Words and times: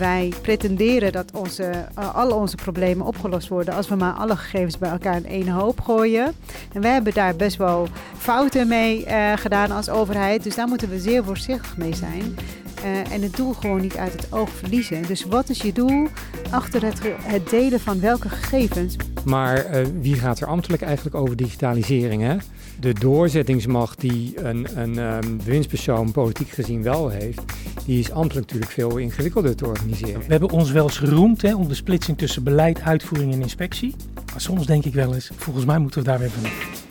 wij 0.00 0.32
pretenderen 0.42 1.12
dat 1.12 1.32
onze, 1.32 1.86
uh, 1.98 2.14
alle 2.14 2.34
onze 2.34 2.56
problemen 2.56 3.06
opgelost 3.06 3.48
worden 3.48 3.74
als 3.74 3.88
we 3.88 3.94
maar 3.94 4.12
alle 4.12 4.36
gegevens 4.36 4.78
bij 4.78 4.90
elkaar 4.90 5.16
in 5.16 5.26
één 5.26 5.48
hoop 5.48 5.80
gooien. 5.80 6.32
En 6.72 6.80
wij 6.80 6.92
hebben 6.92 7.14
daar 7.14 7.36
best 7.36 7.56
wel 7.56 7.88
fouten 8.18 8.68
mee 8.68 9.06
uh, 9.06 9.32
gedaan 9.36 9.70
als 9.70 9.88
overheid, 9.88 10.42
dus 10.42 10.54
daar 10.54 10.68
moeten 10.68 10.88
we 10.88 10.98
zeer 10.98 11.24
voorzichtig 11.24 11.76
mee 11.76 11.94
zijn. 11.94 12.36
Uh, 12.84 13.12
en 13.12 13.22
het 13.22 13.36
doel 13.36 13.52
gewoon 13.52 13.80
niet 13.80 13.96
uit 13.96 14.12
het 14.12 14.32
oog 14.32 14.50
verliezen. 14.50 15.02
Dus 15.06 15.24
wat 15.24 15.48
is 15.48 15.62
je 15.62 15.72
doel 15.72 16.08
achter 16.50 16.84
het, 16.84 17.00
het 17.22 17.50
delen 17.50 17.80
van 17.80 18.00
welke 18.00 18.28
gegevens? 18.28 18.96
Maar 19.24 19.66
wie 20.00 20.14
gaat 20.14 20.40
er 20.40 20.46
ambtelijk 20.46 20.82
eigenlijk 20.82 21.16
over 21.16 21.36
digitalisering? 21.36 22.22
Hè? 22.22 22.36
De 22.80 22.92
doorzettingsmacht 22.92 24.00
die 24.00 24.44
een, 24.44 24.78
een 24.80 24.98
um, 24.98 25.36
bewindspersoon 25.36 26.12
politiek 26.12 26.48
gezien 26.48 26.82
wel 26.82 27.08
heeft, 27.08 27.42
die 27.84 27.98
is 27.98 28.10
ambtelijk 28.10 28.46
natuurlijk 28.46 28.72
veel 28.72 28.96
ingewikkelder 28.96 29.56
te 29.56 29.66
organiseren. 29.66 30.20
We 30.20 30.26
hebben 30.30 30.50
ons 30.50 30.70
wel 30.70 30.84
eens 30.84 30.98
geroemd 30.98 31.42
hè, 31.42 31.54
om 31.54 31.68
de 31.68 31.74
splitsing 31.74 32.18
tussen 32.18 32.42
beleid, 32.42 32.80
uitvoering 32.80 33.32
en 33.32 33.42
inspectie. 33.42 33.94
Maar 34.14 34.40
soms 34.40 34.66
denk 34.66 34.84
ik 34.84 34.94
wel 34.94 35.14
eens, 35.14 35.30
volgens 35.36 35.64
mij 35.64 35.78
moeten 35.78 36.00
we 36.02 36.08
daar 36.08 36.18
weer 36.18 36.30
vanaf. 36.30 36.82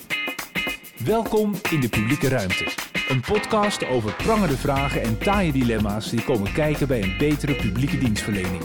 Welkom 1.05 1.53
in 1.71 1.79
de 1.79 1.89
publieke 1.89 2.27
ruimte. 2.27 2.65
Een 3.07 3.21
podcast 3.21 3.87
over 3.87 4.15
prangende 4.15 4.57
vragen 4.57 5.01
en 5.01 5.17
taaie 5.17 5.51
dilemma's 5.51 6.09
die 6.09 6.23
komen 6.23 6.53
kijken 6.53 6.87
bij 6.87 7.03
een 7.03 7.17
betere 7.17 7.55
publieke 7.55 7.97
dienstverlening. 7.97 8.63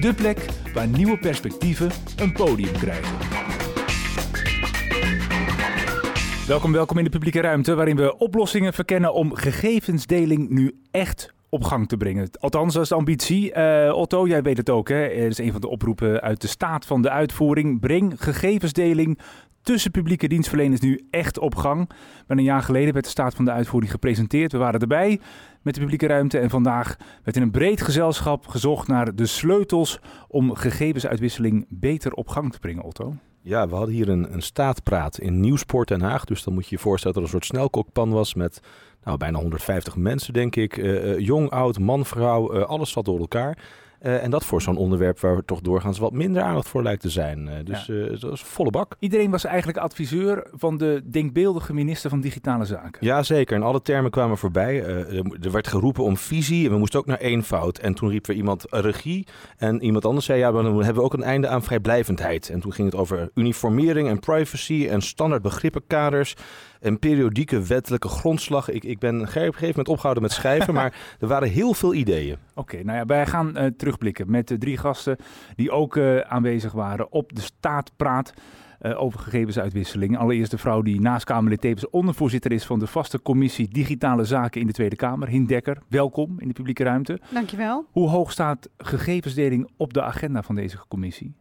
De 0.00 0.14
plek 0.14 0.46
waar 0.74 0.88
nieuwe 0.88 1.18
perspectieven 1.18 1.90
een 2.16 2.32
podium 2.32 2.72
krijgen. 2.72 3.61
Welkom, 6.46 6.72
welkom 6.72 6.98
in 6.98 7.04
de 7.04 7.10
publieke 7.10 7.40
ruimte 7.40 7.74
waarin 7.74 7.96
we 7.96 8.18
oplossingen 8.18 8.72
verkennen 8.72 9.14
om 9.14 9.34
gegevensdeling 9.34 10.48
nu 10.48 10.80
echt 10.90 11.32
op 11.48 11.64
gang 11.64 11.88
te 11.88 11.96
brengen. 11.96 12.28
Althans, 12.40 12.74
dat 12.74 12.82
is 12.82 12.88
de 12.88 12.94
ambitie. 12.94 13.56
Uh, 13.56 13.92
Otto, 13.94 14.26
jij 14.26 14.42
weet 14.42 14.56
het 14.56 14.70
ook, 14.70 14.88
hè? 14.88 14.96
Het 14.96 15.30
is 15.30 15.38
een 15.38 15.52
van 15.52 15.60
de 15.60 15.68
oproepen 15.68 16.20
uit 16.20 16.40
de 16.40 16.46
staat 16.46 16.86
van 16.86 17.02
de 17.02 17.10
uitvoering. 17.10 17.80
Breng 17.80 18.14
gegevensdeling 18.22 19.18
tussen 19.62 19.90
publieke 19.90 20.28
dienstverleners 20.28 20.80
nu 20.80 21.06
echt 21.10 21.38
op 21.38 21.54
gang. 21.54 21.88
Maar 22.26 22.36
een 22.36 22.44
jaar 22.44 22.62
geleden 22.62 22.92
werd 22.92 23.04
de 23.04 23.10
staat 23.10 23.34
van 23.34 23.44
de 23.44 23.50
uitvoering 23.52 23.90
gepresenteerd. 23.90 24.52
We 24.52 24.58
waren 24.58 24.80
erbij 24.80 25.20
met 25.62 25.74
de 25.74 25.80
publieke 25.80 26.06
ruimte 26.06 26.38
en 26.38 26.50
vandaag 26.50 26.96
werd 27.24 27.36
in 27.36 27.42
een 27.42 27.50
breed 27.50 27.82
gezelschap 27.82 28.46
gezocht 28.46 28.88
naar 28.88 29.14
de 29.14 29.26
sleutels 29.26 30.00
om 30.28 30.54
gegevensuitwisseling 30.54 31.66
beter 31.68 32.12
op 32.12 32.28
gang 32.28 32.52
te 32.52 32.58
brengen, 32.58 32.82
Otto. 32.82 33.14
Ja, 33.44 33.68
we 33.68 33.74
hadden 33.74 33.94
hier 33.94 34.08
een, 34.08 34.32
een 34.32 34.42
staatpraat 34.42 35.18
in 35.18 35.40
Nieuwsport 35.40 35.88
Den 35.88 36.00
Haag. 36.00 36.24
Dus 36.24 36.42
dan 36.42 36.54
moet 36.54 36.68
je 36.68 36.74
je 36.74 36.82
voorstellen 36.82 37.16
dat 37.16 37.24
er 37.24 37.34
een 37.34 37.40
soort 37.40 37.52
snelkokpan 37.56 38.10
was 38.10 38.34
met 38.34 38.60
nou, 39.04 39.18
bijna 39.18 39.38
150 39.38 39.96
mensen, 39.96 40.32
denk 40.32 40.56
ik. 40.56 40.76
Uh, 40.76 41.04
uh, 41.04 41.18
jong, 41.18 41.50
oud, 41.50 41.78
man, 41.78 42.04
vrouw, 42.04 42.54
uh, 42.54 42.62
alles 42.62 42.90
zat 42.90 43.04
door 43.04 43.18
elkaar. 43.18 43.58
Uh, 44.02 44.22
en 44.22 44.30
dat 44.30 44.44
voor 44.44 44.62
zo'n 44.62 44.76
onderwerp 44.76 45.20
waar 45.20 45.44
toch 45.44 45.60
doorgaans 45.60 45.98
wat 45.98 46.12
minder 46.12 46.42
aandacht 46.42 46.68
voor 46.68 46.82
lijkt 46.82 47.02
te 47.02 47.10
zijn. 47.10 47.46
Uh, 47.46 47.52
dus 47.64 47.86
ja. 47.86 47.94
uh, 47.94 48.10
dat 48.10 48.22
was 48.22 48.42
volle 48.42 48.70
bak. 48.70 48.96
Iedereen 48.98 49.30
was 49.30 49.44
eigenlijk 49.44 49.78
adviseur 49.78 50.46
van 50.52 50.76
de 50.76 51.02
denkbeeldige 51.10 51.74
minister 51.74 52.10
van 52.10 52.20
Digitale 52.20 52.64
Zaken. 52.64 53.06
Jazeker, 53.06 53.56
en 53.56 53.62
alle 53.62 53.82
termen 53.82 54.10
kwamen 54.10 54.38
voorbij. 54.38 54.84
er 55.42 55.50
werd 55.50 55.68
geroepen 55.68 56.04
om 56.04 56.16
visie 56.16 56.66
en 56.66 56.72
we 56.72 56.78
moesten 56.78 57.00
ook 57.00 57.06
naar 57.06 57.18
eenvoud. 57.18 57.78
En 57.78 57.94
toen 57.94 58.08
riep 58.08 58.26
er 58.26 58.34
iemand 58.34 58.64
regie 58.70 59.26
en 59.56 59.82
iemand 59.82 60.04
anders 60.04 60.26
zei... 60.26 60.38
ja, 60.38 60.50
maar 60.50 60.62
dan 60.62 60.74
hebben 60.74 60.94
we 60.94 61.02
ook 61.02 61.14
een 61.14 61.22
einde 61.22 61.48
aan 61.48 61.62
vrijblijvendheid. 61.62 62.48
En 62.48 62.60
toen 62.60 62.72
ging 62.72 62.90
het 62.90 63.00
over 63.00 63.30
uniformering 63.34 64.08
en 64.08 64.18
privacy 64.18 64.86
en 64.90 65.00
standaard 65.00 65.42
begrippenkaders... 65.42 66.36
een 66.82 66.98
periodieke 66.98 67.62
wettelijke 67.62 68.08
grondslag. 68.08 68.70
Ik, 68.70 68.84
ik 68.84 68.98
ben 68.98 69.14
op 69.14 69.20
een 69.20 69.28
gegeven 69.28 69.66
moment 69.68 69.88
opgehouden 69.88 70.22
met 70.22 70.32
schrijven, 70.32 70.74
maar 70.80 71.16
er 71.20 71.28
waren 71.28 71.48
heel 71.48 71.74
veel 71.74 71.94
ideeën. 71.94 72.36
Oké, 72.50 72.60
okay, 72.60 72.80
nou 72.80 72.98
ja, 72.98 73.06
wij 73.06 73.26
gaan 73.26 73.58
uh, 73.58 73.66
terugblikken 73.76 74.30
met 74.30 74.48
de 74.48 74.58
drie 74.58 74.76
gasten 74.76 75.16
die 75.56 75.70
ook 75.70 75.96
uh, 75.96 76.18
aanwezig 76.18 76.72
waren 76.72 77.12
op 77.12 77.34
de 77.34 77.40
Staatpraat. 77.40 78.32
Uh, 78.82 79.02
over 79.02 79.20
gegevensuitwisseling. 79.20 80.18
Allereerst 80.18 80.50
de 80.50 80.58
vrouw 80.58 80.82
die 80.82 81.00
naast 81.00 81.24
Kamerlid 81.24 81.60
tevens 81.60 81.90
ondervoorzitter 81.90 82.52
is 82.52 82.64
van 82.64 82.78
de 82.78 82.86
vaste 82.86 83.22
commissie 83.22 83.68
Digitale 83.68 84.24
Zaken 84.24 84.60
in 84.60 84.66
de 84.66 84.72
Tweede 84.72 84.96
Kamer, 84.96 85.28
Hin 85.28 85.46
Dekker. 85.46 85.78
Welkom 85.88 86.40
in 86.40 86.48
de 86.48 86.54
publieke 86.54 86.84
ruimte. 86.84 87.20
Dankjewel. 87.32 87.86
Hoe 87.90 88.08
hoog 88.08 88.32
staat 88.32 88.68
gegevensdeling 88.78 89.70
op 89.76 89.92
de 89.92 90.02
agenda 90.02 90.42
van 90.42 90.54
deze 90.54 90.78
commissie? 90.88 91.34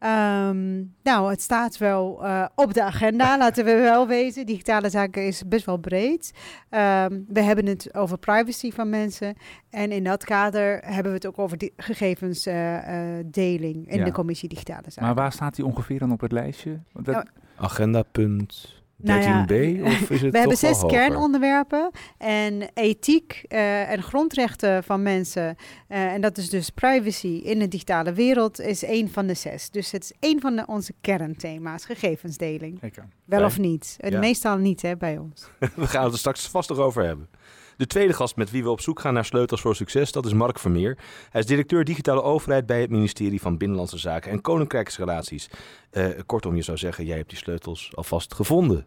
Um, 0.00 0.94
nou, 1.02 1.30
het 1.30 1.42
staat 1.42 1.78
wel 1.78 2.24
uh, 2.24 2.46
op 2.54 2.74
de 2.74 2.82
agenda, 2.82 3.36
laten 3.38 3.64
we 3.64 3.74
wel 3.74 4.06
wezen. 4.06 4.46
Digitale 4.46 4.90
zaken 4.90 5.26
is 5.26 5.42
best 5.46 5.66
wel 5.66 5.76
breed. 5.76 6.32
Um, 6.70 7.24
we 7.28 7.40
hebben 7.40 7.66
het 7.66 7.94
over 7.94 8.18
privacy 8.18 8.70
van 8.70 8.90
mensen. 8.90 9.34
En 9.70 9.92
in 9.92 10.04
dat 10.04 10.24
kader 10.24 10.80
hebben 10.84 11.12
we 11.12 11.18
het 11.18 11.26
ook 11.26 11.38
over 11.38 11.70
gegevensdeling 11.76 13.76
uh, 13.76 13.86
uh, 13.86 13.92
in 13.92 13.98
ja. 13.98 14.04
de 14.04 14.12
commissie 14.12 14.48
Digitale 14.48 14.84
Zaken. 14.86 15.02
Maar 15.02 15.14
waar 15.14 15.32
staat 15.32 15.54
die 15.54 15.64
ongeveer 15.64 15.98
dan 15.98 16.12
op 16.12 16.20
het 16.20 16.32
lijstje? 16.32 16.78
Dat... 16.92 17.14
Nou, 17.14 17.26
Agenda 17.56 18.02
punt. 18.02 18.75
13b? 19.00 19.06
Nou 19.06 19.22
ja, 19.22 19.84
of 19.84 20.10
is 20.10 20.20
het 20.20 20.32
we 20.32 20.38
hebben 20.38 20.56
zes 20.56 20.84
kernonderwerpen. 20.86 21.90
En 22.18 22.70
ethiek 22.74 23.44
uh, 23.48 23.90
en 23.90 24.02
grondrechten 24.02 24.84
van 24.84 25.02
mensen. 25.02 25.56
Uh, 25.88 26.12
en 26.12 26.20
dat 26.20 26.38
is 26.38 26.50
dus 26.50 26.70
privacy 26.70 27.40
in 27.44 27.58
de 27.58 27.68
digitale 27.68 28.12
wereld, 28.12 28.60
is 28.60 28.82
één 28.82 29.10
van 29.10 29.26
de 29.26 29.34
zes. 29.34 29.70
Dus 29.70 29.90
het 29.90 30.02
is 30.02 30.12
één 30.20 30.40
van 30.40 30.56
de, 30.56 30.66
onze 30.66 30.92
kernthema's, 31.00 31.84
gegevensdeling. 31.84 32.80
Wel 32.80 33.38
Fijn. 33.38 33.44
of 33.44 33.58
niet? 33.58 33.96
Ja. 33.98 34.18
Meestal 34.18 34.56
niet 34.56 34.82
hè, 34.82 34.96
bij 34.96 35.18
ons. 35.18 35.48
we 35.74 35.86
gaan 35.86 36.04
het 36.04 36.12
er 36.12 36.18
straks 36.18 36.48
vast 36.48 36.68
nog 36.68 36.78
over 36.78 37.04
hebben. 37.04 37.28
De 37.76 37.86
tweede 37.86 38.12
gast 38.12 38.36
met 38.36 38.50
wie 38.50 38.62
we 38.62 38.70
op 38.70 38.80
zoek 38.80 39.00
gaan 39.00 39.14
naar 39.14 39.24
sleutels 39.24 39.60
voor 39.60 39.76
succes, 39.76 40.12
dat 40.12 40.26
is 40.26 40.32
Mark 40.32 40.58
Vermeer. 40.58 40.98
Hij 41.30 41.40
is 41.40 41.46
directeur 41.46 41.84
digitale 41.84 42.22
overheid 42.22 42.66
bij 42.66 42.80
het 42.80 42.90
ministerie 42.90 43.40
van 43.40 43.56
Binnenlandse 43.56 43.98
Zaken 43.98 44.30
en 44.30 44.40
Koninkrijksrelaties. 44.40 45.50
Uh, 45.92 46.08
kortom, 46.26 46.56
je 46.56 46.62
zou 46.62 46.78
zeggen, 46.78 47.04
jij 47.04 47.16
hebt 47.16 47.28
die 47.28 47.38
sleutels 47.38 47.96
alvast 47.96 48.34
gevonden. 48.34 48.86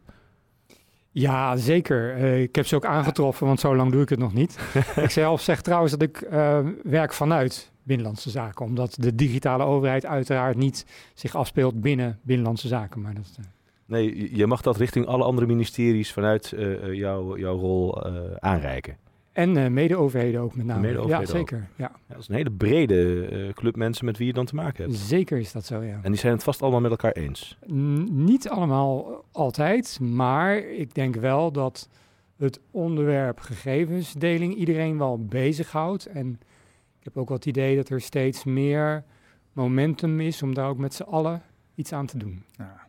Ja, 1.12 1.56
zeker. 1.56 2.18
Uh, 2.18 2.42
ik 2.42 2.56
heb 2.56 2.68
ze 2.68 2.76
ook 2.76 2.86
aangetroffen, 2.86 3.48
want 3.48 3.60
zo 3.60 3.76
lang 3.76 3.92
doe 3.92 4.02
ik 4.02 4.10
het 4.10 4.20
nog 4.20 4.34
niet. 4.34 4.60
ik 4.96 5.10
zelf 5.10 5.42
zeg 5.42 5.62
trouwens 5.62 5.92
dat 5.92 6.02
ik 6.02 6.22
uh, 6.22 6.60
werk 6.84 7.14
vanuit 7.14 7.72
Binnenlandse 7.84 8.30
Zaken, 8.30 8.66
omdat 8.66 8.96
de 9.00 9.16
digitale 9.16 9.64
overheid 9.64 10.06
uiteraard 10.06 10.58
niet 10.58 10.86
zich 11.14 11.36
afspeelt 11.36 11.82
binnen 11.82 12.20
Binnenlandse 12.22 12.68
Zaken. 12.68 13.02
Maar 13.02 13.14
dat. 13.14 13.59
Nee, 13.90 14.36
je 14.36 14.48
mag 14.48 14.62
dat 14.62 14.78
richting 14.78 15.06
alle 15.06 15.24
andere 15.24 15.48
ministeries 15.48 16.14
vanuit 16.14 16.54
uh, 16.56 16.94
jou, 16.94 17.40
jouw 17.40 17.58
rol 17.58 18.08
uh, 18.08 18.14
aanreiken. 18.40 18.98
En 19.32 19.56
uh, 19.56 19.68
mede-overheden 19.68 20.42
ook 20.42 20.56
met 20.56 20.66
name. 20.66 20.82
Mede 20.82 21.08
ja, 21.08 21.26
zeker. 21.26 21.68
Ja. 21.76 21.92
ja. 22.08 22.14
dat 22.14 22.20
is 22.20 22.28
een 22.28 22.36
hele 22.36 22.52
brede 22.52 23.52
club 23.54 23.76
mensen 23.76 24.06
met 24.06 24.18
wie 24.18 24.28
je 24.28 24.34
dan 24.34 24.46
te 24.46 24.56
maken 24.56 24.84
hebt. 24.84 24.96
Zeker 24.96 25.38
is 25.38 25.52
dat 25.52 25.66
zo, 25.66 25.84
ja. 25.84 26.00
En 26.02 26.12
die 26.12 26.20
zijn 26.20 26.34
het 26.34 26.44
vast 26.44 26.62
allemaal 26.62 26.82
met 26.82 26.92
elkaar 26.92 27.12
eens? 27.12 27.58
N 27.72 28.08
niet 28.12 28.50
allemaal 28.50 29.26
altijd, 29.32 30.00
maar 30.00 30.58
ik 30.58 30.96
denk 30.96 31.16
wel 31.16 31.52
dat 31.52 31.90
het 32.38 32.60
onderwerp 32.72 33.40
gegevensdeling 33.40 34.56
iedereen 34.56 34.98
wel 34.98 35.26
bezighoudt. 35.26 36.06
En 36.06 36.40
ik 37.00 37.04
heb 37.04 37.18
ook 37.18 37.28
wel 37.28 37.38
het 37.38 37.46
idee 37.46 37.76
dat 37.76 37.90
er 37.90 38.02
steeds 38.02 38.44
meer 38.44 39.04
momentum 39.54 40.20
is 40.20 40.44
om 40.44 40.54
daar 40.54 40.70
ook 40.70 40.78
met 40.78 40.94
z'n 40.94 41.04
allen 41.04 41.42
iets 41.76 41.94
aan 41.94 42.06
te 42.06 42.18
doen. 42.18 42.44
Ja. 42.58 42.89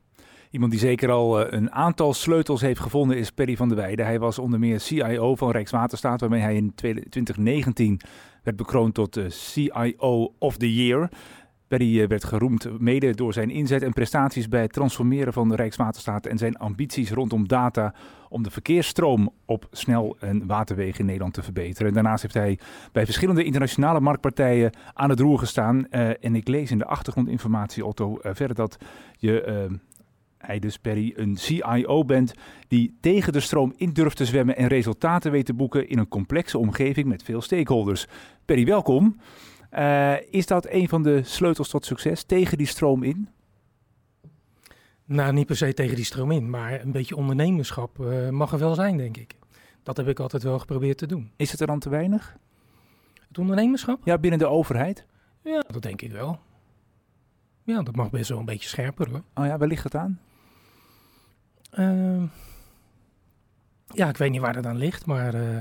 Iemand 0.50 0.72
die 0.72 0.80
zeker 0.80 1.10
al 1.10 1.40
uh, 1.40 1.46
een 1.50 1.72
aantal 1.72 2.14
sleutels 2.14 2.60
heeft 2.60 2.80
gevonden 2.80 3.16
is 3.16 3.30
Perry 3.30 3.56
van 3.56 3.68
der 3.68 3.76
Weijden. 3.76 4.04
Hij 4.04 4.18
was 4.18 4.38
onder 4.38 4.58
meer 4.58 4.80
CIO 4.80 5.36
van 5.36 5.50
Rijkswaterstaat, 5.50 6.20
waarmee 6.20 6.40
hij 6.40 6.54
in 6.54 6.74
2019 6.74 8.00
werd 8.42 8.56
bekroond 8.56 8.94
tot 8.94 9.16
uh, 9.16 9.24
CIO 9.28 10.34
of 10.38 10.56
the 10.56 10.74
Year. 10.74 11.08
Perry 11.68 12.00
uh, 12.00 12.08
werd 12.08 12.24
geroemd 12.24 12.80
mede 12.80 13.14
door 13.14 13.32
zijn 13.32 13.50
inzet 13.50 13.82
en 13.82 13.92
prestaties 13.92 14.48
bij 14.48 14.60
het 14.60 14.72
transformeren 14.72 15.32
van 15.32 15.48
de 15.48 15.56
Rijkswaterstaat 15.56 16.26
en 16.26 16.38
zijn 16.38 16.56
ambities 16.56 17.10
rondom 17.10 17.48
data 17.48 17.94
om 18.28 18.42
de 18.42 18.50
verkeersstroom 18.50 19.32
op 19.44 19.66
snel- 19.70 20.16
en 20.20 20.46
waterwegen 20.46 21.00
in 21.00 21.06
Nederland 21.06 21.34
te 21.34 21.42
verbeteren. 21.42 21.88
En 21.88 21.94
daarnaast 21.94 22.22
heeft 22.22 22.34
hij 22.34 22.58
bij 22.92 23.04
verschillende 23.04 23.44
internationale 23.44 24.00
marktpartijen 24.00 24.72
aan 24.94 25.10
het 25.10 25.20
roer 25.20 25.38
gestaan. 25.38 25.88
en 25.88 26.34
ik 26.34 26.48
lees 26.48 26.70
in 26.70 26.78
de 26.78 26.86
achtergrondinformatie, 26.86 27.86
Otto, 27.86 28.18
verder 28.22 28.56
dat 28.56 28.76
je 29.18 29.68
hij 30.40 30.58
dus 30.58 30.78
Perry 30.78 31.12
een 31.16 31.36
CIO 31.36 32.04
bent 32.04 32.34
die 32.68 32.96
tegen 33.00 33.32
de 33.32 33.40
stroom 33.40 33.72
in 33.76 33.92
durft 33.92 34.16
te 34.16 34.24
zwemmen 34.24 34.56
en 34.56 34.66
resultaten 34.66 35.30
weet 35.30 35.46
te 35.46 35.54
boeken 35.54 35.88
in 35.88 35.98
een 35.98 36.08
complexe 36.08 36.58
omgeving 36.58 37.06
met 37.06 37.22
veel 37.22 37.40
stakeholders. 37.40 38.06
Perry, 38.44 38.64
welkom. 38.64 39.20
Uh, 39.72 40.14
is 40.30 40.46
dat 40.46 40.66
een 40.68 40.88
van 40.88 41.02
de 41.02 41.22
sleutels 41.22 41.68
tot 41.68 41.84
succes, 41.84 42.24
tegen 42.24 42.58
die 42.58 42.66
stroom 42.66 43.02
in? 43.02 43.28
Nou, 45.04 45.32
niet 45.32 45.46
per 45.46 45.56
se 45.56 45.74
tegen 45.74 45.96
die 45.96 46.04
stroom 46.04 46.30
in, 46.30 46.50
maar 46.50 46.80
een 46.80 46.92
beetje 46.92 47.16
ondernemerschap 47.16 47.98
uh, 47.98 48.28
mag 48.28 48.52
er 48.52 48.58
wel 48.58 48.74
zijn, 48.74 48.96
denk 48.96 49.16
ik. 49.16 49.36
Dat 49.82 49.96
heb 49.96 50.08
ik 50.08 50.20
altijd 50.20 50.42
wel 50.42 50.58
geprobeerd 50.58 50.98
te 50.98 51.06
doen. 51.06 51.32
Is 51.36 51.50
het 51.50 51.60
er 51.60 51.66
dan 51.66 51.78
te 51.78 51.88
weinig? 51.88 52.36
Het 53.28 53.38
ondernemerschap? 53.38 54.00
Ja, 54.04 54.18
binnen 54.18 54.38
de 54.38 54.46
overheid? 54.46 55.06
Ja, 55.42 55.64
dat 55.70 55.82
denk 55.82 56.02
ik 56.02 56.12
wel. 56.12 56.38
Ja, 57.64 57.82
dat 57.82 57.96
mag 57.96 58.10
best 58.10 58.28
wel 58.28 58.38
een 58.38 58.44
beetje 58.44 58.68
scherper 58.68 59.10
hoor. 59.10 59.22
Oh 59.34 59.46
ja, 59.46 59.58
waar 59.58 59.68
ligt 59.68 59.84
het 59.84 59.94
aan? 59.94 60.20
Uh, 61.78 62.22
ja, 63.86 64.08
ik 64.08 64.16
weet 64.16 64.30
niet 64.30 64.40
waar 64.40 64.56
het 64.56 64.66
aan 64.66 64.76
ligt, 64.76 65.06
maar 65.06 65.34
uh, 65.34 65.56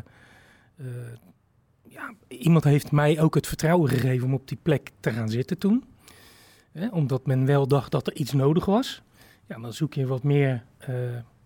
uh, 0.75 0.87
ja, 1.81 2.13
iemand 2.27 2.63
heeft 2.63 2.91
mij 2.91 3.21
ook 3.21 3.35
het 3.35 3.47
vertrouwen 3.47 3.89
gegeven 3.89 4.27
om 4.27 4.33
op 4.33 4.47
die 4.47 4.57
plek 4.61 4.91
te 4.99 5.11
gaan 5.11 5.29
zitten 5.29 5.57
toen. 5.57 5.83
Hè, 6.71 6.87
omdat 6.87 7.25
men 7.25 7.45
wel 7.45 7.67
dacht 7.67 7.91
dat 7.91 8.07
er 8.07 8.13
iets 8.13 8.31
nodig 8.31 8.65
was. 8.65 9.01
Ja, 9.45 9.59
dan 9.59 9.73
zoek 9.73 9.93
je 9.93 10.07
wat 10.07 10.23
meer 10.23 10.63
uh, 10.89 10.95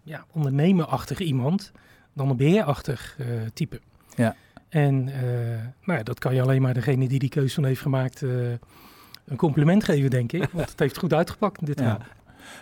ja, 0.03 0.25
ondernemerachtig 0.31 1.19
iemand 1.19 1.71
dan 2.13 2.29
een 2.29 2.37
beheerachtig 2.37 3.17
type. 3.53 3.79
Ja. 4.15 4.35
En 4.69 5.03
nou 5.85 5.97
ja, 5.97 6.03
dat 6.03 6.19
kan 6.19 6.35
je 6.35 6.41
alleen 6.41 6.61
maar 6.61 6.73
degene 6.73 7.07
die 7.07 7.19
die 7.19 7.29
keuze 7.29 7.53
van 7.53 7.65
heeft 7.65 7.81
gemaakt 7.81 8.21
een 8.21 9.35
compliment 9.35 9.83
geven, 9.83 10.09
denk 10.09 10.31
ik. 10.31 10.49
Want 10.53 10.69
het 10.69 10.79
heeft 10.79 10.97
goed 10.97 11.13
uitgepakt 11.13 11.65
dit 11.65 11.79
ja. 11.79 11.99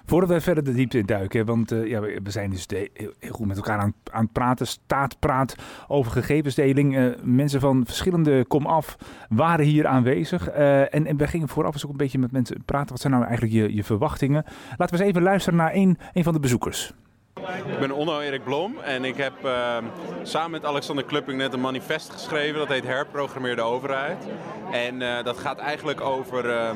Voordat 0.05 0.29
we 0.29 0.41
verder 0.41 0.63
de 0.63 0.73
diepte 0.73 0.97
in 0.97 1.05
duiken, 1.05 1.45
want 1.45 1.71
uh, 1.71 1.87
ja, 1.87 1.99
we 1.99 2.21
zijn 2.23 2.49
dus 2.49 2.65
heel, 2.69 3.11
goed 3.31 3.47
met 3.47 3.57
elkaar 3.57 3.79
aan, 3.79 3.93
aan 4.11 4.23
het 4.23 4.31
praten. 4.31 4.67
Staat 4.67 5.19
praat 5.19 5.55
over 5.87 6.11
gegevensdeling. 6.11 6.97
Uh, 6.97 7.13
mensen 7.23 7.59
van 7.59 7.85
verschillende 7.85 8.45
kom 8.45 8.65
af 8.65 8.97
waren 9.29 9.65
hier 9.65 9.87
aanwezig. 9.87 10.49
En, 10.49 11.05
en 11.05 11.17
we 11.17 11.27
gingen 11.27 11.47
vooraf 11.47 11.73
eens 11.73 11.85
ook 11.85 11.91
een 11.91 11.97
beetje 11.97 12.19
met 12.19 12.31
mensen 12.31 12.63
praten. 12.65 12.89
Wat 12.89 12.99
zijn 12.99 13.13
nou 13.13 13.25
eigenlijk 13.25 13.53
je, 13.53 13.75
je 13.75 13.83
verwachtingen? 13.83 14.43
Laten 14.77 14.95
we 14.95 15.01
eens 15.01 15.11
even 15.11 15.21
luisteren 15.21 15.59
naar 15.59 15.73
een, 15.73 15.97
een 16.13 16.23
van 16.23 16.33
de 16.33 16.39
bezoekers. 16.39 16.93
Ik 17.41 17.79
ben 17.79 17.91
Onno 17.91 18.19
Erik 18.19 18.43
Blom 18.43 18.79
en 18.79 19.05
ik 19.05 19.17
heb 19.17 19.33
uh, 19.45 19.77
samen 20.23 20.51
met 20.51 20.65
Alexander 20.65 21.05
Klupping 21.05 21.37
net 21.37 21.53
een 21.53 21.61
manifest 21.61 22.09
geschreven. 22.09 22.59
Dat 22.59 22.67
heet 22.67 22.83
Herprogrammeerde 22.83 23.61
Overheid. 23.61 24.27
En 24.71 25.01
uh, 25.01 25.23
dat 25.23 25.37
gaat 25.37 25.57
eigenlijk 25.57 26.01
over 26.01 26.45
uh, 26.45 26.69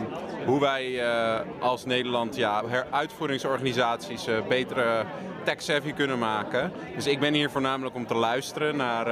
hoe 0.45 0.59
wij 0.59 0.85
uh, 0.85 1.39
als 1.59 1.85
Nederland 1.85 2.35
ja, 2.35 2.63
uitvoeringsorganisaties 2.89 4.27
betere 4.47 5.03
tech-savvy 5.43 5.93
kunnen 5.93 6.19
maken. 6.19 6.71
Dus 6.95 7.07
ik 7.07 7.19
ben 7.19 7.33
hier 7.33 7.49
voornamelijk 7.49 7.95
om 7.95 8.07
te 8.07 8.15
luisteren 8.15 8.75
naar 8.75 9.07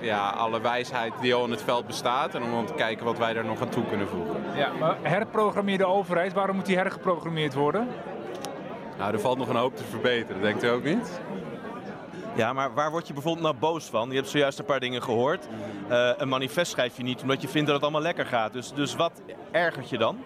ja, 0.00 0.30
alle 0.30 0.60
wijsheid 0.60 1.12
die 1.20 1.34
al 1.34 1.44
in 1.44 1.50
het 1.50 1.62
veld 1.62 1.86
bestaat. 1.86 2.34
En 2.34 2.42
om 2.42 2.66
te 2.66 2.74
kijken 2.74 3.04
wat 3.04 3.18
wij 3.18 3.32
daar 3.32 3.44
nog 3.44 3.60
aan 3.60 3.68
toe 3.68 3.84
kunnen 3.84 4.08
voegen. 4.08 4.36
Ja, 4.56 4.70
maar 4.80 4.96
herprogrammeerde 5.02 5.86
overheid, 5.86 6.32
waarom 6.32 6.56
moet 6.56 6.66
die 6.66 6.76
hergeprogrammeerd 6.76 7.54
worden? 7.54 7.88
Nou, 8.98 9.12
er 9.12 9.20
valt 9.20 9.38
nog 9.38 9.48
een 9.48 9.56
hoop 9.56 9.76
te 9.76 9.84
verbeteren, 9.84 10.42
denkt 10.42 10.64
u 10.64 10.68
ook 10.68 10.84
niet? 10.84 11.20
Ja, 12.36 12.52
maar 12.52 12.74
waar 12.74 12.90
word 12.90 13.06
je 13.06 13.12
bijvoorbeeld 13.12 13.44
nou 13.44 13.56
boos 13.56 13.84
van? 13.84 14.08
Je 14.08 14.16
hebt 14.16 14.28
zojuist 14.28 14.58
een 14.58 14.64
paar 14.64 14.80
dingen 14.80 15.02
gehoord. 15.02 15.48
Uh, 15.90 16.10
een 16.16 16.28
manifest 16.28 16.70
schrijf 16.70 16.96
je 16.96 17.02
niet 17.02 17.22
omdat 17.22 17.42
je 17.42 17.48
vindt 17.48 17.66
dat 17.66 17.74
het 17.74 17.84
allemaal 17.84 18.02
lekker 18.02 18.26
gaat. 18.26 18.52
Dus, 18.52 18.72
dus 18.72 18.96
wat 18.96 19.12
ergert 19.50 19.88
je 19.88 19.98
dan? 19.98 20.18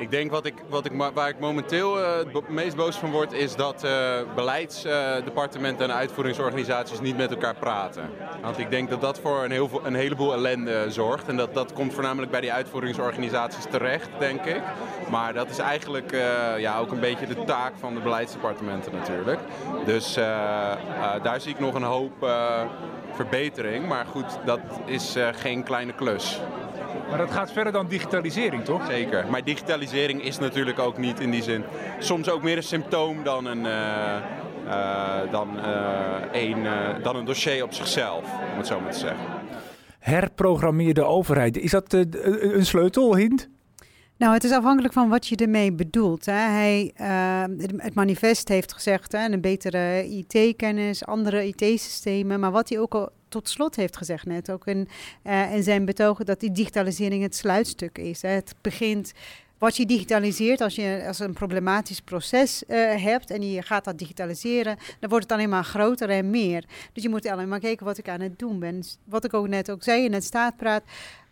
Ik 0.00 0.10
denk 0.10 0.30
wat 0.30 0.46
ik, 0.46 0.54
wat 0.68 0.84
ik, 0.84 0.92
waar 1.14 1.28
ik 1.28 1.38
momenteel 1.38 1.98
uh, 1.98 2.16
het 2.32 2.48
meest 2.48 2.76
boos 2.76 2.96
van 2.96 3.10
word, 3.10 3.32
is 3.32 3.56
dat 3.56 3.84
uh, 3.84 3.90
beleidsdepartementen 4.34 5.90
en 5.90 5.96
uitvoeringsorganisaties 5.96 7.00
niet 7.00 7.16
met 7.16 7.30
elkaar 7.30 7.54
praten. 7.54 8.10
Want 8.42 8.58
ik 8.58 8.70
denk 8.70 8.90
dat 8.90 9.00
dat 9.00 9.20
voor 9.20 9.44
een, 9.44 9.50
heel, 9.50 9.80
een 9.84 9.94
heleboel 9.94 10.32
ellende 10.32 10.84
zorgt. 10.88 11.28
En 11.28 11.36
dat, 11.36 11.54
dat 11.54 11.72
komt 11.72 11.94
voornamelijk 11.94 12.30
bij 12.30 12.40
die 12.40 12.52
uitvoeringsorganisaties 12.52 13.64
terecht, 13.70 14.08
denk 14.18 14.44
ik. 14.44 14.62
Maar 15.10 15.34
dat 15.34 15.50
is 15.50 15.58
eigenlijk 15.58 16.12
uh, 16.12 16.58
ja, 16.58 16.78
ook 16.78 16.90
een 16.90 17.00
beetje 17.00 17.26
de 17.26 17.44
taak 17.44 17.72
van 17.78 17.94
de 17.94 18.00
beleidsdepartementen 18.00 18.92
natuurlijk. 18.92 19.40
Dus 19.84 20.14
daar 21.22 21.40
zie 21.40 21.52
ik 21.52 21.60
nog 21.60 21.74
een 21.74 21.82
hoop 21.82 22.30
verbetering. 23.12 23.86
Maar 23.86 24.06
goed, 24.06 24.38
dat 24.44 24.60
is 24.84 25.16
geen 25.32 25.62
kleine 25.62 25.92
klus. 25.92 26.40
Maar 27.08 27.18
dat 27.18 27.30
gaat 27.30 27.52
verder 27.52 27.72
dan 27.72 27.88
digitalisering, 27.88 28.64
toch? 28.64 28.86
Zeker. 28.86 29.26
Maar 29.30 29.44
digitalisering 29.44 30.24
is 30.24 30.38
natuurlijk 30.38 30.78
ook 30.78 30.98
niet 30.98 31.20
in 31.20 31.30
die 31.30 31.42
zin. 31.42 31.64
Soms 31.98 32.30
ook 32.30 32.42
meer 32.42 32.56
een 32.56 32.62
symptoom 32.62 33.22
dan 33.24 33.46
een, 33.46 33.64
uh, 33.64 34.16
uh, 34.66 35.30
dan, 35.30 35.48
uh, 35.56 36.42
een, 36.42 36.66
dan 37.02 37.16
een 37.16 37.24
dossier 37.24 37.62
op 37.62 37.72
zichzelf, 37.72 38.24
om 38.52 38.56
het 38.56 38.66
zo 38.66 38.80
maar 38.80 38.92
te 38.92 38.98
zeggen. 38.98 39.24
Herprogrammeerde 39.98 41.04
overheid, 41.04 41.56
is 41.56 41.70
dat 41.70 41.92
een 41.92 42.66
sleutel, 42.66 43.16
Hint? 43.16 43.48
Nou, 44.20 44.32
het 44.32 44.44
is 44.44 44.52
afhankelijk 44.52 44.94
van 44.94 45.08
wat 45.08 45.26
je 45.26 45.36
ermee 45.36 45.72
bedoelt. 45.72 46.26
Hè. 46.26 46.32
Hij, 46.32 46.92
uh, 47.00 47.66
het 47.76 47.94
manifest 47.94 48.48
heeft 48.48 48.72
gezegd, 48.72 49.12
hè, 49.12 49.32
een 49.32 49.40
betere 49.40 50.08
IT-kennis, 50.08 51.04
andere 51.06 51.46
IT-systemen. 51.46 52.40
Maar 52.40 52.50
wat 52.50 52.68
hij 52.68 52.78
ook 52.78 52.94
al 52.94 53.10
tot 53.30 53.48
slot 53.48 53.76
heeft 53.76 53.96
gezegd 53.96 54.26
net, 54.26 54.50
ook 54.50 54.66
in, 54.66 54.88
uh, 55.24 55.46
zijn 55.60 55.84
betogen, 55.84 56.26
dat 56.26 56.40
die 56.40 56.52
digitalisering 56.52 57.22
het 57.22 57.34
sluitstuk 57.34 57.98
is. 57.98 58.22
Hè. 58.22 58.28
Het 58.28 58.54
begint 58.60 59.12
wat 59.60 59.76
je 59.76 59.86
digitaliseert, 59.86 60.60
als 60.60 60.74
je 60.74 61.04
als 61.06 61.18
een 61.18 61.32
problematisch 61.32 62.00
proces 62.00 62.62
uh, 62.68 63.04
hebt 63.04 63.30
en 63.30 63.50
je 63.50 63.62
gaat 63.62 63.84
dat 63.84 63.98
digitaliseren, 63.98 64.76
dan 65.00 65.10
wordt 65.10 65.24
het 65.24 65.32
alleen 65.32 65.48
maar 65.48 65.64
groter 65.64 66.10
en 66.10 66.30
meer. 66.30 66.64
Dus 66.92 67.02
je 67.02 67.08
moet 67.08 67.26
alleen 67.26 67.48
maar 67.48 67.60
kijken 67.60 67.86
wat 67.86 67.98
ik 67.98 68.08
aan 68.08 68.20
het 68.20 68.38
doen 68.38 68.58
ben. 68.58 68.76
Dus 68.76 68.96
wat 69.04 69.24
ik 69.24 69.34
ook 69.34 69.48
net 69.48 69.70
ook 69.70 69.82
zei 69.82 70.04
in 70.04 70.12
het 70.12 70.24
staatpraat, 70.24 70.82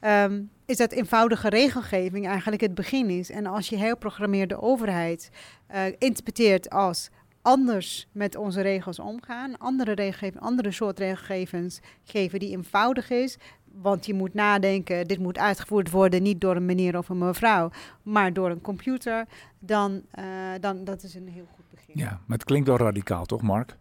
um, 0.01 0.51
is 0.67 0.77
dat 0.77 0.93
eenvoudige 0.93 1.49
regelgeving 1.49 2.27
eigenlijk 2.27 2.63
het 2.63 2.75
begin 2.75 3.11
is. 3.11 3.31
En 3.31 3.47
als 3.47 3.69
je 3.69 3.77
heel 3.77 3.97
programmeerde 3.97 4.61
overheid 4.61 5.31
uh, 5.75 5.83
interpreteert 5.99 6.71
als 6.71 7.11
anders 7.43 8.09
met 8.13 8.37
onze 8.37 8.61
regels 8.61 8.99
omgaan, 8.99 9.59
andere 9.59 9.93
regelgeving, 9.93 10.43
andere 10.43 10.71
soort 10.71 10.99
regelgevens 10.99 11.81
geven 12.05 12.39
die 12.39 12.51
eenvoudig 12.51 13.11
is, 13.11 13.39
want 13.65 14.07
je 14.07 14.15
moet 14.15 14.35
nadenken, 14.35 15.07
dit 15.07 15.19
moet 15.19 15.39
uitgevoerd 15.39 15.91
worden 15.91 16.23
niet 16.23 16.41
door 16.41 16.57
een 16.57 16.65
meneer 16.65 16.99
of 16.99 17.09
een 17.09 17.19
mevrouw, 17.19 17.71
maar 18.03 18.33
door 18.33 18.51
een 18.51 18.61
computer, 18.61 19.27
dan, 19.59 20.03
uh, 20.19 20.25
dan 20.61 20.85
dat 20.85 21.03
is 21.03 21.15
een 21.15 21.29
heel 21.29 21.49
goed 21.55 21.65
begin. 21.71 21.95
Ja, 21.95 22.21
maar 22.27 22.39
het 22.39 22.45
klinkt 22.47 22.69
wel 22.69 22.77
radicaal, 22.77 23.25
toch 23.25 23.43
Mark? 23.43 23.77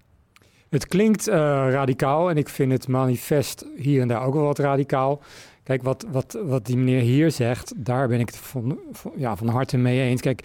Het 0.70 0.88
klinkt 0.88 1.28
uh, 1.28 1.36
radicaal 1.70 2.30
en 2.30 2.38
ik 2.38 2.50
vind 2.50 2.72
het 2.72 2.88
manifest 2.88 3.66
hier 3.76 4.02
en 4.02 4.08
daar 4.08 4.26
ook 4.26 4.34
wel 4.34 4.44
wat 4.44 4.60
radicaal. 4.60 5.22
Kijk, 5.64 5.84
wat, 5.84 6.06
wat, 6.12 6.38
wat 6.44 6.66
die 6.66 6.78
meneer 6.78 7.02
hier 7.02 7.32
zegt, 7.32 7.74
daar 7.76 8.08
ben 8.08 8.20
ik 8.20 8.28
het 8.28 8.38
van, 8.38 8.80
van, 8.92 9.12
ja, 9.16 9.36
van 9.36 9.48
harte 9.48 9.78
mee 9.78 10.02
eens. 10.02 10.22
Kijk, 10.22 10.44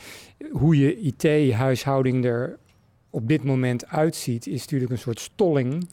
hoe 0.50 0.78
je 0.78 1.00
IT-huishouding 1.00 2.24
er 2.24 2.58
op 3.12 3.28
dit 3.28 3.44
moment 3.44 3.86
uitziet, 3.86 4.46
is 4.46 4.60
natuurlijk 4.60 4.90
een 4.90 4.98
soort 4.98 5.20
stolling 5.20 5.88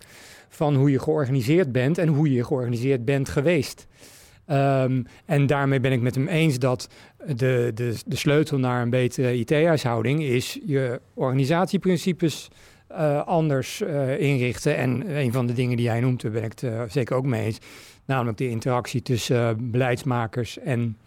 van 0.50 0.76
hoe 0.76 0.92
je 0.92 1.00
georganiseerd 1.00 1.72
bent 1.72 1.98
en 1.98 2.08
hoe 2.08 2.34
je 2.34 2.44
georganiseerd 2.44 3.06
bent 3.06 3.30
geweest. 3.30 3.88
Um, 4.48 5.06
en 5.26 5.48
daarmee 5.48 5.80
ben 5.80 5.92
ik 5.92 6.02
met 6.02 6.16
hem 6.16 6.28
eens 6.28 6.60
dat 6.60 6.90
de, 7.26 7.72
de, 7.74 7.96
de 8.06 8.16
sleutel 8.16 8.58
naar 8.58 8.82
een 8.82 8.90
betere 8.90 9.38
IT-huishouding 9.38 10.24
is 10.24 10.60
je 10.66 11.02
organisatieprincipes 11.14 12.48
uh, 12.92 13.28
anders 13.28 13.82
uh, 13.82 14.20
inrichten. 14.20 14.78
En 14.78 15.18
een 15.18 15.32
van 15.32 15.48
de 15.48 15.54
dingen 15.54 15.78
die 15.78 15.90
hij 15.90 16.00
noemt, 16.00 16.22
daar 16.22 16.32
ben 16.32 16.44
ik 16.44 16.52
het 16.52 16.64
uh, 16.64 16.82
zeker 16.88 17.16
ook 17.16 17.26
mee 17.26 17.46
eens, 17.46 17.58
namelijk 18.06 18.38
de 18.38 18.50
interactie 18.50 19.02
tussen 19.02 19.72
beleidsmakers 19.72 20.60
en 20.60 20.98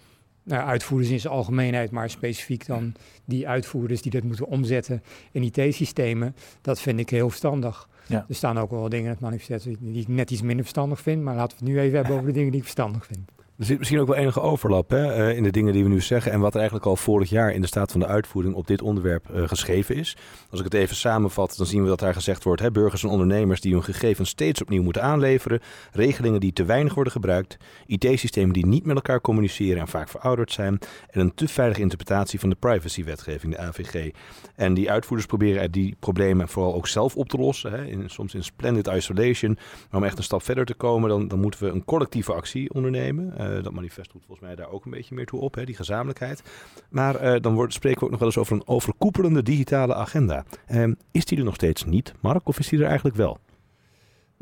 nou, 0.42 0.66
uitvoerders 0.66 1.10
in 1.10 1.20
zijn 1.20 1.32
algemeenheid, 1.32 1.90
maar 1.90 2.10
specifiek 2.10 2.66
dan 2.66 2.94
die 3.24 3.48
uitvoerders 3.48 4.02
die 4.02 4.12
dat 4.12 4.22
moeten 4.22 4.46
omzetten 4.46 5.02
in 5.32 5.42
IT-systemen. 5.42 6.36
Dat 6.60 6.80
vind 6.80 6.98
ik 6.98 7.10
heel 7.10 7.28
verstandig. 7.28 7.88
Ja. 8.06 8.24
Er 8.28 8.34
staan 8.34 8.58
ook 8.58 8.70
wel 8.70 8.88
dingen 8.88 9.04
in 9.04 9.10
het 9.10 9.20
manifest 9.20 9.64
die 9.64 10.00
ik 10.00 10.08
net 10.08 10.30
iets 10.30 10.42
minder 10.42 10.64
verstandig 10.64 11.00
vind, 11.00 11.22
maar 11.22 11.34
laten 11.34 11.58
we 11.58 11.64
het 11.64 11.74
nu 11.74 11.80
even 11.80 11.96
hebben 11.96 12.14
over 12.16 12.26
de 12.26 12.32
dingen 12.32 12.50
die 12.50 12.60
ik 12.60 12.66
verstandig 12.66 13.06
vind. 13.06 13.30
Er 13.58 13.64
zit 13.64 13.78
misschien 13.78 14.00
ook 14.00 14.06
wel 14.06 14.16
enige 14.16 14.40
overlap 14.40 14.90
hè, 14.90 15.28
uh, 15.28 15.36
in 15.36 15.42
de 15.42 15.50
dingen 15.50 15.72
die 15.72 15.82
we 15.82 15.88
nu 15.88 16.00
zeggen 16.00 16.32
en 16.32 16.40
wat 16.40 16.52
er 16.52 16.58
eigenlijk 16.58 16.86
al 16.88 16.96
vorig 16.96 17.30
jaar 17.30 17.52
in 17.52 17.60
de 17.60 17.66
staat 17.66 17.90
van 17.90 18.00
de 18.00 18.06
uitvoering 18.06 18.54
op 18.54 18.66
dit 18.66 18.82
onderwerp 18.82 19.28
uh, 19.34 19.48
geschreven 19.48 19.96
is. 19.96 20.16
Als 20.50 20.58
ik 20.58 20.64
het 20.64 20.74
even 20.74 20.96
samenvat, 20.96 21.54
dan 21.56 21.66
zien 21.66 21.82
we 21.82 21.88
dat 21.88 21.98
daar 21.98 22.14
gezegd 22.14 22.44
wordt: 22.44 22.60
hè, 22.60 22.70
burgers 22.70 23.02
en 23.02 23.08
ondernemers 23.08 23.60
die 23.60 23.72
hun 23.72 23.84
gegevens 23.84 24.28
steeds 24.28 24.62
opnieuw 24.62 24.82
moeten 24.82 25.02
aanleveren, 25.02 25.60
regelingen 25.92 26.40
die 26.40 26.52
te 26.52 26.64
weinig 26.64 26.94
worden 26.94 27.12
gebruikt, 27.12 27.56
IT-systemen 27.86 28.52
die 28.52 28.66
niet 28.66 28.84
met 28.84 28.96
elkaar 28.96 29.20
communiceren 29.20 29.80
en 29.80 29.88
vaak 29.88 30.08
verouderd 30.08 30.52
zijn, 30.52 30.78
en 31.10 31.20
een 31.20 31.34
te 31.34 31.48
veilige 31.48 31.80
interpretatie 31.80 32.40
van 32.40 32.48
de 32.48 32.56
privacywetgeving, 32.56 33.52
de 33.54 33.60
AVG. 33.60 34.10
En 34.54 34.74
die 34.74 34.90
uitvoerders 34.90 35.28
proberen 35.28 35.70
die 35.70 35.96
problemen 36.00 36.48
vooral 36.48 36.74
ook 36.74 36.86
zelf 36.86 37.16
op 37.16 37.28
te 37.28 37.36
lossen, 37.36 37.72
hè, 37.72 37.84
in, 37.84 38.10
soms 38.10 38.34
in 38.34 38.44
splendid 38.44 38.86
isolation. 38.86 39.58
Maar 39.90 40.00
om 40.00 40.06
echt 40.06 40.18
een 40.18 40.24
stap 40.24 40.42
verder 40.42 40.64
te 40.64 40.74
komen, 40.74 41.08
dan, 41.08 41.28
dan 41.28 41.40
moeten 41.40 41.64
we 41.64 41.70
een 41.70 41.84
collectieve 41.84 42.32
actie 42.32 42.74
ondernemen. 42.74 43.34
Uh, 43.42 43.62
dat 43.62 43.72
manifest 43.72 44.12
doet 44.12 44.22
volgens 44.26 44.46
mij 44.46 44.56
daar 44.56 44.70
ook 44.70 44.84
een 44.84 44.90
beetje 44.90 45.14
meer 45.14 45.26
toe 45.26 45.40
op, 45.40 45.54
hè, 45.54 45.64
die 45.64 45.76
gezamenlijkheid. 45.76 46.42
Maar 46.88 47.24
uh, 47.24 47.40
dan 47.40 47.54
wordt, 47.54 47.72
spreken 47.72 47.98
we 47.98 48.04
ook 48.04 48.10
nog 48.10 48.20
wel 48.20 48.28
eens 48.28 48.38
over 48.38 48.52
een 48.52 48.66
overkoepelende 48.66 49.42
digitale 49.42 49.94
agenda. 49.94 50.44
Uh, 50.70 50.92
is 51.10 51.24
die 51.24 51.38
er 51.38 51.44
nog 51.44 51.54
steeds 51.54 51.84
niet, 51.84 52.14
Mark, 52.20 52.48
of 52.48 52.58
is 52.58 52.68
die 52.68 52.80
er 52.80 52.86
eigenlijk 52.86 53.16
wel? 53.16 53.38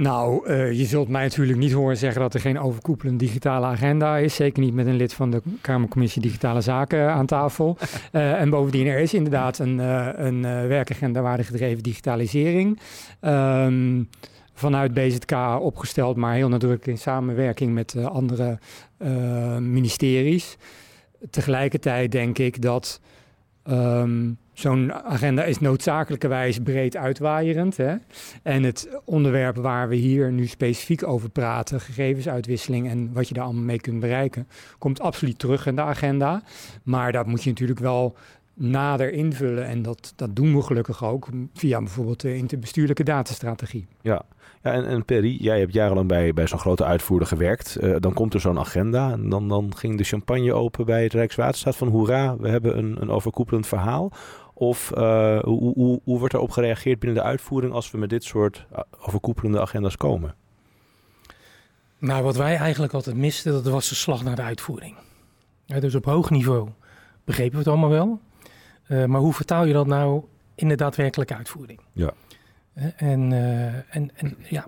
Nou, 0.00 0.49
uh, 0.49 0.73
je 0.73 0.85
zult 0.85 1.09
mij 1.09 1.23
natuurlijk 1.23 1.59
niet 1.59 1.73
horen 1.73 1.97
zeggen 1.97 2.21
dat 2.21 2.35
er 2.35 2.40
geen 2.40 2.59
overkoepelende 2.59 3.25
digitale 3.25 3.66
agenda 3.66 4.16
is. 4.16 4.35
Zeker 4.35 4.62
niet 4.62 4.75
met 4.75 4.87
een 4.87 4.97
lid 4.97 5.14
van 5.14 5.30
de 5.30 5.42
Kamercommissie 5.61 6.23
Digitale 6.23 6.61
Zaken 6.61 7.12
aan 7.12 7.26
tafel. 7.26 7.76
uh, 8.12 8.33
en 8.40 8.50
bovendien, 8.50 8.87
er 8.87 8.99
is 8.99 9.14
inderdaad 9.14 9.59
een, 9.59 9.78
uh, 9.78 10.09
een 10.14 10.42
werkagenda 10.69 11.21
waardegedreven 11.21 11.83
digitalisering. 11.83 12.80
Um, 13.21 14.09
vanuit 14.61 14.95
BZK 14.95 15.33
opgesteld, 15.61 16.17
maar 16.17 16.35
heel 16.35 16.49
nadrukkelijk 16.49 16.87
in 16.87 16.99
samenwerking 16.99 17.75
met 17.75 17.95
uh, 17.95 18.07
andere 18.07 18.59
uh, 18.99 19.57
ministeries. 19.57 20.57
Tegelijkertijd 21.31 22.12
denk 22.12 22.38
ik 22.38 22.62
dat 22.62 23.00
Ehm, 23.62 24.33
Zo'n 24.52 24.93
agenda 24.93 25.45
is 25.45 25.59
noodzakelijkerwijs 25.59 26.59
breed 26.59 26.97
uitwaaierend. 26.97 27.76
Hè? 27.76 27.95
En 28.43 28.62
het 28.62 28.88
onderwerp 29.05 29.57
waar 29.57 29.88
we 29.88 29.95
hier 29.95 30.33
nu 30.33 30.47
specifiek 30.47 31.07
over 31.07 31.31
praten, 31.31 31.81
gegevensuitwisseling 31.81 32.88
en 32.88 33.12
wat 33.12 33.29
je 33.29 33.35
daar 33.35 33.45
allemaal 33.45 33.62
mee 33.62 33.81
kunt 33.81 34.00
bereiken, 34.00 34.49
komt 34.79 35.00
absoluut 35.00 35.38
terug 35.38 35.67
in 35.67 35.76
de 35.76 35.83
agenda. 35.83 36.43
Maar 36.83 37.12
dat 37.12 37.26
moet 37.26 37.43
je 37.43 37.50
natuurlijk 37.50 37.81
wel 37.81 38.17
nader 38.55 39.12
invullen. 39.12 39.67
En 39.67 39.83
dat, 39.83 40.12
dat 40.17 40.37
doen 40.37 40.55
we 40.55 40.62
gelukkig 40.62 41.05
ook 41.05 41.29
via 41.55 41.79
bijvoorbeeld 41.79 42.21
de 42.21 42.37
interbestuurlijke 42.37 43.05
datastrategie. 43.05 43.87
Ja, 44.00 44.23
ja 44.62 44.73
en, 44.73 44.87
en 44.87 45.05
Perry, 45.05 45.37
jij 45.40 45.59
hebt 45.59 45.73
jarenlang 45.73 46.09
bij, 46.09 46.33
bij 46.33 46.47
zo'n 46.47 46.59
grote 46.59 46.85
uitvoerder 46.85 47.29
gewerkt. 47.29 47.76
Uh, 47.81 47.97
dan 47.99 48.12
komt 48.12 48.35
er 48.35 48.40
zo'n 48.40 48.59
agenda 48.59 49.12
en 49.12 49.29
dan, 49.29 49.49
dan 49.49 49.76
ging 49.76 49.99
de 49.99 50.05
champagne 50.05 50.52
open 50.52 50.87
bij 50.87 51.02
het 51.02 51.12
Rijkswaterstaat 51.12 51.76
van 51.76 51.88
hoera, 51.88 52.37
we 52.37 52.49
hebben 52.49 52.79
een, 52.79 52.97
een 53.00 53.11
overkoepelend 53.11 53.67
verhaal. 53.67 54.12
Of 54.55 54.93
uh, 54.95 55.38
hoe, 55.38 55.75
hoe, 55.75 56.00
hoe 56.05 56.19
wordt 56.19 56.35
erop 56.35 56.50
gereageerd 56.50 56.99
binnen 56.99 57.23
de 57.23 57.29
uitvoering 57.29 57.73
als 57.73 57.90
we 57.90 57.99
met 57.99 58.11
dit 58.11 58.25
soort 58.25 58.67
uh, 58.73 58.79
overkoepelende 59.00 59.61
agenda's 59.61 59.97
komen? 59.97 60.35
Nou, 61.99 62.23
wat 62.23 62.37
wij 62.37 62.57
eigenlijk 62.57 62.93
altijd 62.93 63.17
misten, 63.17 63.52
dat 63.52 63.64
was 63.64 63.88
de 63.88 63.95
slag 63.95 64.25
naar 64.25 64.37
de 64.37 64.43
uitvoering. 64.43 64.95
Ja, 65.64 65.81
dus 65.81 65.95
op 65.95 66.05
hoog 66.05 66.31
niveau 66.31 66.69
begrepen 67.25 67.52
we 67.52 67.59
het 67.59 67.69
allemaal 67.69 67.90
wel. 67.90 68.21
Uh, 68.88 69.05
maar 69.05 69.21
hoe 69.21 69.33
vertaal 69.33 69.64
je 69.64 69.73
dat 69.73 69.87
nou 69.87 70.23
in 70.55 70.69
de 70.69 70.75
daadwerkelijke 70.75 71.35
uitvoering? 71.35 71.81
Ja. 71.93 72.12
En, 72.75 73.33
en, 73.91 74.11
en 74.15 74.37
ja, 74.49 74.67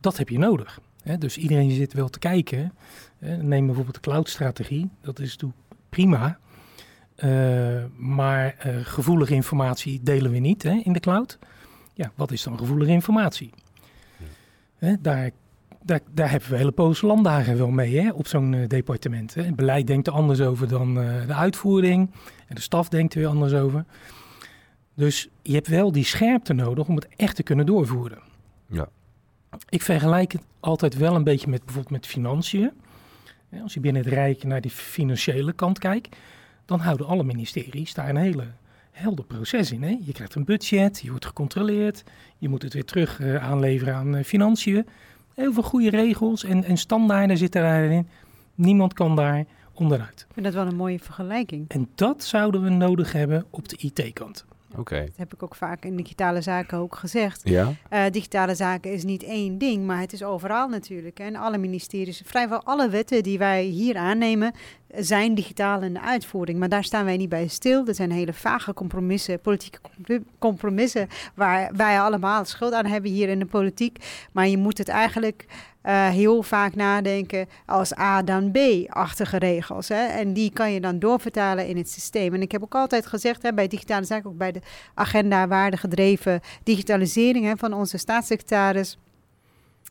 dat 0.00 0.16
heb 0.16 0.28
je 0.28 0.38
nodig. 0.38 0.80
Dus 1.18 1.36
iedereen 1.36 1.70
zit 1.70 1.92
wel 1.92 2.08
te 2.08 2.18
kijken. 2.18 2.72
Neem 3.18 3.66
bijvoorbeeld 3.66 3.94
de 3.94 4.00
cloud-strategie. 4.00 4.90
Dat 5.00 5.18
is 5.18 5.30
natuurlijk 5.30 5.60
prima. 5.88 6.38
Uh, 7.16 7.84
maar 7.96 8.56
uh, 8.66 8.76
gevoelige 8.82 9.34
informatie 9.34 10.00
delen 10.02 10.30
we 10.30 10.38
niet 10.38 10.62
hè, 10.62 10.80
in 10.84 10.92
de 10.92 11.00
cloud. 11.00 11.38
Ja, 11.94 12.12
wat 12.14 12.30
is 12.30 12.42
dan 12.42 12.58
gevoelige 12.58 12.90
informatie? 12.90 13.50
Ja. 14.18 14.24
Hè, 14.76 14.94
daar, 15.00 15.30
daar, 15.82 16.00
daar 16.10 16.30
hebben 16.30 16.50
we 16.50 16.56
hele 16.56 16.72
poos 16.72 17.00
landdagen 17.00 17.56
wel 17.56 17.70
mee 17.70 18.00
hè, 18.00 18.12
op 18.12 18.26
zo'n 18.26 18.52
uh, 18.52 18.68
departement. 18.68 19.34
Hè. 19.34 19.42
Het 19.42 19.56
beleid 19.56 19.86
denkt 19.86 20.06
er 20.06 20.12
anders 20.12 20.40
over 20.40 20.68
dan 20.68 20.94
de 20.94 21.34
uitvoering. 21.34 22.10
En 22.46 22.54
de 22.54 22.60
staf 22.60 22.88
denkt 22.88 23.14
er 23.14 23.20
weer 23.20 23.28
anders 23.28 23.52
over. 23.52 23.84
Dus 24.94 25.28
je 25.42 25.52
hebt 25.52 25.68
wel 25.68 25.92
die 25.92 26.04
scherpte 26.04 26.52
nodig 26.52 26.88
om 26.88 26.94
het 26.94 27.08
echt 27.16 27.36
te 27.36 27.42
kunnen 27.42 27.66
doorvoeren. 27.66 28.18
Ja. 28.66 28.88
Ik 29.68 29.82
vergelijk 29.82 30.32
het 30.32 30.42
altijd 30.60 30.96
wel 30.96 31.14
een 31.14 31.24
beetje 31.24 31.48
met 31.48 31.64
bijvoorbeeld 31.64 31.94
met 31.94 32.06
financiën. 32.06 32.70
Als 33.62 33.74
je 33.74 33.80
binnen 33.80 34.02
het 34.02 34.12
Rijk 34.12 34.44
naar 34.44 34.60
die 34.60 34.70
financiële 34.70 35.52
kant 35.52 35.78
kijkt 35.78 36.16
dan 36.64 36.80
houden 36.80 37.06
alle 37.06 37.24
ministeries 37.24 37.94
daar 37.94 38.08
een 38.08 38.16
hele 38.16 38.46
helder 38.90 39.24
proces 39.24 39.72
in. 39.72 39.82
Hè? 39.82 39.96
Je 40.00 40.12
krijgt 40.12 40.34
een 40.34 40.44
budget, 40.44 41.00
je 41.00 41.10
wordt 41.10 41.26
gecontroleerd, 41.26 42.04
je 42.38 42.48
moet 42.48 42.62
het 42.62 42.72
weer 42.72 42.84
terug 42.84 43.18
uh, 43.18 43.44
aanleveren 43.50 43.94
aan 43.94 44.16
uh, 44.16 44.24
financiën. 44.24 44.86
Heel 45.34 45.52
veel 45.52 45.62
goede 45.62 45.90
regels 45.90 46.44
en, 46.44 46.64
en 46.64 46.76
standaarden 46.76 47.36
zitten 47.36 47.62
daarin. 47.62 48.08
Niemand 48.54 48.92
kan 48.92 49.16
daar 49.16 49.44
onderuit. 49.72 50.20
Ik 50.28 50.32
vind 50.34 50.44
dat 50.46 50.54
wel 50.54 50.66
een 50.66 50.76
mooie 50.76 50.98
vergelijking. 50.98 51.68
En 51.68 51.88
dat 51.94 52.24
zouden 52.24 52.62
we 52.62 52.68
nodig 52.68 53.12
hebben 53.12 53.44
op 53.50 53.68
de 53.68 53.76
IT-kant. 53.76 54.44
Okay. 54.76 55.04
Dat 55.04 55.16
heb 55.16 55.34
ik 55.34 55.42
ook 55.42 55.54
vaak 55.54 55.84
in 55.84 55.96
digitale 55.96 56.40
zaken 56.40 56.78
ook 56.78 56.94
gezegd. 56.94 57.40
Ja. 57.44 57.72
Uh, 57.92 58.04
digitale 58.10 58.54
zaken 58.54 58.92
is 58.92 59.04
niet 59.04 59.22
één 59.22 59.58
ding, 59.58 59.86
maar 59.86 60.00
het 60.00 60.12
is 60.12 60.22
overal 60.22 60.68
natuurlijk. 60.68 61.18
En 61.18 61.36
alle 61.36 61.58
ministeries, 61.58 62.22
vrijwel 62.24 62.62
alle 62.62 62.88
wetten 62.88 63.22
die 63.22 63.38
wij 63.38 63.64
hier 63.64 63.96
aannemen, 63.96 64.52
zijn 64.96 65.34
digitaal 65.34 65.82
in 65.82 65.92
de 65.92 66.00
uitvoering. 66.00 66.58
Maar 66.58 66.68
daar 66.68 66.84
staan 66.84 67.04
wij 67.04 67.16
niet 67.16 67.28
bij 67.28 67.48
stil. 67.48 67.84
Dat 67.84 67.96
zijn 67.96 68.10
hele 68.10 68.32
vage 68.32 68.74
compromissen, 68.74 69.40
politieke 69.40 69.80
compromissen, 70.38 71.08
waar 71.34 71.70
wij 71.76 72.00
allemaal 72.00 72.44
schuld 72.44 72.72
aan 72.72 72.86
hebben 72.86 73.10
hier 73.10 73.28
in 73.28 73.38
de 73.38 73.46
politiek. 73.46 74.04
Maar 74.32 74.48
je 74.48 74.58
moet 74.58 74.78
het 74.78 74.88
eigenlijk 74.88 75.46
uh, 75.84 76.08
heel 76.08 76.42
vaak 76.42 76.74
nadenken 76.74 77.48
als 77.66 77.98
A 77.98 78.22
dan 78.22 78.50
B-achtige 78.50 79.36
regels. 79.36 79.88
Hè? 79.88 80.04
En 80.06 80.32
die 80.32 80.52
kan 80.52 80.72
je 80.72 80.80
dan 80.80 80.98
doorvertalen 80.98 81.66
in 81.66 81.76
het 81.76 81.90
systeem. 81.90 82.34
En 82.34 82.42
ik 82.42 82.52
heb 82.52 82.62
ook 82.62 82.74
altijd 82.74 83.06
gezegd 83.06 83.42
hè, 83.42 83.52
bij 83.54 83.68
digitale 83.68 84.04
zaken, 84.04 84.30
ook 84.30 84.36
bij 84.36 84.52
de 84.52 84.60
agenda 84.94 85.48
waardegedreven 85.48 86.40
digitalisering 86.62 87.44
hè, 87.44 87.56
van 87.56 87.72
onze 87.72 87.98
staatssecretaris, 87.98 88.98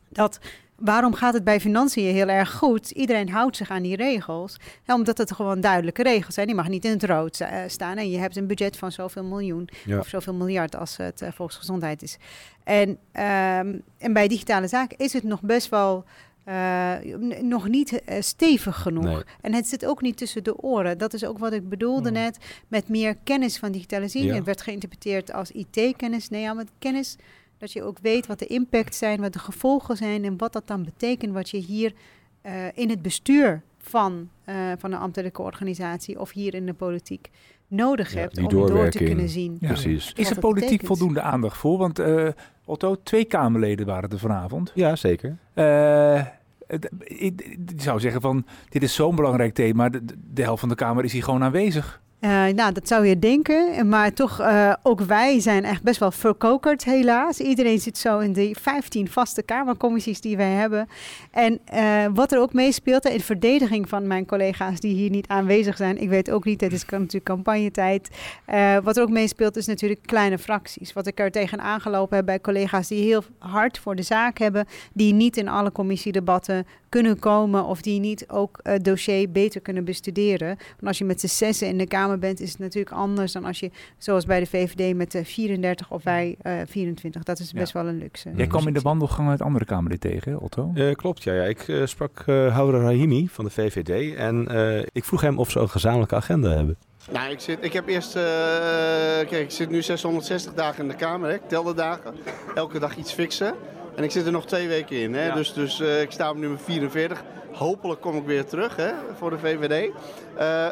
dat 0.08 0.38
waarom 0.84 1.14
gaat 1.14 1.34
het 1.34 1.44
bij 1.44 1.60
financiën 1.60 2.14
heel 2.14 2.28
erg 2.28 2.52
goed? 2.52 2.90
Iedereen 2.90 3.28
houdt 3.28 3.56
zich 3.56 3.70
aan 3.70 3.82
die 3.82 3.96
regels. 3.96 4.56
Omdat 4.86 5.18
het 5.18 5.32
gewoon 5.32 5.60
duidelijke 5.60 6.02
regels 6.02 6.34
zijn. 6.34 6.46
Die 6.46 6.56
mag 6.56 6.68
niet 6.68 6.84
in 6.84 6.90
het 6.90 7.04
rood 7.04 7.40
uh, 7.40 7.48
staan. 7.66 7.96
En 7.96 8.10
je 8.10 8.18
hebt 8.18 8.36
een 8.36 8.46
budget 8.46 8.76
van 8.76 8.92
zoveel 8.92 9.24
miljoen 9.24 9.68
ja. 9.84 9.98
of 9.98 10.08
zoveel 10.08 10.34
miljard 10.34 10.76
als 10.76 10.96
het 10.96 11.22
uh, 11.22 11.28
volksgezondheid 11.32 12.02
is. 12.02 12.16
En, 12.64 12.88
um, 12.88 13.82
en 13.98 14.12
bij 14.12 14.28
digitale 14.28 14.68
zaken 14.68 14.98
is 14.98 15.12
het 15.12 15.22
nog 15.22 15.40
best 15.40 15.68
wel. 15.68 16.04
Uh, 16.48 16.92
nog 17.40 17.68
niet 17.68 17.92
uh, 17.92 18.16
stevig 18.20 18.82
genoeg. 18.82 19.04
Nee. 19.04 19.22
En 19.40 19.54
het 19.54 19.68
zit 19.68 19.86
ook 19.86 20.02
niet 20.02 20.16
tussen 20.16 20.44
de 20.44 20.56
oren. 20.56 20.98
Dat 20.98 21.14
is 21.14 21.24
ook 21.24 21.38
wat 21.38 21.52
ik 21.52 21.68
bedoelde 21.68 22.08
Hmm. 22.08 22.18
net 22.18 22.38
met 22.68 22.88
meer 22.88 23.16
kennis 23.24 23.58
van 23.58 23.72
digitalisering. 23.72 24.30
Ja. 24.30 24.36
Het 24.36 24.46
werd 24.46 24.62
geïnterpreteerd 24.62 25.32
als 25.32 25.50
IT-kennis. 25.50 26.28
Nee, 26.28 26.42
ja, 26.42 26.52
met 26.54 26.70
kennis 26.78 27.16
dat 27.62 27.72
je 27.72 27.82
ook 27.82 27.98
weet 27.98 28.26
wat 28.26 28.38
de 28.38 28.46
impact 28.46 28.94
zijn, 28.94 29.20
wat 29.20 29.32
de 29.32 29.38
gevolgen 29.38 29.96
zijn 29.96 30.24
en 30.24 30.36
wat 30.36 30.52
dat 30.52 30.66
dan 30.66 30.84
betekent 30.84 31.32
wat 31.32 31.50
je 31.50 31.56
hier 31.56 31.92
uh, 32.42 32.52
in 32.74 32.90
het 32.90 33.02
bestuur 33.02 33.62
van, 33.78 34.28
uh, 34.46 34.54
van 34.78 34.92
een 34.92 34.98
ambtelijke 34.98 35.42
organisatie 35.42 36.20
of 36.20 36.32
hier 36.32 36.54
in 36.54 36.66
de 36.66 36.72
politiek 36.72 37.30
nodig 37.68 38.12
Ja, 38.12 38.18
hebt 38.18 38.38
om 38.38 38.48
door 38.48 38.90
te 38.90 39.04
kunnen 39.04 39.28
zien. 39.28 39.56
Ja. 39.60 39.66
Precies. 39.66 40.12
Is 40.12 40.30
er 40.30 40.38
politiek 40.38 40.68
betekent. 40.68 40.88
voldoende 40.88 41.20
aandacht 41.20 41.56
voor? 41.56 41.78
Want 41.78 41.98
eh, 41.98 42.28
Otto, 42.64 42.96
twee 43.02 43.24
Kamerleden 43.24 43.86
waren 43.86 44.10
er 44.10 44.18
vanavond. 44.18 44.72
Ja, 44.74 44.96
zeker. 44.96 45.36
Eh, 45.54 46.26
ik, 46.98 47.40
ik 47.40 47.60
zou 47.76 48.00
zeggen 48.00 48.20
van, 48.20 48.46
dit 48.68 48.82
is 48.82 48.94
zo'n 48.94 49.16
belangrijk 49.16 49.54
thema. 49.54 49.88
De, 49.88 50.04
de 50.32 50.42
helft 50.42 50.60
van 50.60 50.68
de 50.68 50.74
Kamer 50.74 51.04
is 51.04 51.12
hier 51.12 51.22
gewoon 51.22 51.42
aanwezig. 51.42 52.00
Uh, 52.24 52.46
nou, 52.46 52.72
dat 52.72 52.88
zou 52.88 53.06
je 53.06 53.18
denken. 53.18 53.88
Maar 53.88 54.12
toch, 54.12 54.40
uh, 54.40 54.72
ook 54.82 55.00
wij 55.00 55.40
zijn 55.40 55.64
echt 55.64 55.82
best 55.82 56.00
wel 56.00 56.10
verkokerd, 56.10 56.84
helaas. 56.84 57.40
Iedereen 57.40 57.78
zit 57.78 57.98
zo 57.98 58.18
in 58.18 58.32
de 58.32 58.56
15 58.60 59.10
vaste 59.10 59.42
Kamercommissies 59.42 60.20
die 60.20 60.36
wij 60.36 60.50
hebben. 60.50 60.88
En 61.30 61.60
uh, 61.74 62.06
wat 62.14 62.32
er 62.32 62.40
ook 62.40 62.52
meespeelt, 62.52 63.04
in 63.04 63.20
verdediging 63.20 63.88
van 63.88 64.06
mijn 64.06 64.26
collega's 64.26 64.80
die 64.80 64.94
hier 64.94 65.10
niet 65.10 65.28
aanwezig 65.28 65.76
zijn. 65.76 65.98
Ik 66.02 66.08
weet 66.08 66.30
ook 66.30 66.44
niet, 66.44 66.60
het 66.60 66.72
is 66.72 66.84
natuurlijk 66.86 67.24
campagnetijd. 67.24 68.10
Wat 68.82 68.96
er 68.96 69.02
ook 69.02 69.10
meespeelt 69.10 69.56
is 69.56 69.66
natuurlijk 69.66 70.00
kleine 70.06 70.38
fracties. 70.38 70.92
Wat 70.92 71.06
ik 71.06 71.20
er 71.20 71.30
tegen 71.30 71.60
aangelopen 71.60 72.16
heb 72.16 72.26
bij 72.26 72.40
collega's 72.40 72.88
die 72.88 73.02
heel 73.02 73.22
hard 73.38 73.78
voor 73.78 73.96
de 73.96 74.02
zaak 74.02 74.38
hebben. 74.38 74.66
Die 74.92 75.14
niet 75.14 75.36
in 75.36 75.48
alle 75.48 75.72
commissiedebatten 75.72 76.66
kunnen 76.92 77.18
komen 77.18 77.64
of 77.64 77.82
die 77.82 78.00
niet 78.00 78.24
ook 78.28 78.58
het 78.62 78.84
dossier 78.84 79.30
beter 79.30 79.60
kunnen 79.60 79.84
bestuderen. 79.84 80.46
Want 80.46 80.86
als 80.86 80.98
je 80.98 81.04
met 81.04 81.20
z'n 81.20 81.26
zessen 81.26 81.68
in 81.68 81.78
de 81.78 81.86
Kamer 81.86 82.18
bent, 82.18 82.40
is 82.40 82.50
het 82.50 82.58
natuurlijk 82.58 82.96
anders 82.96 83.32
dan 83.32 83.44
als 83.44 83.60
je, 83.60 83.70
zoals 83.98 84.24
bij 84.24 84.40
de 84.40 84.46
VVD, 84.46 84.96
met 84.96 85.12
de 85.12 85.24
34 85.24 85.90
of 85.90 86.02
wij 86.02 86.36
uh, 86.42 86.52
24. 86.66 87.22
Dat 87.22 87.38
is 87.38 87.52
best 87.52 87.72
ja. 87.72 87.82
wel 87.82 87.92
een 87.92 87.98
luxe. 87.98 88.30
Jij 88.36 88.46
kwam 88.46 88.66
in 88.66 88.72
de 88.72 88.80
wandelgang 88.80 89.30
het 89.30 89.42
andere 89.42 89.64
Kamerlid 89.64 90.00
tegen, 90.00 90.40
Otto? 90.40 90.70
Uh, 90.74 90.94
klopt, 90.94 91.22
ja. 91.22 91.32
ja. 91.32 91.42
Ik 91.42 91.68
uh, 91.68 91.86
sprak 91.86 92.24
uh, 92.26 92.54
Houder 92.54 92.80
Rahimi 92.80 93.28
van 93.28 93.44
de 93.44 93.50
VVD 93.50 94.14
en 94.16 94.48
uh, 94.50 94.78
ik 94.78 95.04
vroeg 95.04 95.20
hem 95.20 95.38
of 95.38 95.50
ze 95.50 95.60
een 95.60 95.68
gezamenlijke 95.68 96.14
agenda 96.14 96.48
hebben. 96.48 96.76
Nou, 97.10 97.30
ik, 97.30 97.40
zit, 97.40 97.58
ik 97.60 97.72
heb 97.72 97.88
eerst. 97.88 98.16
Uh, 98.16 98.22
kijk, 98.22 99.30
ik 99.30 99.50
zit 99.50 99.70
nu 99.70 99.82
660 99.82 100.54
dagen 100.54 100.82
in 100.82 100.88
de 100.88 100.96
Kamer. 100.96 101.28
Hè. 101.28 101.34
Ik 101.34 101.48
tel 101.48 101.62
de 101.62 101.74
dagen. 101.74 102.14
Elke 102.54 102.78
dag 102.78 102.96
iets 102.96 103.12
fixen. 103.12 103.54
En 103.94 104.04
ik 104.04 104.10
zit 104.10 104.26
er 104.26 104.32
nog 104.32 104.46
twee 104.46 104.68
weken 104.68 104.96
in. 104.96 105.14
Hè. 105.14 105.26
Ja. 105.26 105.34
Dus, 105.34 105.52
dus 105.52 105.80
uh, 105.80 106.00
ik 106.00 106.10
sta 106.10 106.30
op 106.30 106.36
nummer 106.36 106.58
44. 106.58 107.22
Hopelijk 107.52 108.00
kom 108.00 108.16
ik 108.16 108.24
weer 108.24 108.44
terug 108.44 108.76
hè, 108.76 108.92
voor 109.18 109.30
de 109.30 109.38
VVD. 109.38 109.90
Uh, 110.38 110.68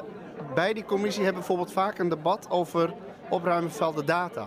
bij 0.54 0.72
die 0.72 0.84
commissie 0.84 1.24
hebben 1.24 1.42
we 1.42 1.48
bijvoorbeeld 1.48 1.72
vaak 1.72 1.98
een 1.98 2.08
debat 2.08 2.46
over 2.50 2.92
opruimen 3.28 3.70
van 3.70 3.94
de 3.94 4.04
data. 4.04 4.46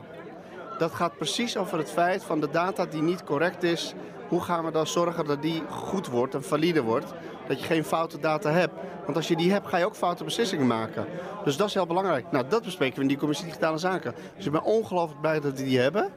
Dat 0.77 0.91
gaat 0.91 1.17
precies 1.17 1.57
over 1.57 1.77
het 1.77 1.91
feit 1.91 2.23
van 2.23 2.39
de 2.39 2.49
data 2.49 2.85
die 2.85 3.01
niet 3.01 3.23
correct 3.23 3.63
is. 3.63 3.93
Hoe 4.27 4.41
gaan 4.41 4.65
we 4.65 4.71
dan 4.71 4.87
zorgen 4.87 5.25
dat 5.25 5.41
die 5.41 5.63
goed 5.69 6.07
wordt 6.07 6.33
en 6.33 6.43
valide 6.43 6.81
wordt? 6.81 7.13
Dat 7.47 7.59
je 7.59 7.65
geen 7.65 7.83
foute 7.83 8.19
data 8.19 8.49
hebt. 8.49 8.73
Want 9.05 9.17
als 9.17 9.27
je 9.27 9.35
die 9.35 9.51
hebt, 9.51 9.67
ga 9.67 9.77
je 9.77 9.85
ook 9.85 9.95
foute 9.95 10.23
beslissingen 10.23 10.67
maken. 10.67 11.05
Dus 11.43 11.57
dat 11.57 11.67
is 11.67 11.73
heel 11.73 11.85
belangrijk. 11.85 12.31
Nou, 12.31 12.45
dat 12.47 12.63
bespreken 12.63 12.95
we 12.95 13.01
in 13.01 13.07
die 13.07 13.17
commissie 13.17 13.45
Digitale 13.45 13.77
Zaken. 13.77 14.15
Dus 14.35 14.45
ik 14.45 14.51
ben 14.51 14.63
ongelooflijk 14.63 15.21
blij 15.21 15.39
dat 15.39 15.57
we 15.57 15.63
die 15.63 15.79
hebben. 15.79 16.11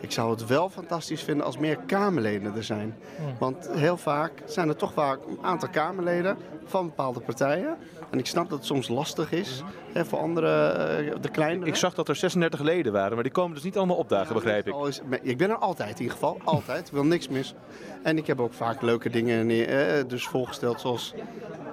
Ik 0.00 0.12
zou 0.12 0.30
het 0.30 0.46
wel 0.46 0.68
fantastisch 0.70 1.22
vinden 1.22 1.46
als 1.46 1.58
meer 1.58 1.78
Kamerleden 1.86 2.54
er 2.56 2.64
zijn. 2.64 2.94
Want 3.38 3.68
heel 3.72 3.96
vaak 3.96 4.32
zijn 4.44 4.68
er 4.68 4.76
toch 4.76 4.92
vaak 4.92 5.18
een 5.26 5.38
aantal 5.42 5.68
Kamerleden 5.68 6.36
van 6.64 6.86
bepaalde 6.86 7.20
partijen. 7.20 7.76
En 8.10 8.18
ik 8.18 8.26
snap 8.26 8.48
dat 8.48 8.58
het 8.58 8.66
soms 8.66 8.88
lastig 8.88 9.32
is 9.32 9.62
hè, 9.92 10.04
voor 10.04 10.18
andere, 10.18 10.74
uh, 11.02 11.14
de 11.20 11.28
kleine. 11.28 11.66
Ik 11.66 11.74
zag 11.74 11.94
dat 11.94 12.08
er 12.08 12.16
36 12.16 12.60
leden 12.60 12.92
waren, 12.92 13.14
maar 13.14 13.22
die 13.22 13.32
komen 13.32 13.54
dus 13.54 13.64
niet 13.64 13.76
allemaal 13.76 13.96
opdagen, 13.96 14.28
ja, 14.28 14.34
begrijp 14.34 14.66
ik. 14.66 14.74
Is, 14.86 15.00
ik 15.22 15.38
ben 15.38 15.50
er 15.50 15.56
altijd 15.56 15.90
in 15.90 16.02
ieder 16.02 16.12
geval, 16.12 16.38
altijd. 16.44 16.86
Ik 16.86 16.92
wil 16.92 17.04
niks 17.04 17.28
mis. 17.28 17.54
En 18.02 18.18
ik 18.18 18.26
heb 18.26 18.40
ook 18.40 18.52
vaak 18.52 18.82
leuke 18.82 19.10
dingen 19.10 19.46
neer, 19.46 19.68
eh, 19.68 20.08
dus 20.08 20.26
voorgesteld 20.26 20.80
zoals 20.80 21.14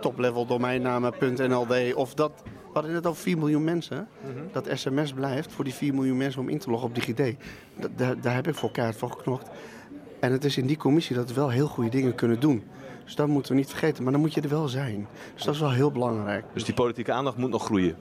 toplevel 0.01 0.45
domeinnamen.nld 0.45 1.93
of 1.93 2.13
dat 2.13 2.43
hadden 2.73 2.93
het 2.93 3.01
net 3.03 3.11
over 3.11 3.23
4 3.23 3.37
miljoen 3.37 3.63
mensen. 3.63 4.07
Dat 4.51 4.67
sms 4.73 5.13
blijft 5.13 5.51
voor 5.51 5.63
die 5.63 5.73
4 5.73 5.93
miljoen 5.93 6.17
mensen 6.17 6.41
om 6.41 6.49
in 6.49 6.57
te 6.59 6.69
loggen 6.69 6.87
op 6.89 6.95
DigiD. 6.95 7.35
Da- 7.79 7.87
daar, 7.95 8.21
daar 8.21 8.35
heb 8.35 8.47
ik 8.47 8.55
voor 8.55 8.71
keihard 8.71 8.97
voor 8.97 9.11
geknocht. 9.11 9.47
En 10.19 10.31
het 10.31 10.43
is 10.43 10.57
in 10.57 10.65
die 10.65 10.77
commissie 10.77 11.15
dat 11.15 11.27
we 11.27 11.33
wel 11.33 11.49
heel 11.49 11.67
goede 11.67 11.89
dingen 11.89 12.15
kunnen 12.15 12.39
doen. 12.39 12.63
Dus 13.03 13.15
dat 13.15 13.27
moeten 13.27 13.51
we 13.51 13.57
niet 13.57 13.69
vergeten. 13.69 14.03
Maar 14.03 14.11
dan 14.11 14.21
moet 14.21 14.33
je 14.33 14.41
er 14.41 14.49
wel 14.49 14.67
zijn. 14.67 15.07
Dus 15.33 15.43
dat 15.43 15.53
is 15.53 15.59
wel 15.59 15.71
heel 15.71 15.91
belangrijk. 15.91 16.45
Dus 16.53 16.63
die 16.63 16.73
politieke 16.73 17.11
aandacht 17.11 17.37
moet 17.37 17.49
nog 17.49 17.63
groeien. 17.65 17.95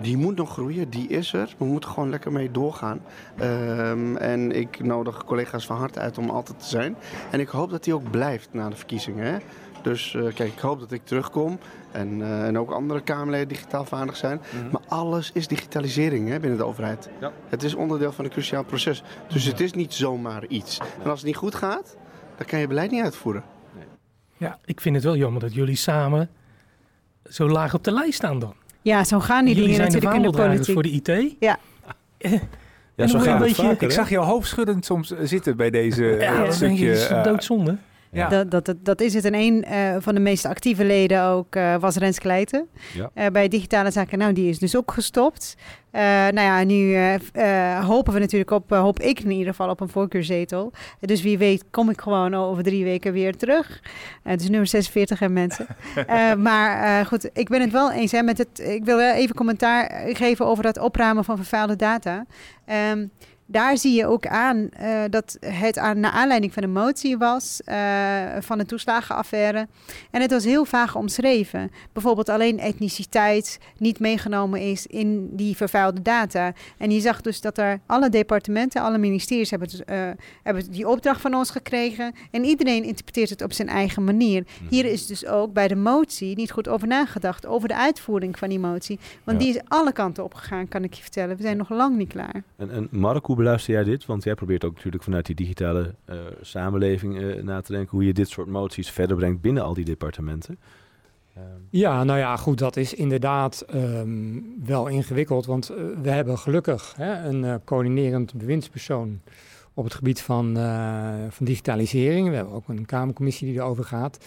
Die 0.00 0.16
moet 0.16 0.36
nog 0.36 0.50
groeien, 0.52 0.90
die 0.90 1.08
is 1.08 1.32
er. 1.32 1.54
We 1.58 1.64
moeten 1.64 1.90
gewoon 1.90 2.10
lekker 2.10 2.32
mee 2.32 2.50
doorgaan. 2.50 3.00
Ehm, 3.38 4.16
en 4.16 4.52
ik 4.52 4.84
nodig 4.84 5.24
collega's 5.24 5.66
van 5.66 5.76
harte 5.76 6.00
uit 6.00 6.18
om 6.18 6.30
altijd 6.30 6.58
te 6.60 6.66
zijn. 6.66 6.96
En 7.30 7.40
ik 7.40 7.48
hoop 7.48 7.70
dat 7.70 7.84
die 7.84 7.94
ook 7.94 8.10
blijft 8.10 8.48
na 8.52 8.68
de 8.68 8.76
verkiezingen. 8.76 9.24
Hè? 9.26 9.36
Dus 9.88 10.14
eh, 10.14 10.22
kijk, 10.34 10.52
ik 10.52 10.58
hoop 10.58 10.80
dat 10.80 10.92
ik 10.92 11.04
terugkom. 11.04 11.58
En, 11.92 12.22
eh, 12.22 12.46
en 12.46 12.58
ook 12.58 12.70
andere 12.70 13.00
Kamerleden 13.00 13.48
digitaal 13.48 13.84
vaardig 13.84 14.16
zijn. 14.16 14.40
Maar 14.72 14.80
alles 14.88 15.30
is 15.34 15.46
digitalisering 15.48 16.28
hè, 16.28 16.40
binnen 16.40 16.58
de 16.58 16.64
overheid. 16.64 17.08
Ja. 17.20 17.32
Het 17.48 17.62
is 17.62 17.74
onderdeel 17.74 18.12
van 18.12 18.24
een 18.24 18.30
cruciaal 18.30 18.64
proces. 18.64 19.02
Dus 19.28 19.44
het 19.44 19.60
is 19.60 19.72
niet 19.72 19.94
zomaar 19.94 20.46
iets. 20.46 20.78
En 21.02 21.10
als 21.10 21.18
het 21.18 21.26
niet 21.28 21.36
goed 21.36 21.54
gaat, 21.54 21.96
dan 22.36 22.46
kan 22.46 22.58
je 22.58 22.66
beleid 22.66 22.90
niet 22.90 23.02
uitvoeren. 23.02 23.44
Ja, 24.36 24.58
ik 24.64 24.80
vind 24.80 24.94
het 24.94 25.04
wel 25.04 25.16
jammer 25.16 25.40
dat 25.40 25.54
jullie 25.54 25.76
samen 25.76 26.30
zo 27.28 27.48
laag 27.48 27.74
op 27.74 27.84
de 27.84 27.92
lijst 27.92 28.14
staan 28.14 28.38
dan. 28.38 28.54
Ja, 28.82 29.04
zo 29.04 29.20
gaan 29.20 29.44
die 29.44 29.54
jullie 29.54 29.70
dingen 29.70 29.90
zijn 29.90 30.00
de 30.00 30.06
natuurlijk 30.06 30.36
in 30.36 30.40
de 30.42 30.48
politiek. 30.48 30.74
voor 30.74 30.82
de 30.82 30.90
IT. 31.24 31.36
Ja. 31.40 31.58
Ja, 32.94 33.06
zo 33.06 33.18
gaat 33.18 33.38
beetje- 33.38 33.62
vaker, 33.62 33.82
Ik 33.82 33.90
zag 33.92 34.10
jou 34.10 34.24
hoofdschuddend 34.24 34.84
soms 34.84 35.10
eh, 35.12 35.18
zitten 35.22 35.56
bij 35.56 35.70
deze 35.70 36.04
Ja, 36.04 36.44
eh, 36.44 36.50
stukje. 36.50 36.76
je, 36.84 37.06
dat 37.08 37.16
is 37.18 37.24
doodzonde. 37.24 37.76
Ja. 38.16 38.28
Dat, 38.28 38.50
dat, 38.50 38.64
dat, 38.64 38.76
dat 38.82 39.00
is 39.00 39.14
het. 39.14 39.24
En 39.24 39.34
een 39.34 39.64
eh, 39.64 39.96
van 39.98 40.14
de 40.14 40.20
meest 40.20 40.44
actieve 40.44 40.84
leden 40.84 41.22
ook 41.24 41.54
eh, 41.54 41.76
was 41.76 41.96
Rens 41.96 42.18
Kleijten 42.18 42.68
Ja. 42.94 43.10
eh, 43.14 43.26
bij 43.26 43.48
Digitale 43.48 43.90
Zaken. 43.90 44.18
Nou, 44.18 44.32
die 44.32 44.48
is 44.48 44.58
dus 44.58 44.76
ook 44.76 44.90
gestopt. 44.90 45.56
Nou 46.30 46.40
ja, 46.40 46.64
nu 46.64 46.96
hopen 47.84 48.12
we 48.12 48.18
natuurlijk 48.18 48.50
op, 48.50 48.70
hoop 48.70 49.00
ik 49.00 49.20
in 49.20 49.30
ieder 49.30 49.46
geval 49.46 49.68
op 49.68 49.80
een 49.80 49.88
voorkeurzetel. 49.88 50.72
dus 51.00 51.22
wie 51.22 51.38
weet 51.38 51.64
kom 51.70 51.90
ik 51.90 52.00
gewoon 52.00 52.34
over 52.34 52.62
drie 52.62 52.84
weken 52.84 53.12
weer 53.12 53.36
terug. 53.36 53.80
Het 54.22 54.40
is 54.40 54.48
nummer 54.48 54.68
46 54.68 55.20
en 55.20 55.32
mensen. 55.32 55.66
Maar 56.38 57.06
goed, 57.06 57.30
ik 57.32 57.48
ben 57.48 57.60
het 57.60 57.72
wel 57.72 57.92
eens 57.92 58.12
hè, 58.12 58.22
met 58.22 58.38
het. 58.38 58.58
Ik 58.58 58.84
wil 58.84 58.96
wel 58.96 59.14
even 59.14 59.34
commentaar 59.34 60.02
geven 60.12 60.46
over 60.46 60.62
dat 60.62 60.78
opruimen 60.78 61.24
van 61.24 61.36
vervuilde 61.36 61.76
data. 61.76 62.26
Ehm, 62.64 63.06
daar 63.46 63.78
zie 63.78 63.94
je 63.94 64.06
ook 64.06 64.26
aan 64.26 64.68
eh, 64.70 65.02
dat 65.10 65.36
het 65.40 65.78
aan, 65.78 66.00
naar 66.00 66.10
aanleiding 66.10 66.52
van 66.52 66.62
een 66.62 66.72
motie 66.72 67.16
was 67.18 67.60
eh, 67.64 67.76
van 68.40 68.58
de 68.58 68.66
toeslagenaffaire. 68.66 69.66
En 70.10 70.20
het 70.20 70.30
was 70.30 70.44
heel 70.44 70.64
vaag 70.64 70.96
omschreven. 70.96 71.70
Bijvoorbeeld 71.92 72.28
alleen 72.28 72.58
etniciteit 72.58 73.58
niet 73.78 74.00
meegenomen 74.00 74.60
is 74.60 74.86
in 74.86 75.28
die 75.36 75.56
vervuilde 75.56 76.02
data. 76.02 76.52
En 76.78 76.90
je 76.90 77.00
zag 77.00 77.20
dus 77.20 77.40
dat 77.40 77.58
er 77.58 77.80
alle 77.86 78.08
departementen, 78.08 78.82
alle 78.82 78.98
ministeries 78.98 79.50
hebben, 79.50 79.68
dus, 79.68 79.84
eh, 79.84 80.08
hebben 80.42 80.70
die 80.70 80.88
opdracht 80.88 81.20
van 81.20 81.34
ons 81.34 81.50
gekregen. 81.50 82.12
En 82.30 82.44
iedereen 82.44 82.84
interpreteert 82.84 83.30
het 83.30 83.42
op 83.42 83.52
zijn 83.52 83.68
eigen 83.68 84.04
manier. 84.04 84.44
Hier 84.68 84.84
is 84.84 85.06
dus 85.06 85.26
ook 85.26 85.52
bij 85.52 85.68
de 85.68 85.76
motie 85.76 86.36
niet 86.36 86.50
goed 86.50 86.68
over 86.68 86.88
nagedacht, 86.88 87.46
over 87.46 87.68
de 87.68 87.76
uitvoering 87.76 88.38
van 88.38 88.48
die 88.48 88.58
motie. 88.58 88.98
Want 89.24 89.38
Ja. 89.40 89.44
die 89.46 89.54
is 89.54 89.62
alle 89.68 89.92
kanten 89.92 90.24
opgegaan, 90.24 90.68
kan 90.68 90.84
ik 90.84 90.94
je 90.94 91.02
vertellen. 91.02 91.36
We 91.36 91.42
zijn 91.42 91.56
nog 91.56 91.70
lang 91.70 91.96
niet 91.96 92.08
klaar. 92.08 92.42
En, 92.56 92.70
en 92.70 92.88
Mark, 92.90 93.28
hoe 93.36 93.44
beluister 93.44 93.74
jij 93.74 93.84
dit? 93.84 94.06
Want 94.06 94.24
jij 94.24 94.34
probeert 94.34 94.64
ook 94.64 94.74
natuurlijk 94.74 95.02
vanuit 95.02 95.26
die 95.26 95.34
digitale 95.34 95.94
eh, 96.04 96.16
samenleving 96.40 97.20
eh, 97.20 97.42
na 97.42 97.60
te 97.60 97.72
denken 97.72 97.90
hoe 97.90 98.06
je 98.06 98.12
dit 98.12 98.28
soort 98.28 98.46
moties 98.46 98.90
verder 98.90 99.16
brengt 99.16 99.40
binnen 99.40 99.62
al 99.62 99.74
die 99.74 99.84
departementen. 99.84 100.58
Ehm, 101.34 101.44
Ja, 101.70 102.04
nou 102.04 102.18
ja, 102.18 102.36
goed, 102.36 102.58
dat 102.58 102.76
is 102.76 102.94
inderdaad 102.94 103.60
ehm, 103.60 104.40
wel 104.64 104.86
ingewikkeld. 104.86 105.46
Want 105.46 105.68
eh, 105.68 105.76
we 106.02 106.10
hebben 106.10 106.38
gelukkig 106.38 106.94
hè, 106.96 107.28
een 107.28 107.44
eh, 107.44 107.54
coördinerend 107.64 108.34
bewindspersoon 108.34 109.20
op 109.74 109.84
het 109.84 109.94
gebied 109.94 110.20
van, 110.20 110.56
van 111.30 111.46
digitalisering. 111.46 112.28
We 112.28 112.34
hebben 112.34 112.54
ook 112.54 112.68
een 112.68 112.86
Kamercommissie 112.86 113.48
die 113.48 113.56
erover 113.56 113.84
gaat. 113.84 114.18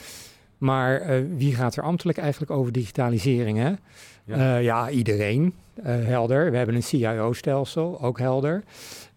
Maar 0.60 1.02
eh, 1.02 1.22
wie 1.36 1.56
gaat 1.56 1.76
er 1.76 1.84
ambtelijk 1.84 2.18
eigenlijk 2.18 2.52
over 2.52 2.72
digitalisering? 2.72 3.58
Hè? 3.58 3.70
Ja. 3.70 3.78
Ja, 4.38 4.58
ja 4.58 4.90
iedereen, 4.90 5.54
eh, 5.74 5.86
helder. 5.86 6.52
We 6.52 6.58
hebben 6.58 6.76
een 6.76 6.84
CIO-stelsel, 6.84 8.02
ook 8.02 8.20
helder. 8.20 8.64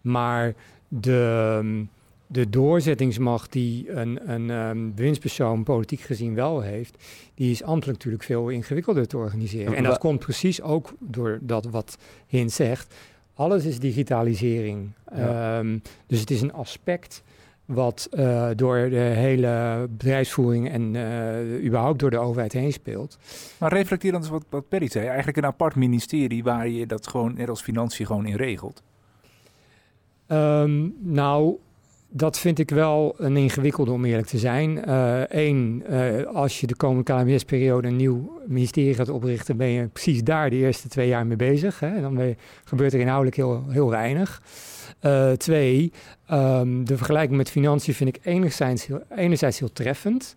Maar 0.01 0.53
de, 0.87 1.85
de 2.27 2.49
doorzettingsmacht 2.49 3.51
die 3.51 3.91
een, 3.91 4.31
een 4.31 4.49
ehm, 4.49 4.91
bewindspersoon 4.95 5.63
politiek 5.63 5.99
gezien 5.99 6.35
wel 6.35 6.61
heeft, 6.61 7.03
die 7.35 7.51
is 7.51 7.63
ambtelijk 7.63 7.97
natuurlijk 7.97 8.23
veel 8.23 8.49
ingewikkelder 8.49 9.07
te 9.07 9.17
organiseren. 9.17 9.75
En 9.75 9.83
dat 9.83 9.97
komt 9.97 10.19
precies 10.19 10.61
ook 10.61 10.93
door 10.99 11.39
dat 11.41 11.65
wat 11.65 11.97
Hint 12.27 12.51
zegt. 12.51 12.93
Alles 13.33 13.65
is 13.65 13.79
digitalisering. 13.79 14.91
Ja. 15.15 15.57
Ehm, 15.57 15.77
dus 16.07 16.19
het 16.19 16.31
is 16.31 16.41
een 16.41 16.53
aspect 16.53 17.23
wat 17.65 18.07
eh, 18.11 18.49
door 18.55 18.89
de 18.89 18.95
hele 18.95 19.85
bedrijfsvoering 19.89 20.69
en 20.69 20.95
eh, 20.95 21.65
überhaupt 21.65 21.99
door 21.99 22.09
de 22.09 22.17
overheid 22.17 22.53
heen 22.53 22.73
speelt. 22.73 23.17
Maar 23.57 23.73
reflecteer 23.73 24.11
dan 24.11 24.21
eens 24.21 24.29
wat, 24.29 24.45
wat 24.49 24.69
Perry 24.69 24.87
zei. 24.87 25.05
Eigenlijk 25.05 25.37
een 25.37 25.45
apart 25.45 25.75
ministerie 25.75 26.43
waar 26.43 26.67
je 26.67 26.87
dat 26.87 27.07
gewoon 27.07 27.33
net 27.33 27.49
als 27.49 27.61
financiën 27.61 28.05
gewoon 28.05 28.25
in 28.25 28.35
regelt. 28.35 28.83
Ehm, 30.27 30.89
nou, 30.99 31.55
dat 32.15 32.39
vind 32.39 32.59
ik 32.59 32.69
wel 32.69 33.15
een 33.17 33.37
ingewikkelde 33.37 33.91
om 33.91 34.05
eerlijk 34.05 34.27
te 34.27 34.37
zijn. 34.37 34.81
Eén, 35.37 35.83
als 36.33 36.59
je 36.59 36.67
de 36.67 36.75
komende 36.75 37.13
KMS-periode 37.13 37.87
een 37.87 37.95
nieuw 37.95 38.41
ministerie 38.47 38.93
gaat 38.93 39.09
oprichten, 39.09 39.57
ben 39.57 39.67
je 39.67 39.87
precies 39.87 40.23
daar 40.23 40.49
de 40.49 40.55
eerste 40.55 40.87
twee 40.87 41.07
jaar 41.07 41.27
mee 41.27 41.37
bezig. 41.37 41.79
Hè? 41.79 42.01
Dan 42.01 42.35
gebeurt 42.63 42.93
er 42.93 42.99
inhoudelijk 42.99 43.35
heel, 43.35 43.63
heel 43.69 43.89
weinig. 43.89 44.41
Eh, 45.03 45.31
twee, 45.31 45.91
ehm, 46.25 46.83
de 46.83 46.97
vergelijking 46.97 47.37
met 47.37 47.49
financiën 47.49 47.93
vind 47.93 48.15
ik 48.15 48.19
enerzijds 48.23 48.85
heel, 48.85 49.01
enerzijds 49.15 49.59
heel 49.59 49.73
treffend. 49.73 50.35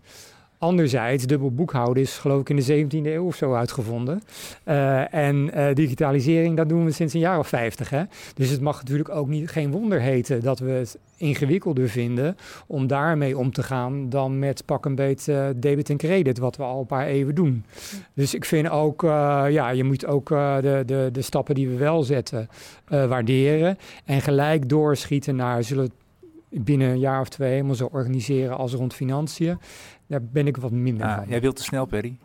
Anderzijds, 0.59 1.25
dubbel 1.25 1.51
boekhouden 1.51 2.03
is 2.03 2.17
geloof 2.17 2.41
ik 2.41 2.49
in 2.49 2.55
de 2.55 2.85
17e 2.85 3.05
eeuw 3.05 3.25
of 3.25 3.35
zo 3.35 3.53
uitgevonden. 3.53 4.21
Eh, 4.63 5.13
en 5.13 5.53
eh, 5.53 5.75
digitalisering, 5.75 6.57
dat 6.57 6.69
doen 6.69 6.85
we 6.85 6.91
sinds 6.91 7.13
een 7.13 7.19
jaar 7.19 7.39
of 7.39 7.47
50. 7.47 7.89
Hè? 7.89 8.03
Dus 8.35 8.49
het 8.49 8.61
mag 8.61 8.79
natuurlijk 8.79 9.09
ook 9.09 9.27
niet, 9.27 9.49
geen 9.49 9.71
wonder 9.71 10.01
heten 10.01 10.41
dat 10.41 10.59
we 10.59 10.69
het 10.69 10.97
ingewikkelder 11.17 11.89
vinden 11.89 12.37
om 12.67 12.87
daarmee 12.87 13.37
om 13.37 13.51
te 13.51 13.63
gaan 13.63 14.09
dan 14.09 14.39
met 14.39 14.65
pak 14.65 14.85
een 14.85 14.95
beet 14.95 15.27
eh, 15.27 15.45
debit 15.55 15.89
en 15.89 15.97
credit, 15.97 16.37
wat 16.37 16.55
we 16.55 16.63
al 16.63 16.79
een 16.79 16.85
paar 16.85 17.05
eeuwen 17.05 17.35
doen. 17.35 17.65
Dus 18.13 18.33
ik 18.33 18.45
vind 18.45 18.69
ook, 18.69 19.01
ja, 19.01 19.69
je 19.69 19.83
moet 19.83 20.05
ook 20.05 20.29
de, 20.29 20.83
de, 20.85 21.09
de 21.11 21.21
stappen 21.21 21.55
die 21.55 21.67
we 21.67 21.75
wel 21.75 22.03
zetten 22.03 22.49
waarderen 22.87 23.77
en 24.05 24.21
gelijk 24.21 24.69
doorschieten 24.69 25.35
naar 25.35 25.63
zullen 25.63 25.91
binnen 26.49 26.89
een 26.89 26.99
jaar 26.99 27.21
of 27.21 27.29
twee 27.29 27.51
helemaal 27.51 27.75
zo 27.75 27.89
organiseren 27.91 28.57
als 28.57 28.73
rond 28.73 28.93
financiën. 28.93 29.57
Daar 30.07 30.23
ben 30.23 30.47
ik 30.47 30.57
wat 30.57 30.71
minder 30.71 31.07
Ah, 31.07 31.15
van. 31.15 31.25
jij 31.27 31.41
wilt 31.41 31.55
te 31.55 31.63
snel, 31.63 31.85
Perry. 31.85 32.17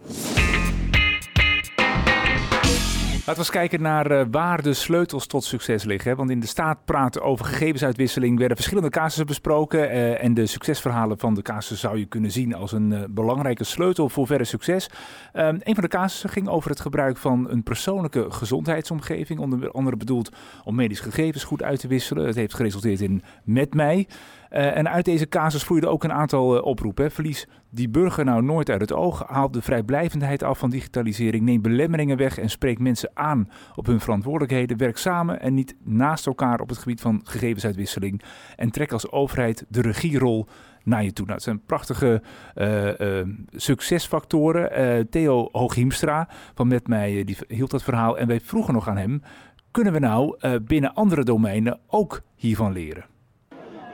Laten 3.27 3.42
we 3.42 3.49
eens 3.49 3.51
kijken 3.61 3.83
naar 3.83 4.11
eh, 4.11 4.27
waar 4.31 4.62
de 4.62 4.75
sleutels 4.75 5.27
tot 5.27 5.45
succes 5.45 5.85
liggen. 5.85 6.16
Want 6.16 6.31
in 6.31 6.40
de 6.40 6.47
staat 6.47 6.85
praten 6.85 7.23
over 7.23 7.45
gegevensuitwisseling 7.45 8.38
werden 8.38 8.57
verschillende 8.57 8.90
casussen 8.90 9.27
besproken. 9.27 9.90
eh, 9.90 10.25
en 10.25 10.35
de 10.35 10.47
succesverhalen 10.47 11.18
van 11.18 11.35
de 11.35 11.42
casus 11.42 11.81
zou 11.81 11.99
je 11.99 12.05
kunnen 12.07 12.31
zien 12.31 12.55
als 12.55 12.73
een 12.73 12.92
eh, 12.92 13.01
belangrijke 13.11 13.64
sleutel 13.64 14.09
voor 14.09 14.27
verder 14.27 14.47
succes. 14.47 14.90
Ehm, 15.33 15.57
een 15.62 15.75
van 15.75 15.83
de 15.85 15.88
casussen 15.88 16.29
ging 16.31 16.49
over 16.49 16.71
het 16.71 16.81
gebruik 16.81 17.16
van 17.16 17.51
een 17.51 17.62
persoonlijke 17.62 18.31
gezondheidsomgeving. 18.31 19.38
Onder 19.40 19.71
andere 19.71 19.97
bedoeld 19.97 20.31
om 20.64 20.75
medische 20.75 21.05
gegevens 21.05 21.45
goed 21.45 21.62
uit 21.62 21.81
te 21.81 21.88
wisselen. 21.88 22.27
Het 22.27 22.35
heeft 22.37 22.55
geresulteerd 22.55 23.01
in 23.01 23.23
Met 23.45 23.75
Mij. 23.75 24.07
Eh, 24.53 24.77
en 24.77 24.88
uit 24.91 25.05
deze 25.05 25.29
casus 25.29 25.65
vloeiden 25.65 25.91
ook 25.91 26.05
een 26.05 26.12
aantal 26.12 26.57
eh, 26.57 26.65
oproepen. 26.65 27.11
Verlies 27.11 27.47
die 27.71 27.88
burger 27.88 28.25
nou 28.25 28.43
nooit 28.43 28.71
uit 28.71 28.81
het 28.81 28.93
oog. 28.93 29.23
Haal 29.27 29.51
de 29.51 29.62
vrijblijvendheid 29.62 30.43
af 30.43 30.59
van 30.59 30.71
digitalisering. 30.71 31.45
Neem 31.45 31.62
belemmeringen 31.62 32.17
weg 32.17 32.38
en 32.38 32.51
spreek 32.51 32.79
mensen 32.79 33.11
aan 33.15 33.49
op 33.75 33.87
hun 33.87 34.01
verantwoordelijkheden. 34.01 34.77
Werk 34.77 34.97
samen 34.97 35.41
en 35.41 35.55
niet 35.55 35.77
naast 35.85 36.27
elkaar 36.27 36.61
op 36.61 36.69
het 36.69 36.79
gebied 36.79 37.01
van 37.01 37.21
gegevensuitwisseling. 37.25 38.23
En 38.57 38.71
trek 38.71 38.93
als 38.93 39.11
overheid 39.11 39.65
de 39.69 39.81
regierol 39.81 40.47
naar 40.85 41.05
je 41.05 41.12
toe. 41.12 41.25
Nou, 41.25 41.37
het 41.37 41.47
zijn 41.47 41.65
prachtige 41.65 42.23
eh, 42.55 43.21
succesfactoren. 43.51 45.09
Theo 45.11 45.49
Hooghiemstra 45.53 46.29
van 46.55 46.69
Met 46.69 46.87
Mij 46.87 47.25
die 47.25 47.37
hield 47.49 47.71
dat 47.71 47.83
verhaal. 47.83 48.19
En 48.19 48.27
wij 48.27 48.41
vroegen 48.41 48.75
nog 48.75 48.88
aan 48.88 48.97
hem... 48.97 49.23
kunnen 49.71 49.93
we 49.93 49.99
nou 49.99 50.37
binnen 50.59 50.95
andere 50.95 51.25
domeinen 51.25 51.79
ook 51.87 52.23
hiervan 52.35 52.73
leren? 52.73 53.12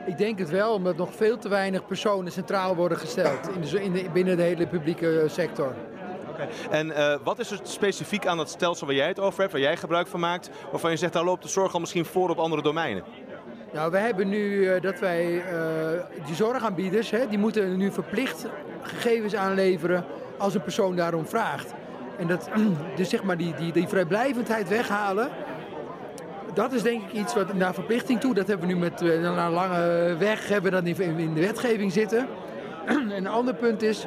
Ik 0.09 0.17
denk 0.17 0.39
het 0.39 0.49
wel, 0.49 0.73
omdat 0.73 0.97
nog 0.97 1.09
veel 1.15 1.37
te 1.37 1.49
weinig 1.49 1.85
personen 1.85 2.31
centraal 2.31 2.75
worden 2.75 2.97
gesteld 2.97 3.49
in 3.55 3.61
de, 3.61 3.83
in 3.83 3.91
de, 3.91 4.09
binnen 4.13 4.37
de 4.37 4.43
hele 4.43 4.67
publieke 4.67 5.25
sector. 5.27 5.75
En 6.69 6.91
eh, 6.91 7.15
wat 7.23 7.39
is 7.39 7.51
er 7.51 7.59
specifiek 7.63 8.27
aan 8.27 8.37
dat 8.37 8.49
stelsel 8.49 8.87
waar 8.87 8.95
jij 8.95 9.07
het 9.07 9.19
over 9.19 9.39
hebt, 9.39 9.51
waar 9.51 9.61
jij 9.61 9.77
gebruik 9.77 10.07
van 10.07 10.19
maakt, 10.19 10.49
waarvan 10.71 10.91
je 10.91 10.97
zegt, 10.97 11.13
daar 11.13 11.23
loopt 11.23 11.43
de 11.43 11.49
zorg 11.49 11.73
al 11.73 11.79
misschien 11.79 12.05
voor 12.05 12.29
op 12.29 12.39
andere 12.39 12.61
domeinen? 12.61 13.03
Nou, 13.73 13.91
we 13.91 13.97
hebben 13.97 14.29
nu 14.29 14.67
eh, 14.67 14.81
dat 14.81 14.99
wij 14.99 15.43
eh, 15.45 16.25
die 16.25 16.35
zorgaanbieders, 16.35 17.09
hè, 17.09 17.27
die 17.27 17.37
moeten 17.37 17.77
nu 17.77 17.91
verplicht 17.91 18.45
gegevens 18.81 19.35
aanleveren 19.35 20.05
als 20.37 20.53
een 20.53 20.63
persoon 20.63 20.95
daarom 20.95 21.27
vraagt. 21.27 21.73
En 22.17 22.27
dat, 22.27 22.49
dus 22.95 23.09
zeg 23.09 23.23
maar 23.23 23.37
die, 23.37 23.53
die, 23.53 23.71
die 23.71 23.87
vrijblijvendheid 23.87 24.69
weghalen. 24.69 25.29
Dat 26.59 26.73
is 26.73 26.81
denk 26.81 27.03
ik 27.03 27.11
iets 27.11 27.33
wat 27.33 27.53
naar 27.53 27.73
verplichting 27.73 28.19
toe. 28.19 28.33
Dat 28.33 28.47
hebben 28.47 28.67
we 28.67 28.73
nu 28.73 28.79
met 28.79 29.01
uh, 29.01 29.13
een 29.13 29.51
lange 29.51 30.15
weg 30.17 30.47
hebben 30.47 30.71
we 30.71 30.81
dat 30.81 30.99
in, 30.99 31.33
de 31.33 31.41
wetgeving 31.41 31.91
zitten. 31.91 32.27
en 32.85 33.11
een 33.11 33.27
ander 33.27 33.53
punt 33.53 33.81
is 33.81 34.05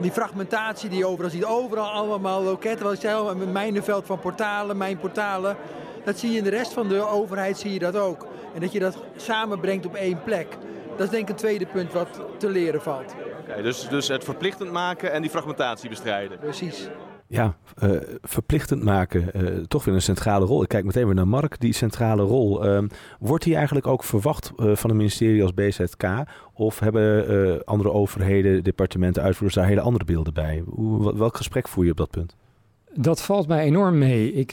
die 0.00 0.10
fragmentatie 0.10 0.88
die 0.88 0.98
je 0.98 1.06
overal 1.06 1.30
ziet. 1.30 1.44
Overal 1.44 1.90
allemaal 1.90 2.42
loketten. 2.42 2.84
Wat 2.84 2.94
ik 2.94 3.00
zei 3.00 3.14
al, 3.14 3.30
een 3.30 3.52
mijnenveld 3.52 4.06
van 4.06 4.18
portalen, 4.18 4.76
mijn 4.76 4.98
portalen. 4.98 5.56
Dat 6.04 6.18
zie 6.18 6.30
je 6.30 6.38
in 6.38 6.44
de 6.44 6.50
rest 6.50 6.72
van 6.72 6.88
de 6.88 7.06
overheid 7.06 7.58
zie 7.58 7.72
je 7.72 7.78
dat 7.78 7.96
ook. 7.96 8.26
En 8.54 8.60
dat 8.60 8.72
je 8.72 8.78
dat 8.78 8.96
samenbrengt 9.16 9.86
op 9.86 9.94
één 9.94 10.22
plek. 10.22 10.56
Dat 10.96 11.06
is 11.06 11.10
denk 11.10 11.22
ik 11.22 11.28
een 11.28 11.36
tweede 11.36 11.66
punt 11.66 11.92
wat 11.92 12.20
te 12.36 12.48
leren 12.48 12.82
valt. 12.82 13.14
Oké, 13.40 13.62
dus, 13.62 13.88
dus 13.88 14.08
het 14.08 14.24
verplichtend 14.24 14.72
maken 14.72 15.12
en 15.12 15.20
die 15.20 15.30
fragmentatie 15.30 15.88
bestrijden. 15.88 16.38
Precies. 16.38 16.88
Ja, 17.32 17.56
uh, 17.84 17.90
verplichtend 18.22 18.82
maken, 18.82 19.30
uh, 19.36 19.58
toch 19.68 19.84
weer 19.84 19.94
een 19.94 20.02
centrale 20.02 20.46
rol. 20.46 20.62
Ik 20.62 20.68
kijk 20.68 20.84
meteen 20.84 21.06
weer 21.06 21.14
naar 21.14 21.28
Mark, 21.28 21.60
die 21.60 21.72
centrale 21.72 22.22
rol. 22.22 22.66
Uh, 22.66 22.82
wordt 23.18 23.44
die 23.44 23.54
eigenlijk 23.54 23.86
ook 23.86 24.04
verwacht 24.04 24.52
uh, 24.56 24.76
van 24.76 24.90
een 24.90 24.96
ministerie 24.96 25.42
als 25.42 25.54
BZK? 25.54 26.04
Of 26.54 26.78
hebben 26.78 27.64
andere 27.64 27.92
overheden, 27.92 28.64
departementen, 28.64 29.22
uitvoerders 29.22 29.54
daar 29.54 29.66
hele 29.66 29.80
andere 29.80 30.04
beelden 30.04 30.34
bij? 30.34 30.62
Hoe, 30.66 31.16
welk 31.16 31.36
gesprek 31.36 31.68
voer 31.68 31.84
je 31.84 31.90
op 31.90 31.96
dat 31.96 32.10
punt? 32.10 32.36
Dat 32.94 33.22
valt 33.22 33.48
mij 33.48 33.64
enorm 33.64 33.98
mee. 33.98 34.32
Ik 34.32 34.50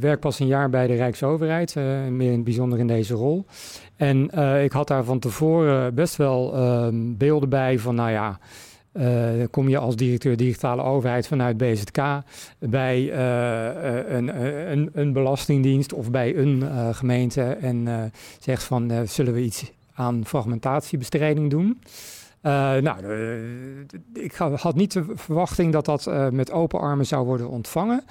werk 0.00 0.20
pas 0.20 0.38
een 0.38 0.46
jaar 0.46 0.70
bij 0.70 0.86
de 0.86 0.94
Rijksoverheid, 0.94 1.74
meer 2.10 2.30
in 2.30 2.34
het 2.34 2.44
bijzonder 2.44 2.78
in 2.78 2.86
deze 2.86 3.14
rol. 3.14 3.46
En 3.96 4.30
ik 4.62 4.72
had 4.72 4.88
daar 4.88 5.04
van 5.04 5.18
tevoren 5.18 5.94
best 5.94 6.16
wel 6.16 6.54
ehm, 6.54 7.16
beelden 7.16 7.48
bij 7.48 7.78
van, 7.78 7.94
nou 7.94 8.10
ja... 8.10 8.38
Uh, 8.96 9.44
kom 9.50 9.68
je 9.68 9.78
als 9.78 9.96
directeur 9.96 10.36
digitale 10.36 10.82
overheid 10.82 11.26
vanuit 11.26 11.56
BZK 11.56 11.98
bij 12.58 13.00
uh, 13.00 14.16
een, 14.16 14.40
een, 14.72 14.90
een, 14.92 15.12
belastingdienst 15.12 15.92
of 15.92 16.10
bij 16.10 16.36
een 16.36 16.64
gemeente 16.94 17.42
en 17.42 18.12
zegt 18.40 18.62
van 18.62 18.92
zullen 19.06 19.32
we 19.32 19.42
iets 19.42 19.72
aan 19.94 20.26
fragmentatiebestrijding 20.26 21.50
doen? 21.50 21.80
nou, 22.42 22.98
ik 24.12 24.34
had 24.34 24.74
niet 24.74 24.92
de 24.92 25.04
verwachting 25.14 25.72
dat 25.72 25.84
dat 25.84 26.10
met 26.32 26.50
open 26.50 26.80
armen 26.80 27.06
zou 27.06 27.24
worden 27.24 27.48
ontvangen. 27.48 28.04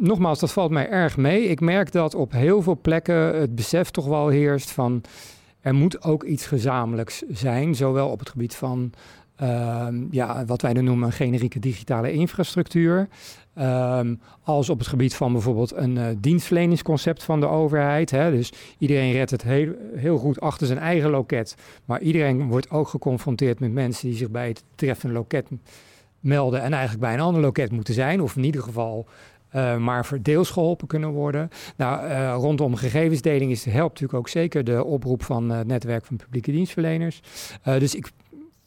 nogmaals, 0.00 0.38
dat 0.38 0.52
valt 0.52 0.70
mij 0.70 0.88
erg 0.88 1.16
mee. 1.16 1.42
Ik 1.42 1.60
merk 1.60 1.92
dat 1.92 2.14
op 2.14 2.32
heel 2.32 2.62
veel 2.62 2.78
plekken 2.82 3.40
het 3.40 3.54
besef 3.54 3.90
toch 3.90 4.06
wel 4.06 4.28
heerst 4.28 4.70
van 4.70 5.04
er 5.64 5.74
moet 5.74 6.02
ook 6.02 6.22
iets 6.22 6.46
gezamenlijks 6.46 7.22
zijn, 7.28 7.74
zowel 7.74 8.08
op 8.08 8.18
het 8.18 8.28
gebied 8.28 8.54
van 8.54 8.92
Ehm, 9.36 10.02
ja, 10.10 10.44
wat 10.44 10.62
wij 10.62 10.72
dan 10.74 10.84
noemen 10.84 11.06
een 11.06 11.12
generieke 11.12 11.58
digitale 11.58 12.12
infrastructuur. 12.12 13.08
Um, 13.58 14.20
als 14.42 14.68
op 14.68 14.78
het 14.78 14.88
gebied 14.88 15.14
van 15.14 15.32
bijvoorbeeld 15.32 15.74
een 15.74 15.96
uh, 15.96 16.06
dienstverleningsconcept 16.18 17.22
van 17.22 17.40
de 17.40 17.46
overheid. 17.46 18.10
Hè. 18.10 18.30
Dus 18.30 18.52
iedereen 18.78 19.12
redt 19.12 19.30
het 19.30 19.42
heel, 19.42 19.72
heel 19.94 20.18
goed 20.18 20.40
achter 20.40 20.66
zijn 20.66 20.78
eigen 20.78 21.10
loket. 21.10 21.56
Maar 21.84 22.00
iedereen 22.00 22.48
wordt 22.48 22.70
ook 22.70 22.88
geconfronteerd 22.88 23.60
met 23.60 23.72
mensen 23.72 24.08
die 24.08 24.16
zich 24.16 24.30
bij 24.30 24.48
het 24.48 24.64
treffende 24.74 25.14
loket 25.14 25.48
melden. 26.20 26.62
En 26.62 26.72
eigenlijk 26.72 27.02
bij 27.02 27.14
een 27.14 27.20
ander 27.20 27.42
loket 27.42 27.72
moeten 27.72 27.94
zijn. 27.94 28.22
Of 28.22 28.36
in 28.36 28.44
ieder 28.44 28.62
geval 28.62 29.06
uh, 29.54 29.76
maar 29.76 30.04
voor 30.06 30.22
deels 30.22 30.50
geholpen 30.50 30.86
kunnen 30.86 31.10
worden. 31.10 31.48
Nou, 31.76 32.08
uh, 32.08 32.34
rondom 32.38 32.74
gegevensdeling 32.74 33.50
is, 33.50 33.64
helpt 33.64 33.92
natuurlijk 33.92 34.18
ook 34.18 34.28
zeker 34.28 34.64
de 34.64 34.84
oproep 34.84 35.22
van 35.22 35.50
het 35.50 35.66
netwerk 35.66 36.04
van 36.04 36.16
publieke 36.16 36.50
dienstverleners. 36.50 37.20
Dus 37.62 37.94
ik 37.94 38.10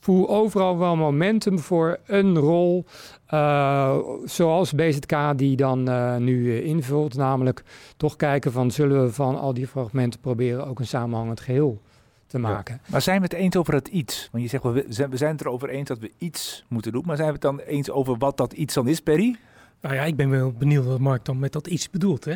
voel 0.07 0.29
overal 0.29 0.77
wel 0.77 0.95
momentum 0.95 1.59
voor 1.59 1.97
een 2.05 2.37
rol 2.37 2.85
uh, 3.33 3.97
zoals 4.25 4.73
BZK 4.73 5.15
die 5.35 5.55
dan 5.55 5.89
uh, 5.89 6.15
nu 6.15 6.45
uh, 6.45 6.65
invult. 6.65 7.15
Namelijk 7.15 7.63
toch 7.97 8.15
kijken 8.15 8.51
van 8.51 8.71
zullen 8.71 9.03
we 9.03 9.13
van 9.13 9.39
al 9.39 9.53
die 9.53 9.67
fragmenten 9.67 10.19
proberen 10.19 10.67
ook 10.67 10.79
een 10.79 10.87
samenhangend 10.87 11.39
geheel 11.39 11.81
te 12.27 12.39
maken. 12.39 12.79
Ja. 12.83 12.89
Maar 12.91 13.01
zijn 13.01 13.17
we 13.17 13.23
het 13.23 13.33
eens 13.33 13.55
over 13.55 13.73
het 13.73 13.87
iets? 13.87 14.29
Want 14.31 14.43
je 14.43 14.49
zegt, 14.49 14.63
we 14.63 14.85
zijn, 14.89 15.09
we 15.09 15.17
zijn 15.17 15.31
het 15.31 15.41
erover 15.41 15.69
eens 15.69 15.87
dat 15.87 15.99
we 15.99 16.11
iets 16.17 16.65
moeten 16.67 16.91
doen. 16.91 17.03
Maar 17.05 17.15
zijn 17.15 17.27
we 17.27 17.33
het 17.33 17.41
dan 17.41 17.59
eens 17.59 17.89
over 17.89 18.17
wat 18.17 18.37
dat 18.37 18.53
iets 18.53 18.73
dan 18.73 18.87
is, 18.87 18.99
Perry? 18.99 19.35
Nou 19.81 19.95
ja, 19.95 20.03
ik 20.03 20.15
ben 20.15 20.29
wel 20.29 20.51
benieuwd 20.51 20.85
wat 20.85 20.99
Mark 20.99 21.25
dan 21.25 21.39
met 21.39 21.51
dat 21.51 21.67
iets 21.67 21.89
bedoelt. 21.89 22.25
Hè? 22.25 22.35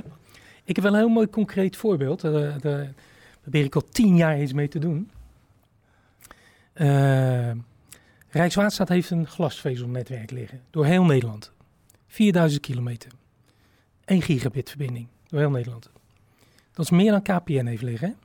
Ik 0.64 0.76
heb 0.76 0.84
wel 0.84 0.94
een 0.94 1.00
heel 1.00 1.10
mooi 1.10 1.30
concreet 1.30 1.76
voorbeeld. 1.78 2.22
Daar 2.22 2.94
probeer 3.42 3.64
ik 3.64 3.76
al 3.76 3.84
tien 3.92 4.16
jaar 4.16 4.42
iets 4.42 4.54
mee 4.54 4.68
te 4.68 4.80
doen. 4.80 5.10
Uh, 6.82 7.52
Rijkswaterstaat 8.30 8.89
heeft 8.89 9.10
een 9.10 9.28
glasvezelnetwerk 9.28 10.32
liggen 10.32 10.62
door 10.70 10.86
heel 10.86 11.04
Nederland. 11.04 11.52
4000 12.08 12.62
kilometer. 12.62 13.12
1 14.06 14.22
gigabit 14.22 14.70
verbinding 14.70 15.08
door 15.28 15.39
heel 15.39 15.50
Nederland. 15.50 15.89
Dat 16.72 16.86
is 16.86 16.91
meer 16.91 17.12
dan 17.12 17.22
KPN 17.22 17.65
heeft 17.65 17.82
liggen. 17.82 18.17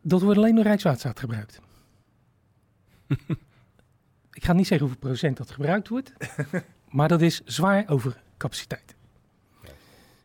Dat 0.00 0.22
wordt 0.22 0.38
alleen 0.38 0.54
door 0.54 0.64
Rijkswaterstaat 0.64 1.20
gebruikt. 1.20 1.60
Ik 4.32 4.44
ga 4.44 4.52
niet 4.52 4.66
zeggen 4.66 4.86
hoeveel 4.86 5.08
procent 5.08 5.36
dat 5.36 5.50
gebruikt 5.50 5.88
wordt, 5.88 6.12
maar 6.88 7.08
dat 7.08 7.20
is 7.20 7.40
zwaar 7.44 7.88
over 7.88 8.22
capaciteit. 8.36 8.94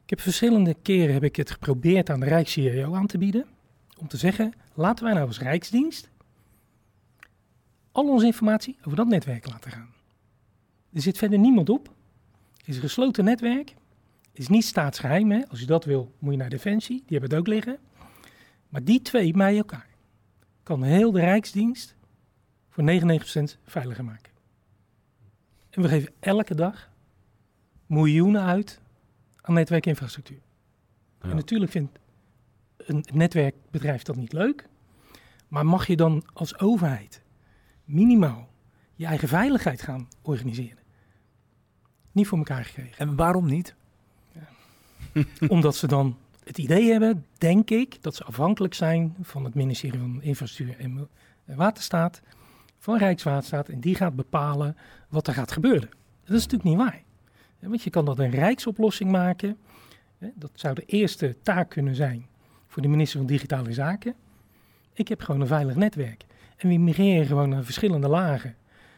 Ik 0.04 0.10
heb 0.10 0.22
verschillende 0.22 0.76
keren 0.82 1.14
heb 1.14 1.24
ik 1.24 1.36
het 1.36 1.52
geprobeerd 1.52 2.10
aan 2.10 2.20
de 2.20 2.26
Rijks-CIO 2.26 2.96
aan 2.96 3.08
te 3.08 3.18
bieden 3.18 3.46
om 4.00 4.08
te 4.08 4.18
zeggen, 4.18 4.54
laten 4.74 5.04
wij 5.04 5.14
nou 5.14 5.28
als 5.28 5.40
Rijksdienst 5.40 6.10
al 7.92 8.10
onze 8.10 8.26
informatie 8.26 8.78
over 8.84 8.98
dat 8.98 9.08
netwerk 9.08 9.48
laten 9.48 9.72
gaan. 9.72 9.94
Er 10.94 11.02
zit 11.02 11.18
verder 11.18 11.40
niemand 11.40 11.70
op. 11.70 11.90
Het 12.58 12.68
is 12.68 12.76
een 12.76 12.82
gesloten 12.82 13.24
netwerk. 13.24 13.70
Het 14.30 14.40
is 14.40 14.48
niet 14.48 14.66
staatsgeheim. 14.66 15.32
Hè? 15.32 15.48
Als 15.48 15.60
je 15.60 15.66
dat 15.66 15.86
wil, 15.86 16.14
moet 16.20 16.32
je 16.32 16.38
naar 16.38 16.50
Defensie. 16.50 17.04
Die 17.06 17.18
hebben 17.18 17.30
het 17.30 17.40
ook 17.40 17.48
liggen. 17.48 17.78
Maar 18.70 18.84
die 18.84 19.02
twee 19.02 19.34
bij 19.34 19.58
elkaar 19.58 19.88
kan 20.64 20.84
heel 20.84 21.12
de 21.12 21.20
Rijksdienst 21.20 21.96
voor 22.70 22.84
99% 22.84 23.60
veiliger 23.66 24.04
maken. 24.04 24.32
En 25.70 25.82
we 25.82 25.88
geven 25.88 26.14
elke 26.20 26.56
dag 26.56 26.92
miljoenen 27.86 28.42
uit 28.42 28.82
aan 29.42 29.54
netwerkinfrastructuur. 29.54 30.42
En 31.20 31.36
natuurlijk 31.36 31.72
vindt 31.72 32.00
een 32.86 33.06
netwerkbedrijf 33.14 34.04
dat 34.04 34.16
niet 34.16 34.34
leuk. 34.34 34.68
Maar 35.48 35.66
mag 35.66 35.88
je 35.88 35.96
dan 35.96 36.24
als 36.34 36.60
overheid 36.60 37.22
minimaal 37.86 38.50
je 38.96 39.06
eigen 39.06 39.28
veiligheid 39.28 39.82
gaan 39.82 40.08
organiseren? 40.22 40.84
Niet 42.12 42.28
voor 42.28 42.38
elkaar 42.38 42.66
gekregen. 42.66 42.98
En 42.98 43.16
waarom 43.16 43.46
niet? 43.46 43.76
Ja. 44.32 45.24
Omdat 45.48 45.76
ze 45.76 45.88
dan 45.88 46.18
het 46.44 46.58
idee 46.58 46.92
hebben, 46.92 47.26
denk 47.38 47.70
ik, 47.70 48.04
dat 48.04 48.16
ze 48.16 48.24
afhankelijk 48.24 48.74
zijn 48.74 49.16
van 49.22 49.44
het 49.44 49.56
ministerie 49.56 50.00
van 50.00 50.22
Infrastructuur 50.22 50.80
en 50.80 51.10
Waterstaat, 51.46 52.22
van 52.78 52.98
Rijkswaterstaat, 52.98 53.70
en 53.70 53.80
die 53.80 53.96
gaat 53.96 54.16
bepalen 54.16 54.78
wat 55.10 55.28
er 55.28 55.34
gaat 55.34 55.52
gebeuren. 55.52 55.90
Dat 56.24 56.38
is 56.38 56.44
natuurlijk 56.48 56.64
niet 56.64 56.78
waar. 56.78 57.02
Want 57.60 57.84
je 57.84 57.90
kan 57.90 58.06
dat 58.06 58.20
een 58.20 58.30
rijksoplossing 58.30 59.12
maken. 59.12 59.58
Dat 60.36 60.52
zou 60.54 60.76
de 60.76 60.86
eerste 60.86 61.36
taak 61.42 61.70
kunnen 61.70 61.96
zijn 61.96 62.28
voor 62.70 62.82
de 62.82 62.88
minister 62.88 63.18
van 63.18 63.28
Digitale 63.28 63.74
Zaken. 63.74 64.16
Ik 64.94 65.08
heb 65.08 65.22
gewoon 65.22 65.42
een 65.42 65.48
veilig 65.48 65.76
netwerk. 65.76 66.26
En 66.58 66.70
we 66.70 66.78
migreren 66.78 67.26
gewoon 67.26 67.50
naar 67.50 67.64
verschillende 67.64 68.08
lagen. 68.08 68.56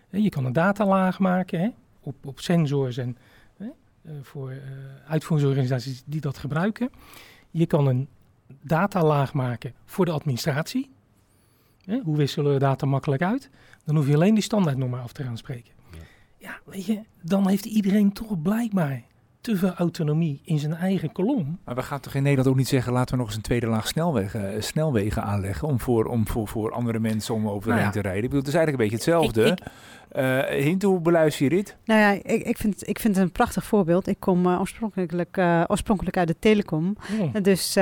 Je 0.10 0.30
kan 0.30 0.46
een 0.46 0.54
datalaag 0.54 1.20
maken 1.20 1.60
hè, 1.60 1.70
op, 2.00 2.26
op 2.26 2.40
sensors 2.40 2.98
en 2.98 3.18
hè, 3.58 3.66
eh, 4.02 4.12
voor 4.22 4.52
uh, 4.52 4.58
uitvoeringsorganisaties 5.08 6.04
die 6.06 6.22
dat 6.22 6.38
gebruiken. 6.38 6.90
Je 7.52 7.66
kan 7.66 7.88
een 7.88 8.08
datalaag 8.62 9.34
maken 9.34 9.74
voor 9.86 10.06
de 10.06 10.12
administratie. 10.12 10.92
Hè, 11.86 12.00
hoe 12.00 12.18
wisselen 12.18 12.54
we 12.54 12.60
data 12.60 12.86
makkelijk 12.86 13.22
uit? 13.22 13.50
Dan 13.86 13.96
hoef 13.96 14.08
je 14.08 14.16
alleen 14.16 14.34
die 14.34 14.44
standaardnormen 14.44 15.02
af 15.02 15.12
te 15.12 15.24
gaan 15.24 15.38
spreken. 15.38 15.74
Ja. 15.92 15.98
ja, 16.38 16.60
weet 16.66 16.86
je, 16.86 17.02
dan 17.22 17.48
heeft 17.48 17.66
iedereen 17.66 18.14
toch 18.14 18.42
blijkbaar 18.42 19.04
te 19.42 19.56
veel 19.56 19.74
autonomie 19.74 20.42
in 20.44 20.60
zijn 20.60 20.74
eigen 20.74 21.12
kolom. 21.12 21.60
Maar 21.66 21.76
we 21.76 21.82
gaan 21.82 22.00
toch 22.00 22.14
in 22.14 22.24
Nederland 22.24 22.50
ook 22.50 22.56
niet 22.56 22.68
zeggen... 22.68 22.94
laten 22.94 23.12
we 23.12 23.18
nog 23.18 23.28
eens 23.28 23.36
een 23.36 23.42
tweede 23.42 23.68
laag 23.68 23.88
snelwegen, 23.88 24.56
uh, 24.56 24.62
snelwegen 24.62 25.24
aanleggen... 25.24 25.68
om 25.68 25.80
voor, 25.80 26.06
om 26.06 26.28
voor, 26.28 26.48
voor 26.48 26.72
andere 26.72 27.00
mensen 27.00 27.34
om 27.34 27.50
overheen 27.50 27.82
nou 27.82 27.88
ja. 27.88 27.92
te 27.92 28.02
rijden. 28.02 28.24
Ik 28.24 28.30
bedoel, 28.30 28.40
het 28.40 28.48
is 28.48 28.56
eigenlijk 28.56 28.84
een 28.84 28.90
beetje 28.90 29.12
hetzelfde. 29.12 29.46
Ik, 29.46 29.60
ik, 29.60 29.68
uh, 30.16 30.64
Hint, 30.64 30.84
hoe 30.84 31.00
beluister 31.00 31.44
je 31.44 31.50
dit? 31.50 31.76
Nou 31.86 32.00
ja, 32.00 32.12
ik, 32.12 32.44
ik, 32.44 32.58
vind, 32.58 32.88
ik 32.88 33.00
vind 33.00 33.16
het 33.16 33.26
een 33.26 33.32
prachtig 33.32 33.64
voorbeeld. 33.64 34.08
Ik 34.08 34.20
kom 34.20 34.46
uh, 34.46 34.60
oorspronkelijk, 34.60 35.38
uh, 35.38 35.64
oorspronkelijk 35.68 36.18
uit 36.18 36.28
de 36.28 36.36
telecom. 36.40 36.96
Oh. 37.20 37.34
Dus 37.42 37.76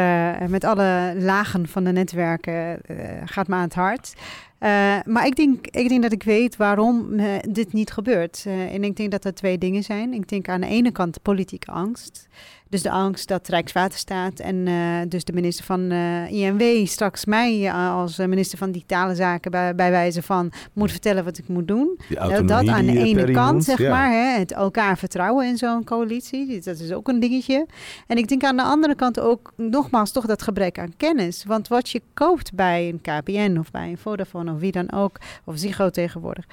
met 0.48 0.64
alle 0.64 1.14
lagen 1.18 1.68
van 1.68 1.84
de 1.84 1.92
netwerken 1.92 2.82
gaat 3.26 3.48
me 3.48 3.56
aan 3.56 3.62
het 3.62 3.74
hart. 3.74 4.14
Uh, 4.60 5.00
maar 5.06 5.26
ik 5.26 5.36
denk, 5.36 5.68
ik 5.68 5.90
denk 5.90 6.02
dat 6.02 6.12
ik 6.12 6.24
weet 6.24 6.58
waarom 6.58 7.14
uh, 7.14 7.36
dit 7.50 7.74
niet 7.74 7.92
gebeurt. 7.92 8.44
Uh, 8.48 8.74
en 8.74 8.84
ik 8.84 8.96
denk 8.96 9.12
dat 9.12 9.26
er 9.26 9.34
twee 9.34 9.58
dingen 9.58 9.84
zijn. 9.84 10.14
Ik 10.14 10.28
denk 10.28 10.50
aan 10.50 10.62
de 10.62 10.68
ene 10.68 10.92
kant 10.92 11.22
politieke 11.22 11.72
angst. 11.72 12.28
Dus 12.70 12.82
de 12.82 12.90
angst 12.90 13.28
dat 13.28 13.48
Rijkswaterstaat 13.48 14.40
en 14.40 14.56
uh, 14.56 15.00
dus 15.08 15.24
de 15.24 15.34
minister 15.34 15.66
van 15.66 15.92
uh, 15.92 16.32
INW 16.32 16.88
straks 16.88 17.26
mij 17.26 17.60
uh, 17.60 17.94
als 17.94 18.18
minister 18.18 18.58
van 18.58 18.72
Digitale 18.72 19.16
Zaken 19.16 19.52
bij, 19.52 19.76
bij, 19.76 19.92
wijze 19.92 20.22
van 20.22 20.52
moet 20.74 20.92
vertellen 20.92 21.24
wat 21.24 21.38
ik 21.38 21.48
moet 21.48 21.68
doen. 21.68 22.00
Dat, 22.10 22.48
dat 22.48 22.68
aan 22.68 22.86
de 22.86 22.98
ene 22.98 23.32
kant, 23.32 23.64
zeg 23.64 23.78
ja. 23.78 23.90
maar, 23.90 24.12
hè, 24.12 24.40
het 24.40 24.52
elkaar 24.52 24.98
vertrouwen 24.98 25.48
in 25.48 25.58
zo'n 25.58 25.84
coalitie. 25.84 26.62
Dat 26.62 26.80
is 26.80 26.92
ook 26.92 27.08
een 27.08 27.20
dingetje. 27.20 27.68
En 28.08 28.18
ik 28.18 28.28
denk 28.28 28.44
aan 28.44 28.58
de 28.58 28.64
andere 28.64 28.96
kant 28.96 29.20
ook 29.20 29.52
nogmaals 29.56 30.12
toch 30.12 30.26
dat 30.26 30.42
gebrek 30.42 30.80
aan 30.80 30.94
kennis. 30.98 31.44
Want 31.46 31.68
wat 31.68 31.90
je 31.90 32.02
koopt 32.14 32.54
bij 32.54 32.90
een 32.90 33.02
KPN 33.02 33.58
of 33.60 33.72
bij 33.72 33.90
een 33.90 33.98
Vodafone 33.98 34.52
of 34.52 34.60
wie 34.60 34.72
dan 34.72 34.92
ook, 34.92 35.18
of 35.44 35.58
Ziggo 35.58 35.90
tegenwoordig, 35.90 36.46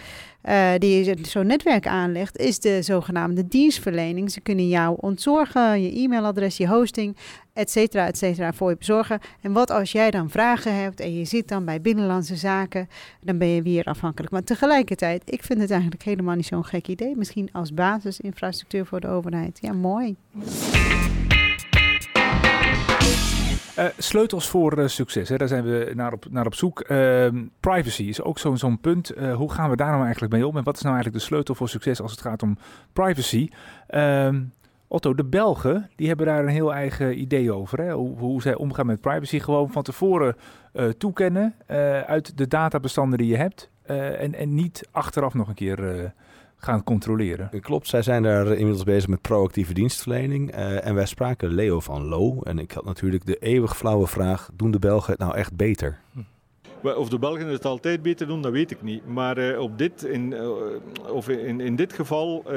uh, 0.49 0.71
die 0.79 1.27
zo'n 1.27 1.47
netwerk 1.47 1.87
aanlegt, 1.87 2.39
is 2.39 2.59
de 2.59 2.83
zogenaamde 2.83 3.49
dienstverlening. 3.49 4.31
Ze 4.31 4.41
kunnen 4.41 4.69
jou 4.69 4.97
ontzorgen, 5.01 5.83
je 5.83 6.01
e-mailadres, 6.01 6.57
je 6.57 6.69
hosting, 6.69 7.17
et 7.53 7.71
cetera, 7.71 8.07
et 8.07 8.19
cetera, 8.19 8.53
voor 8.53 8.71
je 8.71 8.77
bezorgen. 8.77 9.21
En 9.41 9.53
wat 9.53 9.71
als 9.71 9.93
jij 9.93 10.11
dan 10.11 10.31
vragen 10.31 10.75
hebt 10.75 11.01
en 11.01 11.19
je 11.19 11.25
zit 11.25 11.49
dan 11.49 11.65
bij 11.65 11.81
Binnenlandse 11.81 12.37
Zaken, 12.37 12.89
dan 13.21 13.39
ben 13.39 13.49
je 13.49 13.63
weer 13.63 13.85
afhankelijk. 13.85 14.33
Maar 14.33 14.45
tegelijkertijd, 14.45 15.23
ik 15.25 15.43
vind 15.43 15.61
het 15.61 15.71
eigenlijk 15.71 16.03
helemaal 16.03 16.35
niet 16.35 16.47
zo'n 16.47 16.65
gek 16.65 16.89
idee. 16.89 17.17
Misschien 17.17 17.49
als 17.53 17.75
basisinfrastructuur 17.75 18.87
voor 18.87 19.01
de 19.01 19.09
overheid. 19.09 19.59
Ja, 19.61 19.73
mooi. 19.73 20.17
Uh, 23.79 23.85
sleutels 23.99 24.49
voor 24.49 24.79
uh, 24.79 24.87
succes, 24.87 25.29
hè? 25.29 25.37
daar 25.37 25.49
zijn 25.49 25.65
we 25.65 25.93
naar 25.95 26.13
op, 26.13 26.27
naar 26.31 26.47
op 26.47 26.55
zoek. 26.55 26.91
Uh, 26.91 27.29
privacy 27.61 28.03
is 28.03 28.23
ook 28.23 28.39
zo'n 28.39 28.59
zo'n 28.59 28.81
punt. 28.81 29.13
hoe 29.35 29.53
gaan 29.53 29.71
we 29.71 29.77
daar 29.77 29.91
nou 29.91 30.03
eigenlijk 30.03 30.33
mee 30.33 30.47
om? 30.47 30.57
En 30.57 30.65
wat 30.65 30.77
is 30.77 30.83
nou 30.83 30.95
eigenlijk 30.95 31.25
de 31.25 31.29
sleutel 31.29 31.55
voor 31.55 31.69
succes 31.69 32.01
als 32.01 32.11
het 32.11 32.21
gaat 32.21 32.43
om 32.43 32.59
privacy? 32.93 33.49
Ehm, 33.87 34.43
Otto, 34.89 35.15
de 35.15 35.25
Belgen 35.25 35.91
die 35.97 36.09
hebben 36.09 36.27
daar 36.27 36.43
een 36.43 36.49
heel 36.49 36.75
eigen 36.75 37.21
idee 37.21 37.53
over. 37.53 37.81
Hè? 37.81 37.93
Hoe, 37.93 38.19
hoe 38.19 38.43
zij 38.43 38.55
omgaan 38.55 38.87
met 38.87 39.01
privacy. 39.01 39.39
Gewoon 39.39 39.73
van 39.73 39.83
tevoren 39.83 40.37
toekennen 40.99 41.55
uit 42.07 42.39
de 42.39 42.49
databestanden 42.49 43.19
die 43.19 43.29
je 43.29 43.37
hebt. 43.37 43.71
en, 44.19 44.35
en 44.35 44.55
niet 44.55 44.89
achteraf 44.91 45.35
nog 45.35 45.49
een 45.49 45.55
keer 45.55 46.13
gaan 46.57 46.85
controleren. 46.85 47.51
Klopt, 47.61 47.89
zij 47.89 48.03
zijn 48.03 48.23
daar 48.23 48.47
inmiddels 48.47 48.85
bezig 48.85 49.09
met 49.09 49.21
proactieve 49.21 49.75
dienstverlening. 49.75 50.55
Uh, 50.55 50.87
en 50.87 50.95
wij 50.95 51.07
spraken 51.07 51.55
Leo 51.55 51.81
van 51.81 52.05
Lo. 52.05 52.41
En 52.43 52.59
ik 52.59 52.73
had 52.73 52.85
natuurlijk 52.85 53.27
de 53.27 53.37
eeuwig 53.37 53.77
flauwe 53.77 54.07
vraag: 54.07 54.51
doen 54.55 54.71
de 54.71 54.79
Belgen 54.79 55.11
het 55.11 55.21
nou 55.21 55.35
echt 55.35 55.57
beter? 55.57 55.99
Hm. 56.13 56.21
Of 56.83 57.09
de 57.09 57.19
Belgen 57.19 57.47
het 57.47 57.65
altijd 57.65 58.03
beter 58.03 58.27
doen, 58.27 58.43
dat 58.43 58.53
weet 58.53 58.71
ik 58.71 58.83
niet. 58.83 59.07
Maar 59.07 59.39
uh, 59.39 59.61
op 59.61 59.79
dit, 59.79 60.03
in, 60.03 60.33
uh, 60.33 60.49
of 61.13 61.29
in, 61.29 61.61
in 61.61 61.77
dit 61.77 61.93
geval 61.93 62.39
uh, 62.39 62.53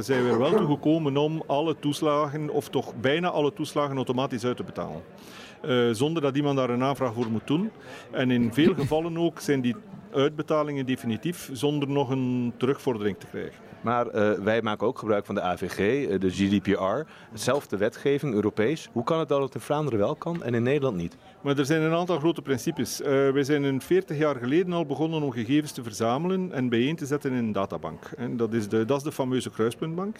zijn 0.00 0.24
we 0.24 0.30
er 0.30 0.38
wel 0.38 0.56
toe 0.56 0.66
gekomen 0.66 1.16
om 1.16 1.42
alle 1.46 1.76
toeslagen, 1.78 2.50
of 2.50 2.68
toch 2.68 2.94
bijna 3.00 3.28
alle 3.28 3.52
toeslagen, 3.52 3.96
automatisch 3.96 4.44
uit 4.44 4.56
te 4.56 4.64
betalen. 4.64 5.02
zonder 5.94 6.22
dat 6.22 6.36
iemand 6.36 6.56
daar 6.56 6.70
een 6.70 6.82
aanvraag 6.82 7.14
voor 7.14 7.30
moet 7.30 7.46
doen. 7.46 7.70
En 8.10 8.30
in 8.30 8.52
veel 8.52 8.74
gevallen 8.74 9.18
ook 9.18 9.40
zijn 9.40 9.60
die 9.60 9.76
uitbetalingen 10.12 10.86
definitief 10.86 11.50
zonder 11.52 11.88
nog 11.88 12.10
een 12.10 12.52
terugvordering 12.56 13.18
te 13.18 13.26
krijgen. 13.26 13.68
Maar 13.80 14.06
uh, 14.06 14.32
wij 14.32 14.62
maken 14.62 14.86
ook 14.86 14.98
gebruik 14.98 15.26
van 15.26 15.34
de 15.34 15.40
AVG, 15.40 15.78
uh, 15.78 16.20
de 16.20 16.30
GDPR, 16.30 17.10
hetzelfde 17.30 17.76
wetgeving, 17.76 18.34
Europees. 18.34 18.88
Hoe 18.92 19.04
kan 19.04 19.18
het 19.18 19.28
dat 19.28 19.42
het 19.42 19.54
in 19.54 19.60
Vlaanderen 19.60 19.98
wel 19.98 20.14
kan 20.14 20.42
en 20.42 20.54
in 20.54 20.62
Nederland 20.62 20.96
niet? 20.96 21.16
Maar 21.42 21.58
er 21.58 21.64
zijn 21.64 21.82
een 21.82 21.92
aantal 21.92 22.18
grote 22.18 22.42
principes. 22.42 23.00
Uh, 23.00 23.06
wij 23.06 23.44
zijn 23.44 23.62
een 23.62 23.80
40 23.80 24.18
jaar 24.18 24.36
geleden 24.36 24.72
al 24.72 24.86
begonnen 24.86 25.22
om 25.22 25.30
gegevens 25.30 25.72
te 25.72 25.82
verzamelen 25.82 26.52
en 26.52 26.68
bijeen 26.68 26.96
te 26.96 27.06
zetten 27.06 27.32
in 27.32 27.36
een 27.36 27.52
databank. 27.52 28.10
En 28.16 28.36
dat, 28.36 28.52
is 28.52 28.68
de, 28.68 28.84
dat 28.84 28.96
is 28.96 29.02
de 29.02 29.12
fameuze 29.12 29.50
kruispuntbank. 29.50 30.16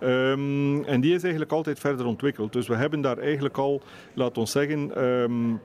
Um, 0.00 0.84
en 0.84 1.00
die 1.00 1.14
is 1.14 1.22
eigenlijk 1.22 1.52
altijd 1.52 1.78
verder 1.78 2.06
ontwikkeld. 2.06 2.52
Dus 2.52 2.66
we 2.66 2.74
hebben 2.74 3.00
daar 3.00 3.18
eigenlijk 3.18 3.58
al, 3.58 3.82
laat 4.14 4.38
ons 4.38 4.50
zeggen... 4.50 5.04
Um, 5.04 5.60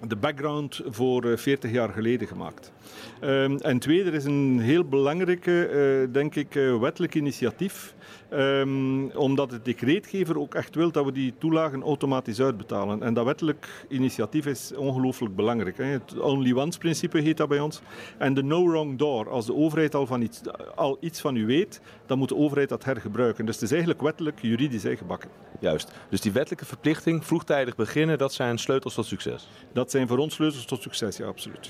de 0.00 0.16
background 0.16 0.80
voor 0.86 1.38
40 1.38 1.70
jaar 1.70 1.88
geleden 1.88 2.28
gemaakt. 2.28 2.72
Um, 3.20 3.56
en 3.56 3.78
tweede, 3.78 4.10
er 4.10 4.14
is 4.14 4.24
een 4.24 4.60
heel 4.60 4.84
belangrijke, 4.84 5.70
uh, 6.06 6.12
denk 6.12 6.34
ik, 6.34 6.54
uh, 6.54 6.80
wettelijk 6.80 7.14
initiatief. 7.14 7.94
Um, 8.36 9.10
omdat 9.10 9.50
de 9.50 9.62
decreetgever 9.62 10.38
ook 10.38 10.54
echt 10.54 10.74
wil 10.74 10.90
dat 10.90 11.04
we 11.04 11.12
die 11.12 11.34
toelagen 11.38 11.82
automatisch 11.82 12.40
uitbetalen. 12.40 13.02
En 13.02 13.14
dat 13.14 13.24
wettelijk 13.24 13.86
initiatief 13.88 14.46
is 14.46 14.72
ongelooflijk 14.76 15.36
belangrijk. 15.36 15.76
Hè. 15.76 15.84
Het 15.84 16.18
only 16.18 16.52
once 16.52 16.78
principe 16.78 17.18
heet 17.18 17.36
dat 17.36 17.48
bij 17.48 17.60
ons. 17.60 17.80
En 18.18 18.34
de 18.34 18.42
no 18.42 18.68
wrong 18.68 18.98
door. 18.98 19.30
Als 19.30 19.46
de 19.46 19.54
overheid 19.54 19.94
al, 19.94 20.06
van 20.06 20.22
iets, 20.22 20.40
al 20.74 20.96
iets 21.00 21.20
van 21.20 21.36
u 21.36 21.46
weet, 21.46 21.80
dan 22.06 22.18
moet 22.18 22.28
de 22.28 22.36
overheid 22.36 22.68
dat 22.68 22.84
hergebruiken. 22.84 23.46
Dus 23.46 23.54
het 23.54 23.64
is 23.64 23.70
eigenlijk 23.70 24.02
wettelijk 24.02 24.40
juridisch 24.40 24.84
ingebakken. 24.84 25.30
Juist. 25.60 25.92
Dus 26.08 26.20
die 26.20 26.32
wettelijke 26.32 26.66
verplichting, 26.66 27.24
vroegtijdig 27.24 27.76
beginnen, 27.76 28.18
dat 28.18 28.32
zijn 28.32 28.58
sleutels 28.58 28.94
tot 28.94 29.06
succes? 29.06 29.48
Dat 29.72 29.90
zijn 29.90 30.08
voor 30.08 30.18
ons 30.18 30.34
sleutels 30.34 30.64
tot 30.64 30.82
succes, 30.82 31.16
ja, 31.16 31.26
absoluut. 31.26 31.66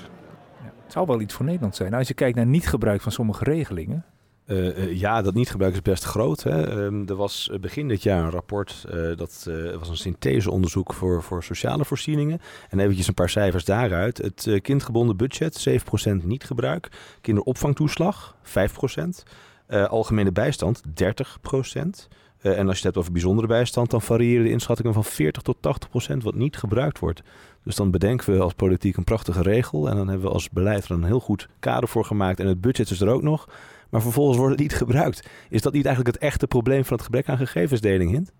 Ja, 0.63 0.71
het 0.83 0.91
zou 0.91 1.05
wel 1.05 1.21
iets 1.21 1.33
voor 1.33 1.45
Nederland 1.45 1.75
zijn. 1.75 1.87
Nou, 1.87 1.99
als 1.99 2.07
je 2.07 2.13
kijkt 2.13 2.35
naar 2.35 2.45
niet 2.45 2.67
gebruik 2.67 3.01
van 3.01 3.11
sommige 3.11 3.43
regelingen, 3.43 4.05
uh, 4.47 4.77
uh, 4.77 4.99
ja, 4.99 5.21
dat 5.21 5.33
niet 5.33 5.49
gebruik 5.49 5.73
is 5.73 5.81
best 5.81 6.03
groot. 6.03 6.43
Hè. 6.43 6.85
Um, 6.85 7.07
er 7.07 7.15
was 7.15 7.49
begin 7.61 7.87
dit 7.87 8.03
jaar 8.03 8.23
een 8.23 8.31
rapport, 8.31 8.85
dat 9.17 9.49
was 9.79 9.89
een 9.89 9.97
syntheseonderzoek 9.97 10.93
voor, 10.93 11.23
voor 11.23 11.43
sociale 11.43 11.85
voorzieningen. 11.85 12.39
En 12.69 12.79
eventjes 12.79 13.07
een 13.07 13.13
paar 13.13 13.29
cijfers 13.29 13.65
daaruit. 13.65 14.17
Het 14.17 14.59
kindgebonden 14.61 15.17
budget, 15.17 15.67
7% 15.69 16.23
niet 16.23 16.43
gebruik. 16.43 16.89
Kinderopvangtoeslag, 17.21 18.35
5%. 18.43 18.49
algemene 19.67 20.31
bijstand, 20.31 20.81
30%. 20.87 20.91
en 20.93 21.87
als 22.41 22.51
je 22.51 22.63
het 22.67 22.83
hebt 22.83 22.97
over 22.97 23.11
bijzondere 23.11 23.47
bijstand, 23.47 23.89
dan 23.89 24.01
variëren 24.01 24.43
de 24.43 24.51
inschattingen 24.51 24.93
van 24.93 25.03
40 25.03 25.41
tot 25.41 25.57
80% 26.11 26.17
wat 26.17 26.35
niet 26.35 26.57
gebruikt 26.57 26.99
wordt. 26.99 27.21
Dus 27.65 27.75
dan 27.75 27.91
bedenken 27.91 28.33
we 28.33 28.39
als 28.41 28.53
politiek 28.53 28.97
een 28.97 29.03
prachtige 29.03 29.41
regel. 29.41 29.89
En 29.89 29.95
dan 29.95 30.07
hebben 30.07 30.27
we 30.27 30.33
als 30.33 30.49
beleid 30.49 30.85
er 30.85 30.91
een 30.91 31.03
heel 31.03 31.19
goed 31.19 31.47
kader 31.59 31.89
voor 31.89 32.05
gemaakt. 32.05 32.39
En 32.39 32.47
het 32.47 32.61
budget 32.61 32.89
is 32.89 33.01
er 33.01 33.09
ook 33.09 33.21
nog. 33.21 33.47
Maar 33.89 34.01
vervolgens 34.01 34.37
wordt 34.37 34.51
het 34.51 34.61
niet 34.61 34.75
gebruikt. 34.75 35.29
Is 35.49 35.61
dat 35.61 35.73
niet 35.73 35.85
eigenlijk 35.85 36.15
het 36.15 36.25
echte 36.25 36.47
probleem 36.47 36.85
van 36.85 36.95
het 36.95 37.05
gebrek 37.05 37.29
aan 37.29 37.37
gegevensdeling, 37.37 38.11
Hint? 38.11 38.31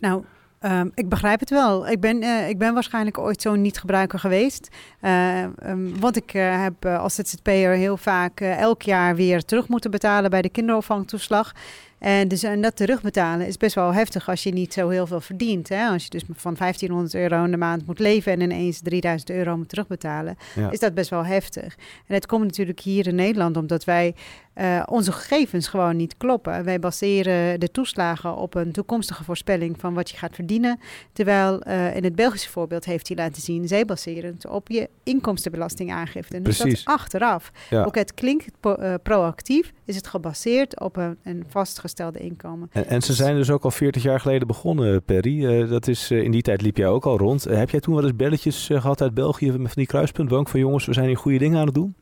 Nou, 0.00 0.24
Um, 0.64 0.90
ik 0.94 1.08
begrijp 1.08 1.40
het 1.40 1.50
wel. 1.50 1.88
Ik 1.88 2.00
ben, 2.00 2.22
uh, 2.22 2.48
ik 2.48 2.58
ben 2.58 2.74
waarschijnlijk 2.74 3.18
ooit 3.18 3.42
zo'n 3.42 3.60
niet-gebruiker 3.60 4.18
geweest. 4.18 4.68
Uh, 5.02 5.42
um, 5.66 6.00
want 6.00 6.16
ik 6.16 6.34
uh, 6.34 6.62
heb 6.62 6.86
als 6.86 7.14
ZZP'er 7.14 7.70
heel 7.70 7.96
vaak 7.96 8.40
elk 8.40 8.82
jaar 8.82 9.16
weer 9.16 9.44
terug 9.44 9.68
moeten 9.68 9.90
betalen 9.90 10.30
bij 10.30 10.42
de 10.42 10.48
kinderopvangtoeslag. 10.48 11.52
En, 12.00 12.28
dus, 12.28 12.42
en 12.42 12.60
dat 12.60 12.76
terugbetalen 12.76 13.46
is 13.46 13.56
best 13.56 13.74
wel 13.74 13.94
heftig 13.94 14.28
als 14.28 14.42
je 14.42 14.52
niet 14.52 14.72
zo 14.72 14.88
heel 14.88 15.06
veel 15.06 15.20
verdient. 15.20 15.68
Hè? 15.68 15.88
Als 15.88 16.04
je 16.04 16.10
dus 16.10 16.22
van 16.34 16.54
1500 16.54 17.14
euro 17.14 17.44
in 17.44 17.50
de 17.50 17.56
maand 17.56 17.86
moet 17.86 17.98
leven 17.98 18.32
en 18.32 18.40
ineens 18.40 18.80
3000 18.80 19.30
euro 19.30 19.56
moet 19.56 19.68
terugbetalen, 19.68 20.36
ja. 20.54 20.70
is 20.70 20.78
dat 20.78 20.94
best 20.94 21.10
wel 21.10 21.24
heftig. 21.24 21.76
En 22.06 22.14
het 22.14 22.26
komt 22.26 22.44
natuurlijk 22.44 22.80
hier 22.80 23.06
in 23.06 23.14
Nederland 23.14 23.56
omdat 23.56 23.84
wij 23.84 24.14
uh, 24.54 24.82
onze 24.86 25.12
gegevens 25.12 25.68
gewoon 25.68 25.96
niet 25.96 26.16
kloppen. 26.16 26.64
Wij 26.64 26.78
baseren 26.78 27.60
de 27.60 27.70
toeslagen 27.70 28.36
op 28.36 28.54
een 28.54 28.72
toekomstige 28.72 29.24
voorspelling 29.24 29.80
van 29.80 29.94
wat 29.94 30.10
je 30.10 30.16
gaat 30.16 30.34
verdienen. 30.34 30.80
Terwijl 31.12 31.66
uh, 31.66 31.96
in 31.96 32.04
het 32.04 32.14
Belgische 32.14 32.50
voorbeeld 32.50 32.84
heeft 32.84 33.08
hij 33.08 33.16
laten 33.16 33.42
zien, 33.42 33.68
zij 33.68 33.84
baseren 33.84 34.32
het 34.34 34.46
op 34.46 34.68
je 34.68 34.88
inkomstenbelastingaangifte. 35.02 36.42
Dus 36.42 36.58
dat 36.58 36.80
achteraf. 36.84 37.52
Ja. 37.70 37.84
Ook 37.84 37.94
het 37.94 38.14
klinkt 38.14 38.50
pro 38.60 38.76
uh, 38.78 38.94
proactief, 39.02 39.72
is 39.84 39.96
het 39.96 40.06
gebaseerd 40.06 40.80
op 40.80 40.96
een, 40.96 41.16
een 41.22 41.44
vastgestelde 41.48 42.18
inkomen. 42.18 42.68
En, 42.72 42.86
en, 42.86 43.02
ze 43.02 43.12
zijn 43.14 43.36
dus 43.36 43.50
ook 43.50 43.64
al 43.64 43.70
40 43.70 44.02
jaar 44.02 44.20
geleden 44.20 44.46
begonnen, 44.46 45.02
Perry. 45.02 45.66
dat 45.68 45.88
is, 45.88 46.10
in 46.10 46.30
die 46.30 46.42
tijd 46.42 46.62
liep 46.62 46.76
jij 46.76 46.88
ook 46.88 47.04
al 47.04 47.18
rond. 47.18 47.44
heb 47.44 47.70
jij 47.70 47.80
toen 47.80 47.94
wel 47.94 48.04
eens 48.04 48.16
belletjes 48.16 48.66
gehad 48.66 49.02
uit 49.02 49.14
België 49.14 49.50
van 49.50 49.68
die 49.74 49.86
kruispuntbank 49.86 50.48
van 50.48 50.60
jongens, 50.60 50.86
we 50.86 50.92
zijn 50.92 51.06
hier 51.06 51.16
goede 51.16 51.38
dingen 51.38 51.58
aan 51.58 51.66
het 51.66 51.74
doen? 51.74 51.94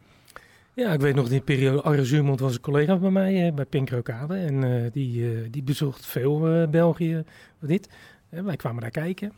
Ja, 0.79 0.93
ik 0.93 1.01
weet 1.01 1.15
nog 1.15 1.29
die 1.29 1.41
periode, 1.41 1.83
Arre 1.83 2.05
Zuurmond 2.05 2.41
was 2.41 2.55
een 2.55 2.61
collega 2.61 2.97
bij 2.97 3.11
mij 3.11 3.47
uh, 3.47 3.55
bij 3.55 3.65
Pink 3.65 3.91
Rokade. 3.91 4.37
En 4.37 4.63
uh, 4.63 4.93
die, 4.93 5.21
uh, 5.21 5.47
die 5.51 5.63
bezocht 5.63 6.07
veel 6.07 6.69
België, 6.71 7.25
dit. 7.61 7.89
wij 8.29 8.57
kwamen 8.57 8.81
daar 8.81 8.91
kijken. 8.91 9.33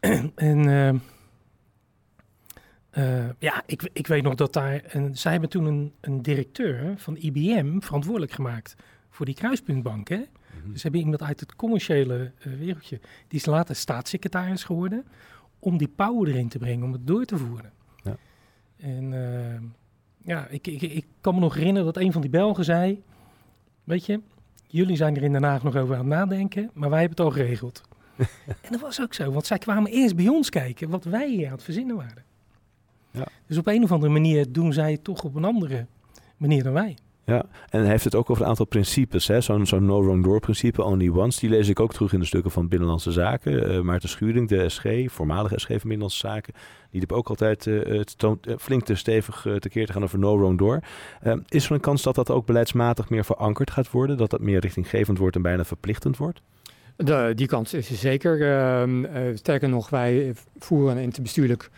en 0.34 0.62
ja, 3.38 3.62
ik, 3.66 3.90
ik 3.92 4.06
weet 4.06 4.22
nog 4.22 4.34
dat 4.34 4.52
daar... 4.52 4.82
En 4.84 5.16
zij 5.16 5.32
hebben 5.32 5.50
toen 5.50 5.64
een, 5.64 5.92
een 6.00 6.22
directeur 6.22 6.94
van 6.96 7.16
IBM 7.16 7.80
verantwoordelijk 7.80 8.32
gemaakt 8.32 8.76
voor 9.10 9.26
die 9.26 9.34
kruispuntbank. 9.34 10.08
Hè? 10.08 10.16
Mm 10.16 10.26
-hmm. 10.62 10.72
Dus 10.72 10.82
hebben 10.82 11.00
iemand 11.00 11.22
uit 11.22 11.40
het 11.40 11.56
commerciële 11.56 12.32
wereldje... 12.58 13.00
Die 13.28 13.38
is 13.38 13.46
later 13.46 13.76
staatssecretaris 13.76 14.64
geworden... 14.64 15.04
om 15.58 15.78
die 15.78 15.92
power 15.96 16.28
erin 16.28 16.48
te 16.48 16.58
brengen, 16.58 16.84
om 16.84 16.92
het 16.92 17.06
door 17.06 17.24
te 17.24 17.38
voeren. 17.38 17.72
Ja. 18.02 18.16
En 18.76 19.12
ja, 20.28 20.46
ik, 20.46 20.66
ik, 20.66 20.82
ik 20.82 21.06
kan 21.20 21.34
me 21.34 21.40
nog 21.40 21.54
herinneren 21.54 21.92
dat 21.92 22.02
een 22.02 22.12
van 22.12 22.20
die 22.20 22.30
Belgen 22.30 22.64
zei: 22.64 23.02
Weet 23.84 24.06
je, 24.06 24.20
jullie 24.66 24.96
zijn 24.96 25.16
er 25.16 25.22
in 25.22 25.32
Den 25.32 25.42
Haag 25.42 25.62
nog 25.62 25.76
over 25.76 25.94
aan 25.94 26.00
het 26.00 26.08
nadenken, 26.08 26.70
maar 26.74 26.90
wij 26.90 27.00
hebben 27.00 27.16
het 27.16 27.26
al 27.26 27.42
geregeld. 27.42 27.82
en 28.64 28.70
dat 28.70 28.80
was 28.80 29.00
ook 29.00 29.14
zo, 29.14 29.32
want 29.32 29.46
zij 29.46 29.58
kwamen 29.58 29.90
eerst 29.90 30.16
bij 30.16 30.28
ons 30.28 30.50
kijken 30.50 30.90
wat 30.90 31.04
wij 31.04 31.28
hier 31.30 31.46
aan 31.46 31.52
het 31.52 31.62
verzinnen 31.62 31.96
waren. 31.96 32.24
Ja. 33.10 33.26
Dus 33.46 33.58
op 33.58 33.66
een 33.66 33.82
of 33.82 33.92
andere 33.92 34.12
manier 34.12 34.52
doen 34.52 34.72
zij 34.72 34.92
het 34.92 35.04
toch 35.04 35.24
op 35.24 35.34
een 35.34 35.44
andere 35.44 35.86
manier 36.36 36.62
dan 36.62 36.72
wij. 36.72 36.96
Ja, 37.28 37.44
en 37.70 37.80
hij 37.80 37.90
heeft 37.90 38.04
het 38.04 38.14
ook 38.14 38.30
over 38.30 38.42
een 38.42 38.48
aantal 38.48 38.66
principes. 38.66 39.30
Zo'n 39.38 39.66
zo'n 39.66 39.84
no 39.84 40.02
wrong 40.02 40.24
door 40.24 40.40
principe, 40.40 40.82
only 40.82 41.08
once. 41.08 41.40
Die 41.40 41.50
lees 41.50 41.68
ik 41.68 41.80
ook 41.80 41.92
terug 41.92 42.12
in 42.12 42.20
de 42.20 42.26
stukken 42.26 42.50
van 42.50 42.68
Binnenlandse 42.68 43.12
Zaken. 43.12 43.70
Eh, 43.70 43.80
Maarten 43.80 44.08
Schuring, 44.08 44.48
de 44.48 44.68
SG, 44.68 44.84
voormalige 45.06 45.58
SG 45.58 45.68
van 45.68 45.78
Binnenlandse 45.78 46.18
Zaken. 46.18 46.52
Die 46.90 47.00
heeft 47.00 47.12
ook 47.12 47.28
altijd 47.28 47.66
eh, 47.66 47.98
het 47.98 48.16
eh, 48.18 48.54
flink 48.58 48.84
te 48.84 48.94
stevig 48.94 49.46
tekeer 49.58 49.86
te 49.86 49.92
gaan 49.92 50.02
over 50.02 50.18
no 50.18 50.38
wrong 50.38 50.58
door. 50.58 50.80
Is 51.48 51.66
er 51.66 51.72
een 51.72 51.80
kans 51.80 52.02
dat 52.02 52.14
dat 52.14 52.30
ook 52.30 52.46
beleidsmatig 52.46 53.08
meer 53.08 53.24
verankerd 53.24 53.70
gaat 53.70 53.90
worden? 53.90 54.16
Dat 54.16 54.30
dat 54.30 54.40
meer 54.40 54.60
richtinggevend 54.60 55.18
wordt 55.18 55.36
en 55.36 55.42
bijna 55.42 55.64
verplichtend 55.64 56.16
wordt? 56.16 56.40
De, 57.04 57.32
die 57.34 57.46
kans 57.46 57.74
is 57.74 57.90
er 57.90 57.96
zeker. 57.96 58.58
Ehm, 58.58 59.04
eh, 59.04 59.22
sterker 59.34 59.68
nog, 59.68 59.90
wij 59.90 60.34
voeren 60.58 60.96
een 60.96 61.02
interbestuurlijk 61.02 61.70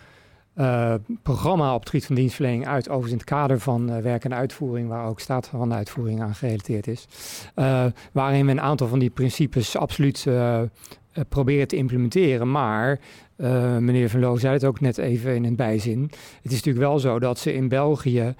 eh, 0.55 0.95
programma 1.23 1.75
op 1.75 1.81
het 1.81 1.89
gebied 1.89 2.07
van 2.07 2.15
dienstverlening 2.15 2.67
uit, 2.67 2.89
overigens 2.89 3.13
in 3.13 3.19
het 3.19 3.27
kader 3.27 3.61
van 3.61 3.91
eh, 3.91 4.03
werk 4.03 4.25
en 4.25 4.35
uitvoering, 4.35 4.89
waar 4.89 5.07
ook 5.07 5.21
staat 5.21 5.47
van 5.47 5.69
de 5.69 5.75
uitvoering 5.75 6.23
aan 6.23 6.35
gerelateerd 6.35 6.87
is. 6.87 7.07
Eh, 7.55 7.85
waarin 8.13 8.47
we 8.47 8.53
een 8.53 8.61
aantal 8.61 8.89
van 8.89 8.99
die 8.99 9.11
principes 9.11 9.77
absoluut 9.77 10.27
proberen 11.29 11.69
te 11.69 11.77
implementeren. 11.77 12.51
Maar, 12.51 13.01
meneer 13.81 14.11
Van 14.11 14.21
Loo 14.21 14.37
zei 14.37 14.53
het 14.53 14.65
ook 14.65 14.81
net 14.81 14.99
even 14.99 15.35
in 15.35 15.45
een 15.45 15.57
bijzin, 15.57 16.03
het 16.43 16.53
is 16.53 16.63
natuurlijk 16.63 16.87
wel 16.87 16.99
zo 16.99 17.19
dat 17.19 17.39
ze 17.39 17.55
in 17.55 17.69
België 17.69 18.35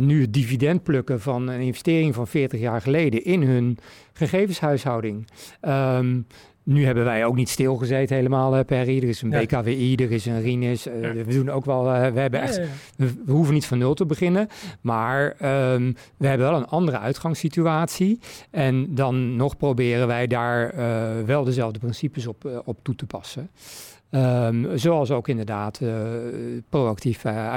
nu 0.00 0.20
het 0.20 0.32
dividend 0.32 0.82
plukken 0.82 1.20
van 1.20 1.48
een 1.48 1.60
investering 1.60 2.14
van 2.14 2.26
40 2.26 2.60
jaar 2.60 2.80
geleden 2.80 3.24
in 3.24 3.42
hun 3.42 3.78
gegevenshuishouding. 4.12 5.26
Ehm, 5.60 6.20
nu 6.72 6.84
hebben 6.84 7.04
wij 7.04 7.24
ook 7.24 7.34
niet 7.36 7.48
stilgezeten 7.48 8.16
helemaal, 8.16 8.56
uh, 8.58 8.64
Perry. 8.64 8.96
Er 8.96 9.08
is 9.08 9.22
een 9.22 9.30
Ja. 9.30 9.40
BKWI, 9.40 9.94
er 9.94 10.10
is 10.12 10.26
een 10.26 10.40
RINIS. 10.40 10.86
eh, 10.86 11.00
Ja. 11.02 11.12
We 11.12 11.32
doen 11.34 11.50
ook 11.50 11.64
wel, 11.64 11.92
eh, 11.92 12.12
we 12.12 12.20
hebben 12.20 12.40
echt 12.40 12.60
we, 12.96 13.12
we 13.26 13.32
hoeven 13.32 13.54
niet 13.54 13.66
van 13.66 13.78
nul 13.78 13.94
te 13.94 14.06
beginnen, 14.06 14.48
maar 14.80 15.34
ehm, 15.38 15.92
we 16.16 16.26
hebben 16.26 16.46
wel 16.50 16.58
een 16.58 16.66
andere 16.66 16.98
uitgangssituatie. 16.98 18.18
En 18.50 18.94
dan 18.94 19.36
nog 19.36 19.56
proberen 19.56 20.06
wij 20.06 20.26
daar 20.26 20.70
eh, 20.70 21.24
wel 21.26 21.44
dezelfde 21.44 21.78
principes 21.78 22.26
op, 22.26 22.44
eh, 22.44 22.58
op 22.64 22.78
toe 22.82 22.94
te 22.94 23.06
passen. 23.06 23.50
Ehm, 24.10 24.76
zoals 24.76 25.10
ook 25.10 25.28
inderdaad 25.28 25.80
eh, 25.80 25.88
proactief 26.68 27.24
eh, 27.24 27.52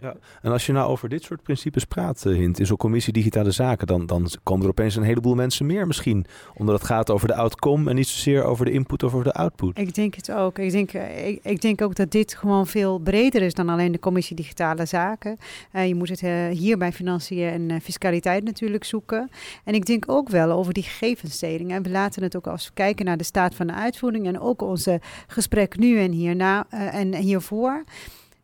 uitkeren. 0.00 0.24
En 0.42 0.52
als 0.52 0.66
je 0.66 0.72
nou 0.72 0.88
over 0.88 1.08
dit 1.08 1.22
soort 1.22 1.42
principes 1.42 1.84
praat, 1.84 2.26
eh, 2.26 2.32
Hint, 2.32 2.58
in 2.58 2.66
zo'n 2.66 2.76
commissie 2.76 3.12
digitale 3.12 3.50
zaken, 3.50 3.86
dan, 3.86 4.06
dan 4.06 4.28
komen 4.42 4.64
er 4.64 4.70
opeens 4.70 4.96
een 4.96 5.02
heleboel 5.02 5.34
mensen 5.34 5.66
meer 5.66 5.86
misschien. 5.86 6.26
Omdat 6.54 6.74
het 6.74 6.84
gaat 6.84 7.10
over 7.10 7.28
de 7.28 7.34
outcome 7.34 7.90
en 7.90 7.96
niet 7.96 8.06
zozeer 8.06 8.44
over 8.44 8.64
de 8.64 8.70
input 8.70 9.02
of 9.02 9.12
over 9.12 9.24
de 9.24 9.32
output. 9.32 9.78
Ik 9.78 9.94
denk 9.94 10.14
het 10.14 10.32
ook. 10.32 10.58
Ik 10.58 10.70
denk, 10.70 10.92
eh, 10.92 11.28
ik, 11.42 11.60
denk 11.60 11.82
ook 11.82 11.94
dat 11.94 12.10
dit 12.10 12.34
gewoon 12.34 12.66
veel 12.66 12.98
breder 12.98 13.42
is 13.42 13.54
dan 13.54 13.68
alleen 13.68 13.92
de 13.92 13.98
commissie 13.98 14.36
Digitale 14.36 14.86
Zaken. 14.86 15.38
Eh, 15.72 15.88
je 15.88 15.94
moet 15.94 16.08
het 16.08 16.22
eh, 16.22 16.48
hier 16.48 16.78
bij 16.78 16.92
financiën 16.92 17.70
en 17.70 17.80
fiscaliteit 17.80 18.44
natuurlijk 18.44 18.84
zoeken. 18.84 19.30
En 19.64 19.74
ik 19.74 19.86
denk 19.86 20.04
ook 20.06 20.28
wel 20.28 20.50
over 20.50 20.72
die 20.72 20.82
gegevensdeling. 20.82 21.72
En 21.72 21.82
we 21.82 21.90
laten 21.90 22.22
het 22.22 22.36
ook 22.36 22.46
als 22.46 22.66
we 22.66 22.70
kijken 22.74 23.04
naar 23.04 23.16
de 23.16 23.24
staat 23.24 23.54
van 23.54 23.66
de 23.66 23.72
uitvoering 23.72 24.26
en 24.26 24.40
ook 24.40 24.62
onze 24.62 25.00
gesprek 25.26 25.78
nu 25.78 25.98
en 25.98 26.12
hierna 26.12 26.66
en 26.70 27.14
hiervoor. 27.14 27.84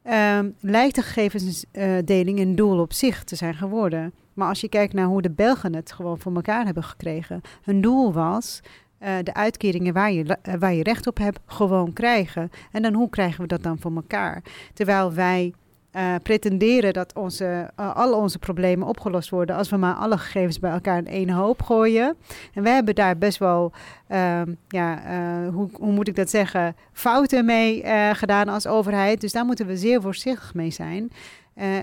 Ehm, 0.03 0.51
lijkt 0.61 0.95
de 0.95 1.03
gegevensdeling 1.03 2.39
een 2.39 2.57
doel 2.57 2.79
op 2.79 2.93
zich 2.93 3.25
te 3.25 3.37
zijn 3.37 3.55
geworden. 3.55 4.13
Maar 4.35 4.49
als 4.49 4.61
je 4.61 4.69
kijkt 4.69 4.93
naar 4.93 5.07
hoe 5.07 5.23
de 5.23 5.31
Belgen 5.31 5.75
het 5.75 5.93
gewoon 5.93 6.19
voor 6.19 6.35
elkaar 6.35 6.65
hebben 6.65 6.85
gekregen. 6.85 7.41
Hun 7.63 7.81
doel 7.81 8.13
was 8.13 8.61
eh, 8.99 9.15
de 9.23 9.35
uitkeringen 9.35 9.93
waar 9.93 10.13
je, 10.13 10.39
eh, 10.43 10.55
waar 10.59 10.73
je 10.75 10.83
recht 10.83 11.07
op 11.07 11.19
hebt, 11.19 11.41
gewoon 11.47 11.93
krijgen. 11.93 12.51
En 12.73 12.83
dan 12.83 12.95
hoe 12.95 13.09
krijgen 13.09 13.41
we 13.41 13.47
dat 13.47 13.63
dan 13.63 13.79
voor 13.79 13.95
elkaar? 13.95 14.43
Terwijl 14.75 15.13
wij 15.13 15.53
eh, 15.93 16.15
pretenderen 16.23 16.93
dat 16.93 17.15
onze, 17.15 17.71
eh, 17.77 17.97
al 17.97 18.15
onze 18.15 18.39
problemen 18.39 18.89
opgelost 18.89 19.31
worden 19.31 19.57
als 19.57 19.71
we 19.71 19.77
maar 19.77 19.95
alle 19.95 20.19
gegevens 20.19 20.59
bij 20.59 20.71
elkaar 20.71 20.99
in 20.99 21.07
één 21.07 21.31
hoop 21.31 21.63
gooien. 21.63 22.17
En 22.55 22.63
we 22.63 22.69
hebben 22.69 22.95
daar 22.95 23.19
best 23.19 23.39
wel, 23.39 23.73
ehm, 24.07 24.55
ja, 24.69 25.05
eh, 25.05 25.55
hoe, 25.55 25.69
hoe 25.73 25.93
moet 25.93 26.09
ik 26.09 26.17
dat 26.17 26.31
zeggen, 26.31 26.77
fouten 26.93 27.45
mee 27.45 27.85
gedaan 28.15 28.49
als 28.49 28.67
overheid. 28.67 29.21
Dus 29.21 29.33
daar 29.33 29.45
moeten 29.45 29.67
we 29.67 29.77
zeer 29.77 30.01
voorzichtig 30.01 30.55
mee 30.55 30.71
zijn. 30.71 31.11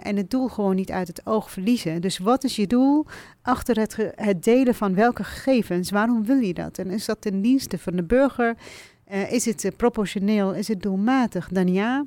En 0.03 0.15
het 0.15 0.31
doel 0.31 0.47
gewoon 0.47 0.75
niet 0.75 0.91
uit 0.91 1.07
het 1.07 1.21
oog 1.25 1.51
verliezen. 1.51 2.01
Dus 2.01 2.17
wat 2.17 2.43
is 2.43 2.55
je 2.55 2.67
doel 2.67 3.05
achter 3.41 3.79
het, 3.79 3.97
het 4.15 4.43
delen 4.43 4.75
van 4.75 4.95
welke 4.95 5.23
gegevens? 5.23 5.91
Waarom 5.91 6.25
wil 6.25 6.39
je 6.39 6.53
dat? 6.53 6.77
En 6.77 6.89
is 6.89 7.05
dat 7.05 7.21
ten 7.21 7.41
dienste 7.41 7.77
van 7.77 7.95
de 7.95 8.03
burger? 8.03 8.55
Is 9.29 9.45
het 9.45 9.71
proportioneel? 9.77 10.53
Is 10.53 10.67
het 10.67 10.81
doelmatig? 10.81 11.49
Dan 11.51 11.73
ja. 11.73 12.05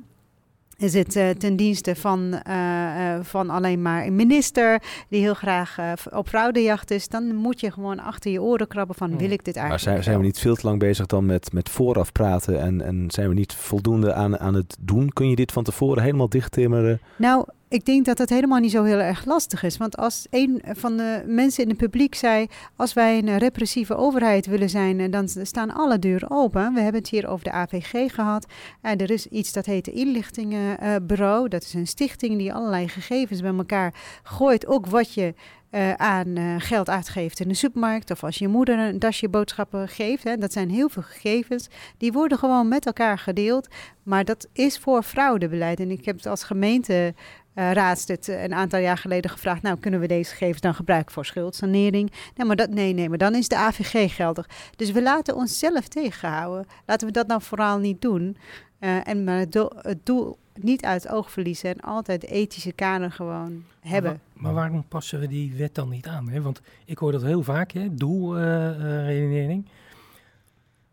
Is 0.77 0.93
het 0.93 1.15
eh, 1.15 1.29
ten 1.29 1.55
dienste 1.55 1.95
van, 1.95 2.33
eh, 2.43 3.15
eh, 3.15 3.23
van 3.23 3.49
alleen 3.49 3.81
maar 3.81 4.05
een 4.05 4.15
minister 4.15 4.81
die 5.09 5.21
heel 5.21 5.33
graag 5.33 5.77
op 6.09 6.27
fraudejacht 6.27 6.91
is? 6.91 7.07
Dan 7.07 7.35
moet 7.35 7.59
je 7.59 7.71
gewoon 7.71 7.99
achter 7.99 8.31
je 8.31 8.41
oren 8.41 8.67
krabben 8.67 8.95
van 8.95 9.17
wil 9.17 9.31
ik 9.31 9.45
dit 9.45 9.55
Maar 9.55 9.63
eigenlijk 9.63 9.81
zijn, 9.81 10.03
zijn 10.03 10.17
we 10.17 10.23
niet 10.23 10.39
veel 10.39 10.55
te 10.55 10.67
lang 10.67 10.79
bezig 10.79 11.05
dan 11.05 11.25
met, 11.25 11.53
met 11.53 11.69
vooraf 11.69 12.11
praten 12.11 12.61
en, 12.61 12.81
en 12.81 13.05
zijn 13.07 13.27
we 13.27 13.33
niet 13.33 13.53
voldoende 13.53 14.13
aan, 14.13 14.39
aan 14.39 14.53
het 14.53 14.77
doen? 14.79 15.09
Kun 15.09 15.29
je 15.29 15.35
dit 15.35 15.51
van 15.51 15.63
tevoren 15.63 16.03
helemaal 16.03 16.29
dichttimmeren? 16.29 17.01
Nou, 17.15 17.45
ik 17.73 17.85
denk 17.85 18.05
dat 18.05 18.17
dat 18.17 18.29
helemaal 18.29 18.59
niet 18.59 18.71
zo 18.71 18.83
heel 18.83 18.99
erg 18.99 19.25
lastig 19.25 19.63
is. 19.63 19.77
Want 19.77 19.97
als 19.97 20.27
een 20.29 20.61
van 20.65 20.97
de 20.97 21.23
mensen 21.25 21.63
in 21.63 21.69
het 21.69 21.77
publiek 21.77 22.15
zei... 22.15 22.47
als 22.75 22.93
wij 22.93 23.17
een 23.17 23.37
repressieve 23.37 23.95
overheid 23.95 24.45
willen 24.45 24.69
zijn... 24.69 24.99
eh, 24.99 25.11
dan 25.11 25.27
staan 25.27 25.73
alle 25.73 25.99
deuren 25.99 26.31
open. 26.31 26.73
We 26.73 26.79
hebben 26.81 27.01
het 27.01 27.09
hier 27.09 27.27
over 27.27 27.43
de 27.43 27.51
AVG 27.51 28.13
gehad. 28.13 28.45
En 28.81 28.97
er 28.97 29.11
is 29.11 29.27
iets 29.27 29.53
dat 29.53 29.65
heet 29.65 29.85
de 29.85 29.91
inlichtingenbureau. 29.91 31.47
dat 31.47 31.63
is 31.63 31.73
een 31.73 31.87
stichting 31.87 32.37
die 32.37 32.53
allerlei 32.53 32.87
gegevens 32.87 33.41
bij 33.41 33.53
elkaar 33.53 33.93
gooit. 34.23 34.67
Ook 34.67 34.85
wat 34.85 35.13
je... 35.13 35.33
eh, 35.73 35.93
aan 35.93 36.35
eh, 36.35 36.55
geld 36.57 36.89
uitgeeft 36.89 37.39
in 37.39 37.47
de 37.47 37.53
supermarkt 37.53 38.11
of 38.11 38.23
als 38.23 38.37
je 38.37 38.47
moeder 38.47 38.79
een 38.79 38.99
dasje 38.99 39.29
boodschappen 39.29 39.87
geeft. 39.87 40.23
Hè, 40.23 40.37
dat 40.37 40.53
zijn 40.53 40.69
heel 40.69 40.89
veel 40.89 41.01
gegevens. 41.01 41.67
Die 41.97 42.11
worden 42.11 42.37
gewoon 42.37 42.67
met 42.67 42.85
elkaar 42.85 43.17
gedeeld. 43.17 43.67
Maar 44.03 44.25
dat 44.25 44.47
is 44.53 44.77
voor 44.77 45.03
fraudebeleid. 45.03 45.79
En 45.79 45.91
ik 45.91 46.05
heb 46.05 46.15
het 46.15 46.25
als 46.25 46.43
gemeente 46.43 47.13
eh 47.53 47.71
raadslid 47.71 48.27
eh, 48.27 48.43
een 48.43 48.53
aantal 48.53 48.79
jaar 48.79 48.97
geleden 48.97 49.31
gevraagd... 49.31 49.61
nou, 49.61 49.77
kunnen 49.79 49.99
we 49.99 50.07
deze 50.07 50.31
gegevens 50.31 50.61
dan 50.61 50.75
gebruiken 50.75 51.13
voor 51.13 51.25
schuldsanering? 51.25 52.11
Nee, 52.35 52.47
maar, 52.47 52.55
dat, 52.55 52.69
nee, 52.69 52.93
nee, 52.93 53.09
maar 53.09 53.17
dan 53.17 53.35
is 53.35 53.47
de 53.47 53.55
AVG 53.57 54.15
geldig. 54.15 54.49
Dus 54.75 54.91
we 54.91 55.01
laten 55.01 55.35
onszelf 55.35 55.87
tegenhouden. 55.87 56.65
Laten 56.85 57.07
we 57.07 57.13
dat 57.13 57.29
dan 57.29 57.41
vooral 57.41 57.77
niet 57.77 58.01
doen. 58.01 58.37
Eh, 58.79 59.07
en 59.07 59.23
maar 59.23 59.37
het 59.37 59.51
doel, 59.51 59.71
het 59.77 60.05
doel 60.05 60.37
niet 60.53 60.83
uit 60.85 61.03
het 61.03 61.11
oog 61.11 61.31
verliezen... 61.31 61.69
en 61.69 61.79
altijd 61.79 62.21
de 62.21 62.27
ethische 62.27 62.71
kader 62.71 63.11
gewoon 63.11 63.63
hebben. 63.79 64.11
Maar, 64.11 64.43
maar 64.43 64.53
waarom 64.53 64.87
passen 64.87 65.19
we 65.19 65.27
die 65.27 65.53
wet 65.55 65.75
dan 65.75 65.89
niet 65.89 66.07
aan? 66.07 66.29
Hè? 66.29 66.41
Want 66.41 66.61
ik 66.85 66.97
hoor 66.97 67.11
dat 67.11 67.21
heel 67.21 67.43
vaak, 67.43 67.71
hè? 67.71 67.95
doelredenering. 67.95 69.67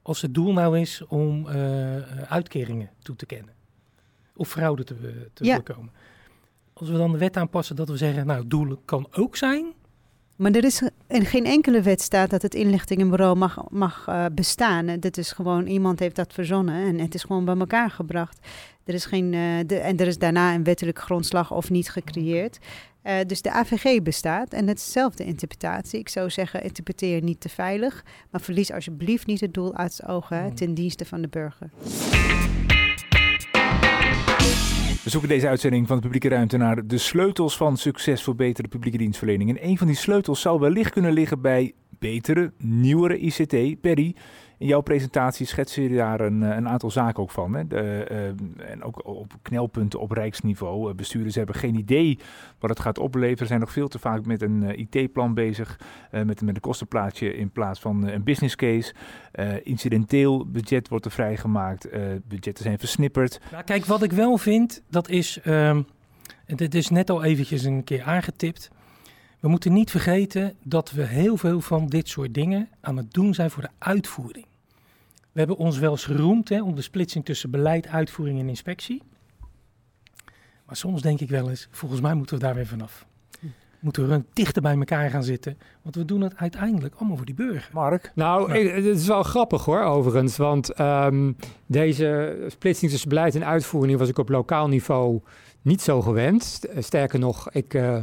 Als 0.03 0.23
het 0.23 0.35
doel 0.35 0.53
nou 0.53 0.79
is 0.79 1.03
om 1.09 1.49
uitkeringen 2.29 2.91
toe 3.03 3.17
te 3.17 3.27
kennen. 3.27 3.55
Of 4.37 4.49
fraude 4.49 4.85
te, 4.85 4.95
te 5.33 5.45
Ja. 5.45 5.55
voorkomen. 5.55 5.93
Als 6.81 6.89
we 6.89 6.97
dan 6.97 7.13
de 7.13 7.19
wet 7.19 7.37
aanpassen 7.37 7.77
dat 7.77 7.89
we 7.89 7.97
zeggen, 7.97 8.27
nou, 8.27 8.47
doel 8.47 8.77
kan 8.85 9.07
ook 9.11 9.37
zijn. 9.37 9.73
Maar 10.37 10.51
er 10.51 10.65
is 10.65 10.83
in 11.09 11.25
geen 11.25 11.45
enkele 11.45 11.83
wet 11.83 12.01
staat 12.01 12.31
dat 12.31 12.43
het 12.43 12.55
inlichtingenbureau 12.55 13.37
mag, 13.37 13.65
mag 13.71 14.05
eh, 14.09 14.25
bestaan. 14.33 14.87
Dit 15.01 15.19
is 15.19 15.33
gewoon, 15.33 15.67
iemand 15.67 15.99
heeft 15.99 16.17
dat 16.17 16.33
verzonnen 16.33 16.75
en 16.75 16.99
het 16.99 17.15
is 17.15 17.23
gewoon 17.23 17.45
bij 17.45 17.57
elkaar 17.57 17.91
gebracht. 17.91 18.39
Er 18.85 18.95
is 18.95 19.05
geen, 19.05 19.35
eh, 19.35 19.41
de, 19.67 19.79
en 19.79 19.97
er 19.97 20.07
is 20.07 20.19
daarna 20.19 20.55
een 20.55 20.65
wettelijke 20.65 21.01
grondslag 21.01 21.53
of 21.53 21.71
niet 21.71 21.91
gecreëerd. 21.91 22.59
Eh, 23.03 23.15
dus 23.27 23.43
de 23.43 23.53
AVG 23.53 24.03
bestaat 24.03 24.53
en 24.53 24.69
het 24.69 24.79
is 24.79 24.85
dezelfde 24.85 25.25
interpretatie. 25.25 25.99
Ik 25.99 26.09
zou 26.09 26.31
zeggen, 26.31 26.63
interpreteer 26.63 27.23
niet 27.23 27.41
te 27.41 27.49
veilig, 27.49 28.05
maar 28.31 28.41
verlies 28.41 28.73
alsjeblieft 28.73 29.27
niet 29.27 29.41
het 29.41 29.55
doel 29.55 29.77
uit 29.77 29.97
het 29.97 30.09
oog 30.09 30.29
hè, 30.29 30.41
Hmm. 30.41 30.55
ten 30.55 30.75
dienste 30.75 31.05
van 31.05 31.21
de 31.21 31.29
burger. 31.29 31.71
We 35.05 35.11
zoeken 35.11 35.29
deze 35.29 35.49
uitzending 35.49 35.87
van 35.87 35.97
de 35.97 36.03
publieke 36.03 36.29
ruimte 36.29 36.57
naar 36.57 36.87
de 36.87 36.99
sleutels 36.99 37.57
van 37.57 37.77
succes 37.77 38.23
voor 38.23 38.35
betere 38.35 38.69
publieke 38.69 38.99
dienstverlening. 38.99 39.51
En 39.51 39.69
een 39.69 39.79
van 39.79 39.87
die 39.87 39.97
sleutels 39.97 40.41
zou 40.41 40.61
wellicht 40.61 40.93
kunnen 40.93 41.13
liggen 41.13 41.41
bij 41.41 41.73
betere, 41.99 42.53
nieuwere 42.59 43.19
ICT. 43.19 43.81
Perry, 43.81 44.15
in 44.61 44.67
jouw 44.67 44.81
presentatie 44.81 45.47
schets 45.47 45.75
je 45.75 45.89
daar 45.89 46.21
een, 46.21 46.43
eh, 46.43 46.57
een 46.57 46.69
aantal 46.69 46.91
zaken 46.91 47.23
ook 47.23 47.31
van. 47.31 47.55
Hè? 47.55 47.67
De, 47.67 48.05
eh, 48.05 48.71
en 48.71 48.83
ook 48.83 49.07
op 49.07 49.33
knelpunten 49.43 50.01
op 50.01 50.11
rijksniveau. 50.11 50.91
Eh, 50.91 50.97
bestuurders 50.97 51.35
hebben 51.35 51.55
geen 51.55 51.75
idee 51.75 52.19
wat 52.59 52.71
het 52.71 52.81
gaat 52.81 52.99
opleveren. 52.99 53.47
Zijn 53.47 53.61
nog 53.61 53.73
veel 53.73 53.89
te 53.89 53.99
vaak 53.99 54.27
met 54.27 54.43
een 54.43 54.79
IT-plan 54.79 55.35
bezig. 55.35 55.79
met, 56.11 56.41
met 56.41 56.55
een 56.55 56.61
kostenplaatje 56.61 57.37
in 57.37 57.51
plaats 57.51 57.81
van 57.81 58.07
een 58.07 58.23
business 58.23 58.57
case. 58.57 58.95
Incidenteel 59.63 60.47
budget 60.47 60.89
wordt 60.89 61.05
er 61.05 61.11
vrijgemaakt. 61.11 61.89
budgetten 62.29 62.65
zijn 62.65 62.79
versnipperd. 62.79 63.41
Nou, 63.51 63.65
kijk, 63.65 63.85
wat 63.85 64.03
ik 64.03 64.13
wel 64.13 64.39
vind, 64.39 64.83
dat 64.89 65.09
is, 65.09 65.41
en 65.43 65.87
dit 66.47 66.75
is 66.75 66.89
net 66.89 67.11
al 67.11 67.25
eventjes 67.25 67.65
een 67.65 67.85
keer 67.85 68.03
aangetipt. 68.03 68.71
We 69.41 69.49
moeten 69.49 69.73
niet 69.73 69.91
vergeten 69.91 70.55
dat 70.63 70.91
we 70.91 71.07
heel 71.07 71.37
veel 71.37 71.61
van 71.61 71.87
dit 71.87 72.09
soort 72.09 72.35
dingen 72.35 72.69
aan 72.81 72.97
het 72.97 73.13
doen 73.13 73.35
zijn 73.35 73.51
voor 73.51 73.63
de 73.63 73.71
uitvoering. 73.79 74.47
We 75.33 75.39
hebben 75.39 75.57
ons 75.57 75.79
wel 75.79 75.91
eens 75.91 76.05
geroemd 76.05 76.49
hè, 76.49 76.63
om 76.63 76.75
de 76.75 76.83
splitsing 76.83 77.25
tussen 77.25 77.51
beleid, 77.51 77.87
uitvoering 77.87 78.41
en 78.41 78.49
inspectie. 78.49 79.03
Maar 80.67 80.77
soms 80.77 81.03
denk 81.03 81.21
ik 81.21 81.29
wel 81.29 81.49
eens, 81.49 81.69
volgens 81.71 82.01
mij 82.01 82.15
moeten 82.15 82.37
we 82.39 82.43
daar 82.45 82.55
weer 82.55 82.67
vanaf. 82.67 83.07
Moeten 83.81 84.09
we 84.09 84.25
dichter 84.33 84.63
bij 84.63 84.77
elkaar 84.77 85.11
gaan 85.11 85.25
zitten. 85.25 85.59
Want 85.83 85.95
we 85.95 86.05
doen 86.05 86.21
het 86.21 86.37
uiteindelijk 86.37 86.95
allemaal 86.95 87.17
voor 87.17 87.27
die 87.27 87.35
burger. 87.35 87.71
Mark? 87.73 88.13
Nou, 88.15 88.53
ik- 88.55 88.75
het 88.75 88.85
is 88.85 89.07
wel 89.07 89.23
grappig 89.23 89.65
hoor, 89.65 89.83
overigens. 89.83 90.37
Want 90.37 90.73
ehm, 90.73 91.33
deze 91.67 92.37
splitsing 92.49 92.91
tussen 92.91 93.09
beleid 93.09 93.35
en 93.35 93.45
uitvoering 93.47 93.99
was 93.99 94.09
ik 94.09 94.19
op 94.19 94.29
lokaal 94.29 94.69
niveau 94.69 95.21
niet 95.63 95.83
zo 95.83 96.03
gewend. 96.03 96.43
St- 96.45 96.69
Sterker 96.79 97.19
nog, 97.19 97.51
ik 97.51 97.75
eh, 97.75 97.99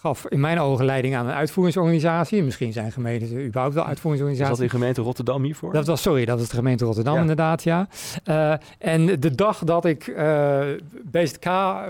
gaf 0.00 0.26
in 0.28 0.40
mijn 0.40 0.60
ogen 0.60 0.84
leiding 0.84 1.16
aan 1.16 1.26
een 1.26 1.34
uitvoeringsorganisatie. 1.34 2.42
Misschien 2.42 2.72
zijn 2.72 2.92
gemeenten 2.92 3.44
überhaupt 3.46 3.74
wel 3.74 3.82
Is 3.82 3.88
uitvoeringsorganisaties. 3.88 4.56
dat 4.58 4.64
in 4.72 4.78
gemeente 4.78 5.00
Rotterdam 5.02 5.42
hiervoor? 5.42 5.72
Dat 5.72 5.86
was, 5.86 6.02
sorry, 6.02 6.24
dat 6.24 6.38
was 6.38 6.48
de 6.48 6.54
gemeente 6.56 6.84
Rotterdam 6.84 7.14
Ja. 7.14 7.20
inderdaad, 7.20 7.62
ja. 7.62 7.88
Eh, 8.24 8.52
en 8.78 9.20
de 9.20 9.34
dag 9.34 9.58
dat 9.64 9.84
ik 9.84 10.06
eh 10.06 10.60
BZK 11.10 11.44
eh, 11.44 11.80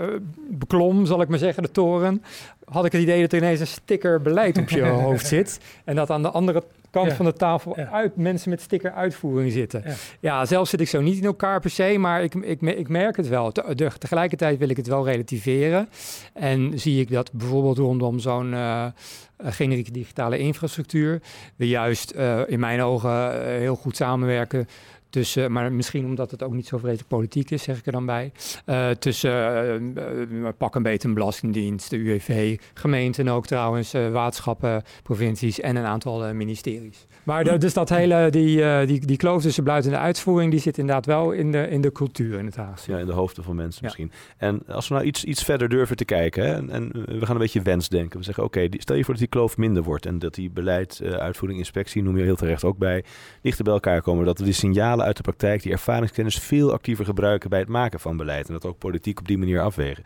beklom, 0.49 1.05
zal 1.05 1.21
ik 1.21 1.27
maar 1.27 1.37
zeggen, 1.39 1.63
de 1.63 1.71
toren, 1.71 2.23
had 2.65 2.85
ik 2.85 2.91
het 2.91 3.01
idee 3.01 3.21
dat 3.21 3.31
er 3.31 3.37
ineens 3.37 3.59
een 3.59 3.67
sticker 3.67 4.21
beleid 4.21 4.57
op 4.57 4.69
je 4.69 4.85
hoofd 5.07 5.27
zit. 5.27 5.59
En 5.83 5.95
dat 5.95 6.09
aan 6.09 6.21
de 6.21 6.29
andere 6.29 6.63
kant 6.91 7.09
Ja. 7.09 7.15
van 7.15 7.25
de 7.25 7.33
tafel 7.33 7.73
Ja. 7.79 7.89
uit, 7.91 8.15
mensen 8.15 8.49
met 8.49 8.61
sticker 8.61 8.91
uitvoering 8.91 9.51
zitten. 9.51 9.81
Ja. 9.85 9.93
Ja, 10.19 10.45
zelf 10.45 10.67
zit 10.67 10.81
ik 10.81 10.87
zo 10.87 11.01
niet 11.01 11.17
in 11.17 11.25
elkaar 11.25 11.59
per 11.59 11.69
se, 11.69 11.95
maar 11.97 12.23
ik, 12.23 12.33
ik, 12.35 12.61
ik 12.61 12.89
merk 12.89 13.17
het 13.17 13.27
wel. 13.27 13.51
Te- 13.51 13.75
de- 13.75 13.91
tegelijkertijd 13.97 14.57
wil 14.57 14.69
ik 14.69 14.77
het 14.77 14.87
wel 14.87 15.05
relativeren. 15.05 15.89
En 16.33 16.79
zie 16.79 16.99
ik 17.01 17.11
dat 17.11 17.31
bijvoorbeeld 17.33 17.77
rondom 17.77 18.19
zo'n 18.19 18.53
eh, 18.53 18.83
eh, 18.83 18.91
generieke 19.37 19.91
digitale 19.91 20.37
infrastructuur, 20.37 21.21
we 21.55 21.67
juist 21.67 22.11
eh, 22.11 22.39
in 22.47 22.59
mijn 22.59 22.81
ogen 22.81 23.43
heel 23.59 23.75
goed 23.75 23.95
samenwerken 23.95 24.67
tussen, 25.11 25.51
maar 25.51 25.73
misschien 25.73 26.05
omdat 26.05 26.31
het 26.31 26.43
ook 26.43 26.53
niet 26.53 26.67
zo 26.67 26.77
vreselijk 26.77 27.07
politiek 27.07 27.51
is, 27.51 27.63
zeg 27.63 27.77
ik 27.77 27.85
er 27.85 27.91
dan 27.91 28.05
bij, 28.05 28.31
eh, 28.65 28.89
tussen 28.89 29.31
eh, 29.31 29.75
eh, 29.75 30.53
pak 30.57 30.75
een 30.75 30.83
beetje 30.83 31.07
een 31.07 31.13
belastingdienst, 31.13 31.89
de 31.89 31.97
UWV, 31.97 32.59
gemeenten 32.73 33.27
ook 33.27 33.47
trouwens, 33.47 33.91
waterschappen, 33.91 34.83
provincies 35.03 35.59
en 35.59 35.75
een 35.75 35.85
aantal 35.85 36.33
ministeries. 36.33 37.05
Maar 37.23 37.43
de- 37.43 37.57
dus 37.57 37.73
dat 37.73 37.89
hele, 37.89 38.27
die, 38.29 38.63
eh, 38.63 38.87
die, 38.87 39.05
die 39.05 39.17
kloof 39.17 39.41
tussen 39.41 39.63
beleid 39.63 39.85
en 39.85 39.91
de 39.91 39.97
uitvoering, 39.97 40.51
die 40.51 40.59
zit 40.59 40.77
inderdaad 40.77 41.05
wel 41.05 41.31
in 41.31 41.51
de, 41.51 41.67
in 41.69 41.81
de 41.81 41.91
cultuur 41.91 42.39
in 42.39 42.45
het 42.45 42.55
Haagse. 42.55 42.91
Ja, 42.91 42.97
in 42.97 43.05
de 43.05 43.11
hoofden 43.11 43.43
van 43.43 43.55
mensen 43.55 43.79
Ja. 43.81 43.87
misschien. 43.87 44.11
En 44.37 44.61
als 44.67 44.87
we 44.87 44.93
nou 44.93 45.05
iets, 45.05 45.23
iets 45.23 45.43
verder 45.43 45.69
durven 45.69 45.95
te 45.95 46.05
kijken, 46.05 46.43
hè, 46.45 46.53
en, 46.53 46.69
en 46.69 46.91
we 47.19 47.25
gaan 47.25 47.35
een 47.35 47.41
beetje 47.41 47.61
wensdenken. 47.61 48.19
We 48.19 48.25
zeggen, 48.25 48.43
oké, 48.43 48.67
stel 48.71 48.95
je 48.95 49.03
voor 49.03 49.13
dat 49.13 49.21
die 49.23 49.31
kloof 49.31 49.57
minder 49.57 49.83
wordt 49.83 50.05
en 50.05 50.19
dat 50.19 50.33
die 50.33 50.49
beleid, 50.49 50.99
eh, 50.99 51.11
uitvoering, 51.11 51.59
inspectie, 51.59 52.03
noem 52.03 52.17
je 52.17 52.23
heel 52.23 52.35
terecht 52.35 52.63
ook 52.63 52.77
bij, 52.77 53.03
dichter 53.41 53.63
bij 53.63 53.73
elkaar 53.73 54.01
komen. 54.01 54.25
Dat 54.25 54.37
we 54.39 54.43
die 54.43 54.53
signalen 54.53 55.05
uit 55.05 55.17
de 55.17 55.23
praktijk, 55.23 55.61
die 55.63 55.71
ervaringskennis, 55.71 56.37
veel 56.39 56.71
actiever 56.73 57.05
gebruiken 57.05 57.49
bij 57.49 57.59
het 57.59 57.67
maken 57.69 57.99
van 57.99 58.17
beleid. 58.17 58.47
En 58.47 58.53
dat 58.53 58.65
ook 58.65 58.77
politiek 58.77 59.19
op 59.19 59.27
die 59.27 59.37
manier 59.37 59.61
afwegen. 59.61 60.03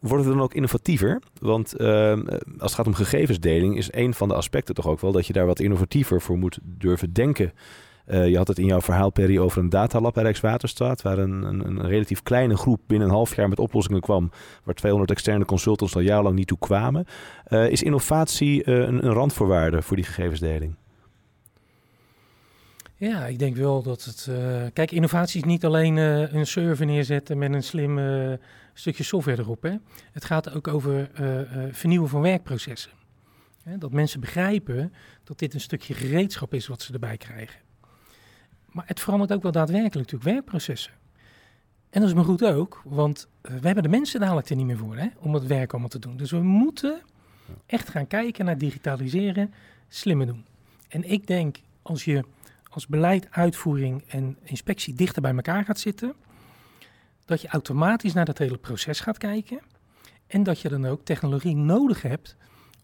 Worden 0.00 0.26
we 0.26 0.32
dan 0.32 0.40
ook 0.40 0.54
innovatiever? 0.54 1.20
Want 1.40 1.76
ehm, 1.76 2.26
als 2.58 2.70
het 2.70 2.74
gaat 2.74 2.86
om 2.86 2.94
gegevensdeling, 2.94 3.76
is 3.76 3.92
een 3.92 4.14
van 4.14 4.28
de 4.28 4.34
aspecten 4.34 4.74
toch 4.74 4.86
ook 4.86 5.00
wel 5.00 5.12
dat 5.12 5.26
je 5.26 5.32
daar 5.32 5.46
wat 5.46 5.60
innovatiever 5.60 6.20
voor 6.20 6.38
moet 6.38 6.58
durven 6.62 7.12
denken. 7.12 7.52
Eh, 8.04 8.28
je 8.28 8.36
had 8.36 8.48
het 8.48 8.58
in 8.58 8.66
jouw 8.66 8.80
verhaal, 8.80 9.10
Perry, 9.10 9.38
over 9.38 9.62
een 9.62 9.68
datalab 9.68 10.14
bij 10.14 10.22
Rijkswaterstaat, 10.22 11.02
waar 11.02 11.18
een, 11.18 11.42
een, 11.42 11.66
een 11.66 11.86
relatief 11.86 12.22
kleine 12.22 12.56
groep 12.56 12.80
binnen 12.86 13.08
een 13.08 13.14
half 13.14 13.36
jaar 13.36 13.48
met 13.48 13.58
oplossingen 13.58 14.00
kwam, 14.00 14.30
waar 14.64 14.74
200 14.74 15.10
externe 15.12 15.44
consultants 15.44 15.94
al 15.94 16.00
jarenlang 16.00 16.36
niet 16.36 16.46
toe 16.46 16.58
kwamen. 16.58 17.06
Eh, 17.44 17.68
is 17.68 17.82
innovatie 17.82 18.64
eh, 18.64 18.74
een, 18.74 19.06
een 19.06 19.12
randvoorwaarde 19.12 19.82
voor 19.82 19.96
die 19.96 20.04
gegevensdeling? 20.04 20.74
Ja, 22.96 23.26
ik 23.26 23.38
denk 23.38 23.56
wel 23.56 23.82
dat 23.82 24.04
het. 24.04 24.28
eh, 24.30 24.62
kijk, 24.72 24.90
innovatie 24.90 25.40
is 25.40 25.46
niet 25.46 25.64
alleen 25.64 25.98
eh, 25.98 26.32
een 26.32 26.46
server 26.46 26.86
neerzetten 26.86 27.38
met 27.38 27.52
een 27.52 27.62
slim 27.62 27.98
eh, 27.98 28.32
stukje 28.74 29.04
software 29.04 29.42
erop. 29.42 29.62
Hè. 29.62 29.76
Het 30.12 30.24
gaat 30.24 30.50
ook 30.54 30.68
over 30.68 31.10
eh, 31.14 31.40
eh, 31.40 31.74
vernieuwen 31.74 32.08
van 32.08 32.20
werkprocessen. 32.20 32.90
Hè, 33.62 33.78
dat 33.78 33.92
mensen 33.92 34.20
begrijpen 34.20 34.92
dat 35.24 35.38
dit 35.38 35.54
een 35.54 35.60
stukje 35.60 35.94
gereedschap 35.94 36.54
is 36.54 36.66
wat 36.66 36.82
ze 36.82 36.92
erbij 36.92 37.16
krijgen. 37.16 37.60
Maar 38.70 38.84
het 38.86 39.00
verandert 39.00 39.32
ook 39.32 39.42
wel 39.42 39.52
daadwerkelijk 39.52 39.94
natuurlijk 39.94 40.30
werkprocessen. 40.30 40.92
En 41.90 42.00
dat 42.00 42.08
is 42.08 42.14
maar 42.14 42.24
goed 42.24 42.44
ook, 42.44 42.82
want 42.84 43.28
eh, 43.40 43.54
we 43.54 43.66
hebben 43.66 43.82
de 43.82 43.88
mensen 43.88 44.20
dadelijk 44.20 44.48
er 44.48 44.56
niet 44.56 44.66
meer 44.66 44.78
voor 44.78 44.96
hè, 44.96 45.08
om 45.18 45.34
het 45.34 45.46
werk 45.46 45.72
allemaal 45.72 45.88
te 45.88 45.98
doen. 45.98 46.16
Dus 46.16 46.30
we 46.30 46.42
moeten 46.42 47.02
echt 47.66 47.88
gaan 47.88 48.06
kijken 48.06 48.44
naar 48.44 48.58
digitaliseren, 48.58 49.54
slimmer 49.88 50.26
doen. 50.26 50.44
En 50.88 51.10
ik 51.10 51.26
denk, 51.26 51.56
als 51.82 52.04
je 52.04 52.24
als 52.70 52.86
beleid, 52.86 53.26
uitvoering 53.30 54.02
en 54.08 54.36
inspectie 54.42 54.94
dichter 54.94 55.22
bij 55.22 55.34
elkaar 55.34 55.64
gaat 55.64 55.78
zitten, 55.78 56.14
dat 57.24 57.40
je 57.40 57.48
automatisch 57.48 58.12
naar 58.12 58.24
dat 58.24 58.38
hele 58.38 58.58
proces 58.58 59.00
gaat 59.00 59.18
kijken 59.18 59.60
en 60.26 60.42
dat 60.42 60.60
je 60.60 60.68
dan 60.68 60.86
ook 60.86 61.04
technologie 61.04 61.56
nodig 61.56 62.02
hebt 62.02 62.36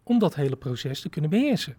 om 0.03 0.18
dat 0.18 0.34
hele 0.34 0.57
proces 0.57 1.01
te 1.01 1.09
kunnen 1.09 1.30
beheersen. 1.30 1.76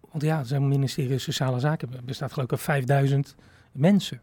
Want 0.00 0.22
ja, 0.22 0.44
zo'n 0.44 0.68
ministerie 0.68 1.18
Sociale 1.18 1.60
Zaken 1.60 1.90
bestaat 2.04 2.32
geloof 2.32 2.46
ik 2.46 2.52
uit 2.52 2.60
5000 2.60 3.34
mensen. 3.72 4.20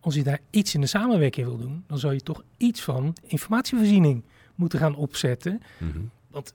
Als 0.00 0.14
je 0.14 0.22
daar 0.22 0.40
iets 0.50 0.74
in 0.74 0.80
de 0.80 0.86
samenwerking 0.86 1.46
wil 1.46 1.56
doen, 1.56 1.84
dan 1.86 1.98
zou 1.98 2.12
je 2.12 2.20
toch 2.20 2.42
iets 2.56 2.80
van 2.82 3.16
informatievoorziening 3.22 4.24
moeten 4.54 4.78
gaan 4.78 4.94
opzetten. 4.94 5.62
Want 6.28 6.54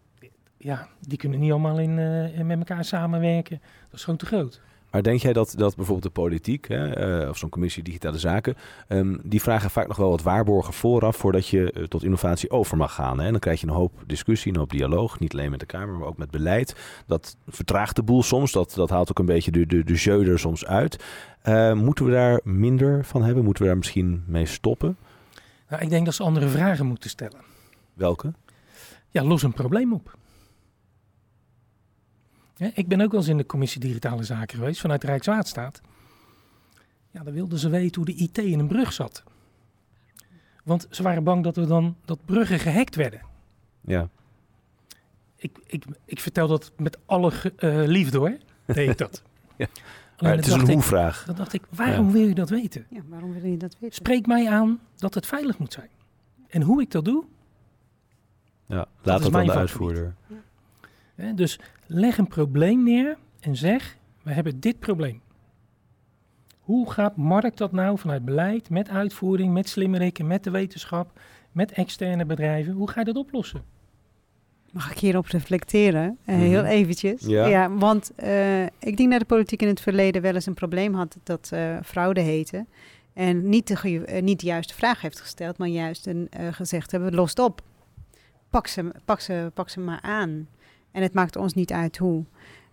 ja, 0.58 0.88
die 1.00 1.18
kunnen 1.18 1.40
niet 1.40 1.52
allemaal 1.52 1.80
in, 1.80 2.00
eh, 2.00 2.42
met 2.46 2.58
elkaar 2.58 2.86
samenwerken. 2.86 3.60
Dat 3.90 3.94
is 3.94 4.04
gewoon 4.04 4.20
te 4.20 4.26
groot. 4.26 4.62
Maar 4.92 5.04
denk 5.04 5.22
jij 5.22 5.34
dat, 5.34 5.54
dat 5.58 5.76
bijvoorbeeld 5.76 6.14
de 6.14 6.22
politiek, 6.22 6.68
hè, 6.68 6.94
eh, 6.94 7.30
of 7.30 7.38
zo'n 7.38 7.50
commissie 7.50 7.84
digitale 7.84 8.18
zaken, 8.18 8.56
ehm, 8.88 9.18
die 9.24 9.42
vragen 9.42 9.70
vaak 9.70 9.88
nog 9.88 9.98
wel 9.98 10.10
wat 10.10 10.22
waarborgen 10.22 10.74
vooraf 10.74 11.16
voordat 11.16 11.48
je 11.48 11.72
eh, 11.72 11.84
tot 11.84 12.04
innovatie 12.04 12.50
over 12.50 12.78
mag 12.78 12.94
gaan? 12.94 13.20
Hè? 13.20 13.26
En 13.26 13.32
dan 13.32 13.40
krijg 13.40 13.62
je 13.62 13.68
een 13.68 13.74
hoop 13.74 14.04
discussie, 14.06 14.52
een 14.52 14.60
hoop 14.60 14.70
dialoog, 14.70 15.20
niet 15.20 15.34
alleen 15.34 15.52
met 15.52 15.60
de 15.60 15.66
Kamer, 15.66 15.96
maar 15.96 16.08
ook 16.08 16.18
met 16.18 16.32
beleid. 16.32 16.76
Dat 17.06 17.38
vertraagt 17.48 17.96
de 17.96 18.04
boel 18.04 18.24
soms, 18.24 18.52
dat, 18.52 18.74
dat 18.74 18.90
haalt 18.90 19.10
ook 19.10 19.20
een 19.20 19.26
beetje 19.26 19.52
de, 19.52 19.66
de, 19.66 19.84
de 19.84 19.94
jeu 19.94 20.32
er 20.32 20.40
soms 20.40 20.66
uit. 20.66 21.04
Eh, 21.42 21.74
moeten 21.74 22.06
we 22.06 22.12
daar 22.12 22.40
minder 22.44 23.06
van 23.06 23.24
hebben? 23.24 23.44
Moeten 23.44 23.64
we 23.64 23.70
daar 23.70 23.78
misschien 23.78 24.24
mee 24.28 24.46
stoppen? 24.46 24.98
Nou, 25.70 25.82
ik 25.82 25.90
denk 25.90 26.06
dat 26.06 26.14
ze 26.14 26.24
andere 26.24 26.48
vragen 26.48 26.86
moeten 26.86 27.10
stellen. 27.10 27.40
Welke? 27.94 28.34
Ja, 29.10 29.24
los 29.24 29.44
een 29.44 29.54
probleem 29.54 29.94
op. 29.94 30.18
Ja, 32.58 32.72
ik 32.74 32.88
ben 32.88 33.02
ook 33.02 33.12
wel 33.12 33.20
eens 33.20 33.30
in 33.30 33.38
de 33.38 33.46
commissie 33.46 33.82
digitale 33.82 34.24
zaken 34.24 34.58
geweest 34.58 34.82
vanuit 34.82 35.04
Rijkswaterstaat. 35.04 35.82
Ja, 37.12 37.24
dan 37.24 37.34
wilden 37.34 37.60
ze 37.60 37.70
weten 37.70 37.96
hoe 37.96 38.16
de 38.16 38.24
IT 38.24 38.38
in 38.38 38.60
een 38.60 38.68
brug 38.68 38.94
zat. 38.94 39.24
Want 40.64 40.88
ze 40.90 41.04
waren 41.04 41.24
bang 41.24 41.44
dat 41.44 41.56
we 41.56 41.66
dan 41.66 41.96
dat 42.06 42.26
bruggen 42.26 42.60
gehackt 42.60 42.96
werden. 42.96 43.22
Ja. 43.82 44.10
Ik, 45.36 45.58
ik, 45.66 45.86
ik 46.06 46.20
vertel 46.20 46.48
dat 46.48 46.72
met 46.78 46.98
alle 47.06 47.32
eh, 47.56 47.84
liefde 47.86 48.18
hoor, 48.18 48.38
deed 48.66 48.90
ik 48.90 48.98
dat. 48.98 49.22
Ja. 49.58 49.68
Maar 50.20 50.36
het 50.36 50.48
is 50.48 50.54
een 50.54 50.72
hoe-vraag. 50.72 51.26
Dan 51.26 51.36
dacht 51.36 51.54
ik, 51.54 51.64
waarom 51.70 52.12
wil 52.12 52.28
je 52.28 52.34
dat 52.34 52.50
weten? 52.50 52.86
Ja, 52.90 53.02
waarom 53.08 53.34
wil 53.34 53.52
je 53.52 53.58
dat 53.58 53.76
weten? 53.80 53.96
Spreek 53.96 54.26
mij 54.26 54.50
aan 54.50 54.80
dat 54.96 55.14
het 55.14 55.26
veilig 55.26 55.58
moet 55.58 55.74
zijn. 55.74 55.90
En 56.48 56.62
hoe 56.62 56.82
ik 56.82 56.92
dat 56.92 57.06
doe, 57.06 57.24
Ja, 58.66 58.86
laat 59.02 59.24
het 59.24 59.32
dan 59.32 59.46
de 59.46 59.52
uitvoerder. 59.52 60.16
Hè, 60.28 60.36
dus 61.36 61.60
leg 61.86 62.18
een 62.18 62.28
probleem 62.28 62.84
neer 62.84 63.18
en 63.40 63.56
zeg, 63.56 63.98
we 64.24 64.32
hebben 64.32 64.60
dit 64.60 64.80
probleem. 64.80 65.22
Hoe 66.60 66.92
gaat 66.92 67.16
Mark 67.18 67.58
dat 67.58 67.72
nou 67.72 67.98
vanuit 67.98 68.26
beleid, 68.26 68.70
met 68.70 68.90
uitvoering, 68.90 69.54
met 69.54 69.70
slimmerikken, 69.70 70.28
met 70.28 70.44
de 70.44 70.52
wetenschap, 70.52 71.20
met 71.52 71.72
externe 71.72 72.26
bedrijven, 72.26 72.74
hoe 72.74 72.90
ga 72.90 73.00
je 73.00 73.06
dat 73.06 73.16
oplossen? 73.16 73.64
Mag 74.72 74.92
ik 74.92 74.98
hierop 75.00 75.26
reflecteren? 75.26 76.18
Eh, 76.26 76.36
Mhm. 76.36 76.46
Heel 76.46 76.64
eventjes. 76.64 77.26
Ja. 77.26 77.72
want 77.78 78.12
eh, 78.16 78.64
ik 78.64 78.98
denk 78.98 79.12
dat 79.12 79.20
de 79.20 79.26
politiek 79.26 79.62
in 79.62 79.68
het 79.68 79.82
verleden 79.82 80.22
wel 80.22 80.34
eens 80.34 80.46
een 80.46 80.54
probleem 80.54 80.94
had 80.94 81.18
dat 81.24 81.50
eh, 81.54 81.78
fraude 81.84 82.22
heette. 82.22 82.66
En 83.14 83.50
niet 83.50 83.68
de, 83.68 84.20
niet 84.22 84.40
de 84.40 84.46
juiste 84.46 84.74
vraag 84.74 85.02
heeft 85.02 85.20
gesteld, 85.22 85.58
maar 85.58 85.68
juist 85.68 86.08
een, 86.08 86.28
eh, 86.30 86.48
gezegd 86.52 86.92
hebben, 86.92 87.16
lost 87.16 87.40
op. 87.40 87.62
Pak 88.50 88.68
ze, 88.68 88.92
pak, 89.06 89.20
ze, 89.20 89.52
pak 89.54 89.70
ze 89.70 89.80
maar 89.80 90.02
aan. 90.02 90.48
En 90.98 91.04
het 91.04 91.14
maakt 91.14 91.36
ons 91.36 91.54
niet 91.54 91.72
uit 91.72 91.98
hoe. 91.98 92.24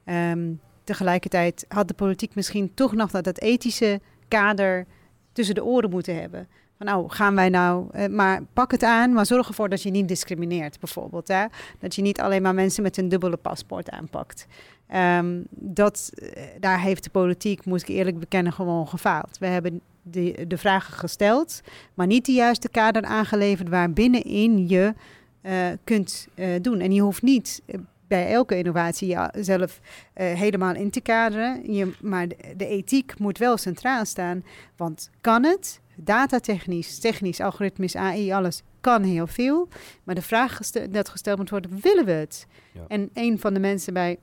Ehm, 0.04 0.52
tegelijkertijd 0.84 1.64
had 1.68 1.88
de 1.88 1.94
politiek 1.94 2.34
misschien 2.34 2.74
toch 2.74 2.94
nog 2.94 3.10
dat, 3.10 3.24
dat 3.24 3.40
ethische 3.40 4.00
kader 4.28 4.86
tussen 5.32 5.54
de 5.54 5.64
oren 5.64 5.90
moeten 5.90 6.20
hebben. 6.20 6.48
Van 6.76 6.86
nou, 6.86 7.10
gaan 7.10 7.34
wij 7.34 7.48
nou, 7.48 7.86
eh, 7.92 8.08
maar 8.08 8.42
pak 8.52 8.70
het 8.70 8.82
aan, 8.82 9.12
maar 9.12 9.26
zorg 9.26 9.48
ervoor 9.48 9.68
dat 9.68 9.82
je 9.82 9.90
niet 9.90 10.08
discrimineert, 10.08 10.80
bijvoorbeeld. 10.80 11.28
Hè? 11.28 11.44
Dat 11.78 11.94
je 11.94 12.02
niet 12.02 12.20
alleen 12.20 12.42
maar 12.42 12.54
mensen 12.54 12.82
met 12.82 12.96
een 12.96 13.08
dubbele 13.08 13.36
paspoort 13.36 13.90
aanpakt. 13.90 14.46
Ehm, 14.86 15.40
dat, 15.50 16.10
eh, 16.14 16.42
daar 16.60 16.80
heeft 16.80 17.04
de 17.04 17.10
politiek, 17.10 17.64
moet 17.64 17.80
ik 17.82 17.88
eerlijk 17.88 18.18
bekennen, 18.18 18.52
gewoon 18.52 18.88
gefaald. 18.88 19.38
We 19.38 19.46
hebben 19.46 19.80
de, 20.02 20.44
de 20.48 20.58
vragen 20.58 20.94
gesteld, 20.94 21.60
maar 21.94 22.06
niet 22.06 22.26
de 22.26 22.32
juiste 22.32 22.68
kader 22.68 23.02
aangeleverd 23.02 23.68
waarbinnenin 23.68 24.68
je 24.68 24.94
eh, 25.40 25.66
kunt 25.84 26.28
doen. 26.60 26.80
En 26.80 26.92
je 26.92 27.00
hoeft 27.00 27.22
niet 27.22 27.62
bij 28.08 28.32
elke 28.32 28.56
innovatie 28.56 29.08
jezelf 29.08 29.80
eh, 30.12 30.32
helemaal 30.32 30.74
in 30.74 30.90
te 30.90 31.00
kaderen. 31.00 31.72
Je, 31.72 31.92
maar 32.00 32.28
de, 32.28 32.36
de 32.56 32.66
ethiek 32.66 33.18
moet 33.18 33.38
wel 33.38 33.56
centraal 33.56 34.04
staan. 34.04 34.44
Want 34.76 35.10
kan 35.20 35.44
het? 35.44 35.82
datatechnisch, 35.96 36.98
technisch, 36.98 37.40
algoritmisch, 37.40 37.96
AI, 37.96 38.32
alles 38.32 38.62
kan 38.80 39.02
heel 39.02 39.26
veel. 39.26 39.68
Maar 40.04 40.14
de 40.14 40.22
vraag 40.22 40.58
dat 40.90 41.08
gesteld 41.08 41.38
moet 41.38 41.50
worden, 41.50 41.80
willen 41.80 42.04
we 42.04 42.12
het? 42.12 42.46
Ja. 42.72 42.80
En 42.88 43.10
een 43.12 43.38
van 43.38 43.54
de 43.54 43.60
mensen 43.60 43.92
bij 43.92 44.18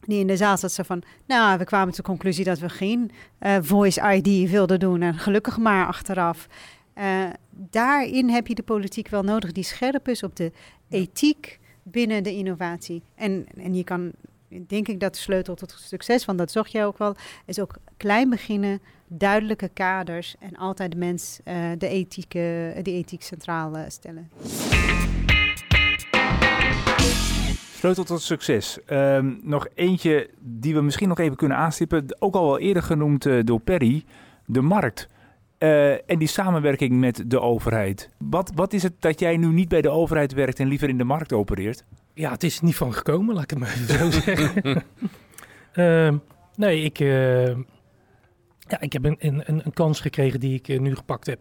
die 0.00 0.18
in 0.18 0.26
de 0.26 0.36
zaal 0.36 0.58
zat, 0.58 0.72
zei 0.72 0.86
van... 0.86 1.02
Nou, 1.26 1.58
we 1.58 1.64
kwamen 1.64 1.86
tot 1.86 1.96
de 1.96 2.02
conclusie 2.02 2.44
dat 2.44 2.58
we 2.58 2.68
geen 2.68 3.10
eh, 3.38 3.56
voice 3.60 4.00
ID 4.14 4.50
wilden 4.50 4.78
doen. 4.78 5.02
En 5.02 5.14
gelukkig 5.14 5.58
maar 5.58 5.86
achteraf. 5.86 6.46
Eh, 6.94 7.24
daarin 7.50 8.28
heb 8.30 8.46
je 8.46 8.54
de 8.54 8.62
politiek 8.62 9.08
wel 9.08 9.22
nodig 9.22 9.52
die 9.52 9.64
scherp 9.64 10.08
is 10.08 10.22
op 10.22 10.36
de 10.36 10.52
ethiek 10.88 11.60
binnen 11.84 12.22
de 12.22 12.32
innovatie. 12.32 13.02
En, 13.14 13.46
en 13.56 13.74
je 13.74 13.84
kan, 13.84 14.12
denk 14.66 14.88
ik, 14.88 15.00
dat 15.00 15.14
de 15.14 15.20
sleutel 15.20 15.54
tot 15.54 15.74
succes, 15.78 16.24
want 16.24 16.38
dat 16.38 16.50
zocht 16.50 16.72
jij 16.72 16.86
ook 16.86 16.98
wel, 16.98 17.14
is 17.46 17.60
ook 17.60 17.74
klein 17.96 18.30
beginnen, 18.30 18.80
duidelijke 19.06 19.68
kaders 19.68 20.34
en 20.40 20.56
altijd 20.56 20.92
de 20.92 20.98
mens 20.98 21.40
eh, 21.44 21.70
de, 21.78 21.88
ethiek, 21.88 22.34
eh, 22.34 22.42
de 22.82 22.92
ethiek 22.92 23.22
centraal 23.22 23.76
eh, 23.76 23.84
stellen. 23.88 24.30
Sleutel 27.84 28.04
tot 28.04 28.22
succes. 28.22 28.78
Ehm, 28.86 29.34
nog 29.42 29.66
eentje 29.74 30.30
die 30.40 30.74
we 30.74 30.80
misschien 30.80 31.08
nog 31.08 31.18
even 31.18 31.36
kunnen 31.36 31.56
aanstippen. 31.56 32.16
Ook 32.18 32.34
al 32.34 32.46
wel 32.46 32.58
eerder 32.58 32.82
genoemd 32.82 33.26
eh, 33.26 33.38
door 33.44 33.60
Perry. 33.60 34.04
De 34.46 34.60
markt. 34.60 35.08
Eh, 35.64 35.92
en 35.92 36.18
die 36.18 36.28
samenwerking 36.28 36.92
met 36.92 37.24
de 37.26 37.40
overheid. 37.40 38.10
Wat, 38.18 38.52
wat 38.54 38.72
is 38.72 38.82
het 38.82 38.92
dat 38.98 39.20
jij 39.20 39.36
nu 39.36 39.46
niet 39.46 39.68
bij 39.68 39.82
de 39.82 39.88
overheid 39.88 40.32
werkt 40.32 40.60
en 40.60 40.68
liever 40.68 40.88
in 40.88 40.98
de 40.98 41.04
markt 41.04 41.32
opereert? 41.32 41.84
Ja, 42.14 42.30
het 42.30 42.42
is 42.42 42.60
niet 42.60 42.76
van 42.76 42.94
gekomen, 42.94 43.34
laat 43.34 43.42
ik 43.42 43.50
het 43.50 43.58
maar 43.58 43.68
even 43.68 43.98
zo 43.98 44.10
zeggen. 44.20 44.82
Ehm, 45.72 46.16
nee, 46.56 46.82
ik, 46.82 47.00
eh, 47.00 47.46
ja, 48.58 48.80
ik 48.80 48.92
heb 48.92 49.04
een, 49.04 49.16
een, 49.18 49.42
een 49.46 49.72
kans 49.72 50.00
gekregen 50.00 50.40
die 50.40 50.54
ik 50.54 50.68
eh, 50.68 50.80
nu 50.80 50.94
gepakt 50.96 51.26
heb 51.26 51.38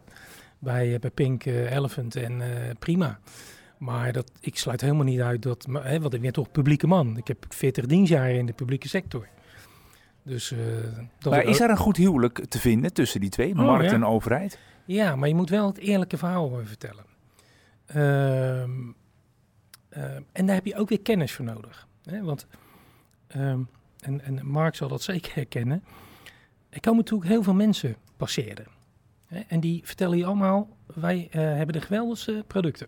bij, 0.60 1.00
bij 1.00 1.12
Pink 1.12 1.46
Elephant 1.46 2.16
en 2.16 2.42
prima. 2.80 3.20
Maar 3.78 4.12
dat, 4.12 4.32
ik 4.40 4.58
sluit 4.58 4.82
helemaal 4.82 5.06
niet 5.06 5.22
uit 5.22 5.42
dat, 5.42 5.68
maar, 5.68 5.88
hè, 5.88 6.00
want 6.00 6.14
ik 6.14 6.22
ben 6.22 6.34
toch 6.34 6.52
publieke 6.52 6.88
man. 6.88 7.18
Ik 7.18 7.28
heb 7.28 7.46
40 7.50 7.86
dienstjaren 7.86 8.36
in 8.36 8.46
de 8.46 8.54
publieke 8.54 8.88
sector. 8.88 9.28
Dus, 10.24 10.52
eh, 10.52 10.58
dat 11.20 11.34
maar 11.34 11.44
is 11.44 11.60
er 11.60 11.70
een 11.70 11.78
goed 11.78 11.98
huwelijk 11.98 12.46
te 12.46 12.60
vinden 12.60 12.94
tussen 12.94 13.20
die 13.20 13.30
twee, 13.30 13.50
Oh, 13.52 13.56
markt 13.56 13.86
ja. 13.86 13.94
en 13.94 14.06
overheid? 14.06 14.60
Ja, 14.86 15.16
maar 15.16 15.28
je 15.28 15.36
moet 15.36 15.50
wel 15.50 15.68
het 15.68 15.78
eerlijke 15.78 16.18
verhaal 16.18 16.60
vertellen. 16.64 17.06
Ehm, 17.86 18.72
ehm, 19.90 20.22
en 20.32 20.46
daar 20.46 20.56
heb 20.56 20.66
je 20.66 20.76
ook 20.76 20.90
weer 20.90 21.02
kennis 21.02 21.32
voor 21.32 21.46
nodig. 21.46 21.88
Hè? 22.04 22.24
Want, 22.24 22.48
ehm, 23.28 23.60
en, 24.00 24.22
en 24.22 24.48
Mark 24.48 24.76
zal 24.76 24.88
dat 24.88 25.02
zeker 25.12 25.36
herkennen. 25.36 25.84
Er 26.70 26.80
komen 26.80 27.00
natuurlijk 27.00 27.30
heel 27.30 27.44
veel 27.44 27.54
mensen 27.54 27.96
passeren. 28.18 28.68
Hè? 29.26 29.40
En 29.40 29.60
die 29.60 29.82
vertellen 29.84 30.18
je 30.18 30.26
allemaal, 30.26 30.78
wij 30.94 31.28
eh, 31.32 31.42
hebben 31.42 31.74
de 31.74 31.82
geweldigste 31.82 32.44
producten. 32.48 32.88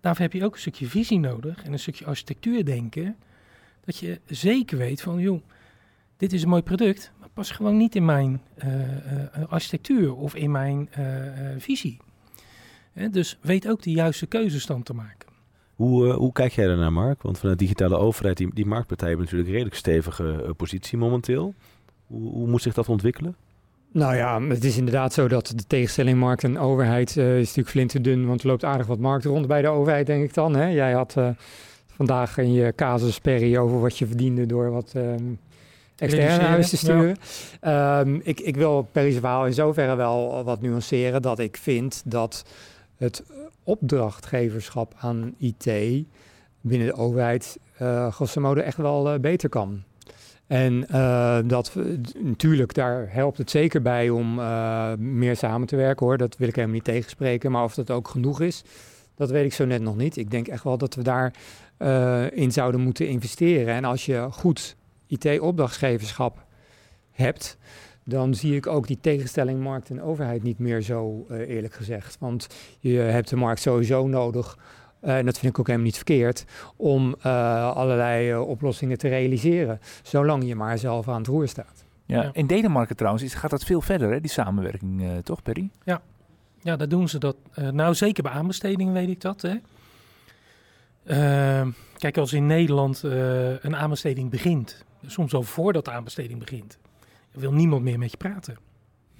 Daarvoor 0.00 0.24
heb 0.24 0.32
je 0.32 0.44
ook 0.44 0.54
een 0.54 0.60
stukje 0.60 0.86
visie 0.86 1.18
nodig 1.18 1.64
en 1.64 1.72
een 1.72 1.78
stukje 1.78 2.06
architectuurdenken. 2.06 3.16
Dat 3.86 3.96
je 3.96 4.20
zeker 4.26 4.78
weet 4.78 5.02
van, 5.02 5.18
joh, 5.18 5.42
dit 6.16 6.32
is 6.32 6.42
een 6.42 6.48
mooi 6.48 6.62
product, 6.62 7.12
maar 7.18 7.28
past 7.34 7.52
gewoon 7.52 7.76
niet 7.76 7.94
in 7.94 8.04
mijn 8.04 8.42
eh, 8.54 9.22
eh, 9.22 9.48
architectuur 9.48 10.14
of 10.14 10.34
in 10.34 10.50
mijn 10.50 10.88
eh, 10.90 11.26
eh, 11.26 11.60
visie. 11.60 11.98
Hè, 12.92 13.10
dus 13.10 13.38
weet 13.40 13.68
ook 13.68 13.82
de 13.82 13.90
juiste 13.90 14.26
keuzes 14.26 14.66
dan 14.66 14.82
te 14.82 14.94
maken. 14.94 15.28
Hoe, 15.74 16.12
hoe 16.12 16.32
kijk 16.32 16.52
jij 16.52 16.66
daarnaar, 16.66 16.92
Mark? 16.92 17.22
Want 17.22 17.38
vanuit 17.38 17.58
digitale 17.58 17.96
overheid, 17.96 18.36
die, 18.36 18.54
die 18.54 18.66
marktpartijen 18.66 19.16
hebben 19.16 19.24
natuurlijk 19.24 19.48
een 19.48 19.54
redelijk 19.54 19.76
stevige 19.76 20.54
positie 20.56 20.98
momenteel. 20.98 21.54
Hoe, 22.06 22.30
hoe 22.30 22.48
moet 22.48 22.62
zich 22.62 22.74
dat 22.74 22.88
ontwikkelen? 22.88 23.36
Nou 23.96 24.16
ja, 24.16 24.42
het 24.42 24.64
is 24.64 24.76
inderdaad 24.76 25.12
zo 25.12 25.28
dat 25.28 25.52
de 25.56 25.66
tegenstelling 25.66 26.18
markt 26.18 26.44
en 26.44 26.58
overheid 26.58 27.16
eh, 27.16 27.38
is 27.38 27.46
natuurlijk 27.46 27.68
flinterdun, 27.68 28.26
want 28.26 28.40
er 28.40 28.46
loopt 28.46 28.64
aardig 28.64 28.86
wat 28.86 28.98
markt 28.98 29.24
rond 29.24 29.46
bij 29.46 29.62
de 29.62 29.68
overheid, 29.68 30.06
denk 30.06 30.24
ik 30.24 30.34
dan. 30.34 30.56
Hè? 30.56 30.66
Jij 30.66 30.92
had 30.92 31.16
eh, 31.16 31.28
vandaag 31.96 32.38
in 32.38 32.52
je 32.52 32.72
casus 32.76 33.18
perry 33.18 33.56
over 33.56 33.80
wat 33.80 33.98
je 33.98 34.06
verdiende 34.06 34.46
door 34.46 34.70
wat 34.70 34.92
ehm 34.94 35.24
externe 35.96 36.36
naar 36.36 36.48
huis 36.48 36.68
te 36.68 36.76
sturen. 36.76 37.16
Ehm, 37.60 38.18
ik, 38.22 38.40
ik 38.40 38.56
wil 38.56 38.88
Perry's 38.92 39.18
verhaal 39.18 39.46
in 39.46 39.54
zoverre 39.54 39.94
wel 39.94 40.44
wat 40.44 40.60
nuanceren 40.60 41.22
dat 41.22 41.38
ik 41.38 41.56
vind 41.56 42.02
dat 42.04 42.44
het 42.96 43.22
opdrachtgeverschap 43.62 44.94
aan 44.98 45.34
IT 45.38 45.66
binnen 46.60 46.86
de 46.86 46.94
overheid 46.94 47.58
eh 47.76 48.12
grosso 48.12 48.40
modo 48.40 48.60
echt 48.60 48.76
wel 48.76 49.12
eh, 49.12 49.20
beter 49.20 49.48
kan. 49.48 49.82
En 50.46 50.88
eh, 50.88 51.38
dat 51.46 51.72
natuurlijk, 52.18 52.74
daar 52.74 53.06
helpt 53.10 53.38
het 53.38 53.50
zeker 53.50 53.82
bij 53.82 54.10
om 54.10 54.34
meer 54.98 55.36
samen 55.36 55.66
te 55.66 55.76
werken 55.76 56.06
hoor. 56.06 56.16
Dat 56.16 56.36
wil 56.36 56.48
ik 56.48 56.54
helemaal 56.54 56.76
niet 56.76 56.84
tegenspreken. 56.84 57.50
Maar 57.50 57.64
of 57.64 57.74
dat 57.74 57.90
ook 57.90 58.08
genoeg 58.08 58.40
is, 58.40 58.64
dat 59.14 59.30
weet 59.30 59.44
ik 59.44 59.52
zo 59.52 59.64
net 59.64 59.82
nog 59.82 59.96
niet. 59.96 60.16
Ik 60.16 60.30
denk 60.30 60.48
echt 60.48 60.64
wel 60.64 60.78
dat 60.78 60.94
we 60.94 61.02
daar 61.02 61.32
eh, 61.76 62.30
in 62.30 62.52
zouden 62.52 62.80
moeten 62.80 63.08
investeren. 63.08 63.74
En 63.74 63.84
als 63.84 64.06
je 64.06 64.26
goed 64.30 64.76
IT-opdrachtgeverschap 65.06 66.44
hebt, 67.12 67.56
dan 68.04 68.34
zie 68.34 68.56
ik 68.56 68.66
ook 68.66 68.86
die 68.86 68.98
tegenstelling 69.00 69.60
markt 69.62 69.90
en 69.90 70.02
overheid 70.02 70.42
niet 70.42 70.58
meer 70.58 70.80
zo 70.80 71.26
eh, 71.28 71.48
eerlijk 71.48 71.74
gezegd. 71.74 72.16
Want 72.20 72.46
je 72.80 72.98
hebt 72.98 73.28
de 73.28 73.36
markt 73.36 73.60
sowieso 73.60 74.06
nodig. 74.06 74.58
eh, 75.00 75.18
en 75.18 75.24
dat 75.24 75.38
vind 75.38 75.52
ik 75.52 75.58
ook 75.58 75.66
helemaal 75.66 75.86
niet 75.86 75.96
verkeerd, 75.96 76.44
om 76.76 77.14
eh, 77.20 77.70
allerlei 77.76 78.36
oplossingen 78.36 78.98
te 78.98 79.08
realiseren. 79.08 79.80
Zolang 80.02 80.44
je 80.46 80.54
maar 80.54 80.78
zelf 80.78 81.08
aan 81.08 81.18
het 81.18 81.26
roer 81.26 81.48
staat. 81.48 81.84
Ja. 82.06 82.22
Ja. 82.22 82.30
In 82.32 82.46
Denemarken 82.46 82.96
trouwens 82.96 83.24
is, 83.24 83.34
gaat 83.34 83.50
dat 83.50 83.64
veel 83.64 83.80
verder, 83.80 84.10
hè, 84.12 84.20
die 84.20 84.30
samenwerking, 84.30 85.02
eh, 85.02 85.08
toch 85.22 85.42
Perry? 85.42 85.70
Ja, 86.62 86.76
daar 86.76 86.88
doen 86.88 87.08
ze 87.08 87.18
dat. 87.18 87.36
eh, 87.54 87.68
nou, 87.68 87.94
zeker 87.94 88.22
bij 88.22 88.32
aanbestedingen 88.32 88.92
weet 88.92 89.08
ik 89.08 89.20
dat. 89.20 89.42
Hè. 89.42 89.54
Ehm, 91.06 91.70
kijk, 91.98 92.18
als 92.18 92.32
in 92.32 92.46
Nederland 92.46 93.04
eh, 93.04 93.64
een 93.64 93.76
aanbesteding 93.76 94.30
begint, 94.30 94.84
soms 95.06 95.34
al 95.34 95.42
voordat 95.42 95.84
de 95.84 95.90
aanbesteding 95.90 96.38
begint, 96.38 96.78
wil 97.32 97.52
niemand 97.52 97.82
meer 97.82 97.98
met 97.98 98.10
je 98.10 98.16
praten. 98.16 98.56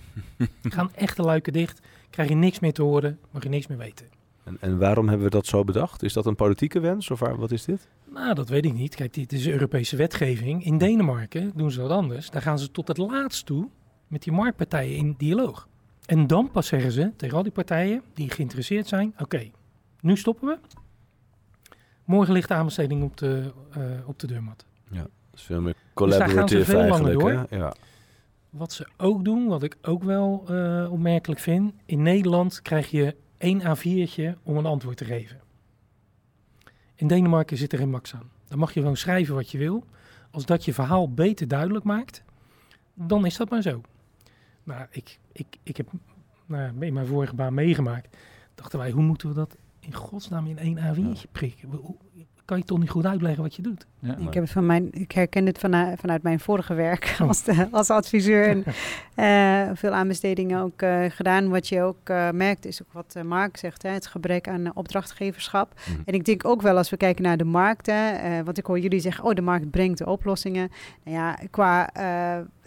Gaan 0.62 0.95
echte 0.95 1.22
luiken 1.22 1.53
dicht, 1.53 1.80
krijg 2.11 2.28
je 2.28 2.34
niks 2.34 2.59
meer 2.59 2.72
te 2.72 2.82
horen, 2.82 3.18
mag 3.30 3.43
je 3.43 3.49
niks 3.49 3.66
meer 3.66 3.78
weten. 3.78 4.07
En, 4.45 4.57
en 4.61 4.78
waarom 4.78 5.09
hebben 5.09 5.26
we 5.26 5.32
dat 5.32 5.47
zo 5.47 5.64
bedacht? 5.64 6.03
Is 6.03 6.12
dat 6.12 6.26
een 6.26 6.37
politieke 6.37 6.80
wens 6.80 7.11
of 7.11 7.18
waar, 7.18 7.37
wat 7.37 7.51
is 7.51 7.64
dit? 7.64 7.89
Nou, 8.05 8.34
dat 8.34 8.49
weet 8.49 8.64
ik 8.64 8.72
niet. 8.72 8.95
Kijk, 8.95 9.14
dit 9.14 9.32
is 9.32 9.49
Europese 9.49 9.97
wetgeving. 9.97 10.64
In 10.64 10.78
Denemarken 10.78 11.53
doen 11.55 11.70
ze 11.70 11.80
dat 11.80 11.91
anders. 11.91 12.30
Daar 12.30 12.43
gaan 12.43 12.59
ze 12.59 12.70
tot 12.70 12.89
het 12.89 12.99
laatst 12.99 13.47
toe 13.47 13.68
met 14.07 14.22
die 14.22 14.32
marktpartijen 14.32 14.97
in 14.97 15.14
dialoog. 15.18 15.68
En 16.07 16.26
dan 16.26 16.51
pas 16.51 16.66
zeggen 16.66 16.93
ze 16.93 17.12
tegen 17.16 17.37
al 17.37 17.43
die 17.43 17.53
partijen 17.53 18.03
die 18.14 18.30
geïnteresseerd 18.30 18.87
zijn: 18.87 19.14
oké, 19.18 19.51
nu 20.01 20.16
stoppen 20.16 20.49
we. 20.49 20.59
Morgen 22.07 22.32
ligt 22.32 22.48
de 22.48 22.54
aanbesteding 22.54 23.02
op 23.02 23.16
de, 23.16 23.52
eh, 23.70 23.82
op 24.09 24.18
de 24.18 24.26
deurmat. 24.26 24.64
Dat 24.90 25.09
is 25.34 25.42
veel 25.42 25.61
meer 25.61 25.74
Dus 25.94 26.16
daar 26.16 26.28
gaan 26.28 26.48
ze 26.48 26.54
collaborative 26.54 26.64
veel 26.64 26.74
langer 26.78 26.92
eigenlijk. 26.92 27.20
door. 27.20 27.59
Hè? 27.59 27.64
Ja. 27.64 27.74
Wat 28.50 28.72
ze 28.72 28.86
ook 28.96 29.24
doen, 29.24 29.46
wat 29.46 29.62
ik 29.62 29.76
ook 29.82 30.02
wel 30.02 30.44
eh, 30.48 30.92
opmerkelijk 30.92 31.40
vind. 31.40 31.72
In 31.84 32.02
Nederland 32.02 32.62
krijg 32.62 32.90
je 32.90 33.16
één 33.38 33.61
A4'tje 33.61 34.42
om 34.42 34.57
een 34.57 34.66
antwoord 34.66 34.96
te 34.96 35.04
geven. 35.04 35.40
In 36.94 37.07
Denemarken 37.07 37.57
zit 37.57 37.72
er 37.72 37.78
geen 37.78 37.90
max 37.90 38.14
aan. 38.14 38.30
Dan 38.48 38.59
mag 38.59 38.74
je 38.74 38.80
gewoon 38.80 38.96
schrijven 38.96 39.34
wat 39.34 39.50
je 39.50 39.59
wil. 39.59 39.84
Als 40.30 40.46
dat 40.46 40.64
je 40.64 40.74
verhaal 40.74 41.12
beter 41.12 41.48
duidelijk 41.48 41.84
maakt, 41.84 42.22
dan 42.94 43.26
is 43.26 43.36
dat 43.36 43.50
maar 43.50 43.62
zo. 43.62 43.80
Maar 44.62 44.88
ik, 44.90 45.18
ik, 45.32 45.46
ik 45.62 45.76
heb 45.76 45.88
nou, 46.46 46.72
in 46.80 46.92
mijn 46.92 47.07
vorige 47.07 47.34
baan 47.34 47.54
meegemaakt. 47.54 48.16
Dachten 48.54 48.78
wij, 48.78 48.90
hoe 48.90 49.02
moeten 49.02 49.28
we 49.28 49.34
dat 49.34 49.57
in 49.87 49.95
godsnaam 49.95 50.47
in 50.47 50.59
één 50.59 50.78
A4'tje 50.78 51.30
prikken? 51.32 51.68
Kan 52.45 52.59
je 52.59 52.64
toch 52.64 52.78
niet 52.78 52.91
goed 52.91 53.07
uitleggen 53.07 53.43
wat 53.43 53.55
je 53.55 53.62
doet? 53.62 53.87
Ja. 53.99 54.16
Ik, 54.16 54.34
heb 54.34 54.43
het 54.43 54.53
van 54.53 54.66
mijn, 54.66 54.89
ik 54.93 55.12
herken 55.12 55.47
het 55.47 55.59
vanuit, 55.59 56.01
vanuit 56.01 56.22
mijn 56.22 56.41
vorige 56.41 56.74
werk 56.74 57.16
Oh. 57.20 57.28
als, 57.28 57.43
de- 57.45 57.68
als 57.70 57.91
adviseur. 57.91 58.49
En 58.49 58.64
eh, 59.14 59.76
veel 59.76 59.91
aanbestedingen 59.93 60.61
ook 60.62 60.82
eh, 60.82 61.05
gedaan. 61.09 61.49
Wat 61.49 61.68
je 61.68 61.82
ook 61.82 61.99
eh, 62.09 62.30
merkt 62.30 62.64
is 62.66 62.82
ook 62.82 62.93
wat 62.93 63.24
Mark 63.24 63.57
zegt. 63.57 63.82
Hè, 63.82 63.89
het 63.91 64.07
gebrek 64.07 64.49
aan 64.49 64.74
opdrachtgeverschap. 64.76 65.74
Mhm. 65.89 66.01
En 66.05 66.14
ik 66.14 66.24
denk 66.24 66.45
ook 66.45 66.62
wel 66.62 66.76
als 66.76 66.91
we 66.91 66.97
kijken 66.97 67.22
naar 67.22 67.37
de 67.37 67.45
markt. 67.45 67.87
Hè, 67.87 68.45
want 68.45 68.59
ik 68.59 68.66
hoor 68.66 68.78
jullie 68.78 69.01
zeggen, 69.01 69.24
oh 69.24 69.34
de 69.34 69.43
markt 69.43 69.70
brengt 69.70 69.99
de 69.99 70.07
oplossingen. 70.07 70.70
Nou 71.05 71.16
ja, 71.16 71.39
qua... 71.51 71.91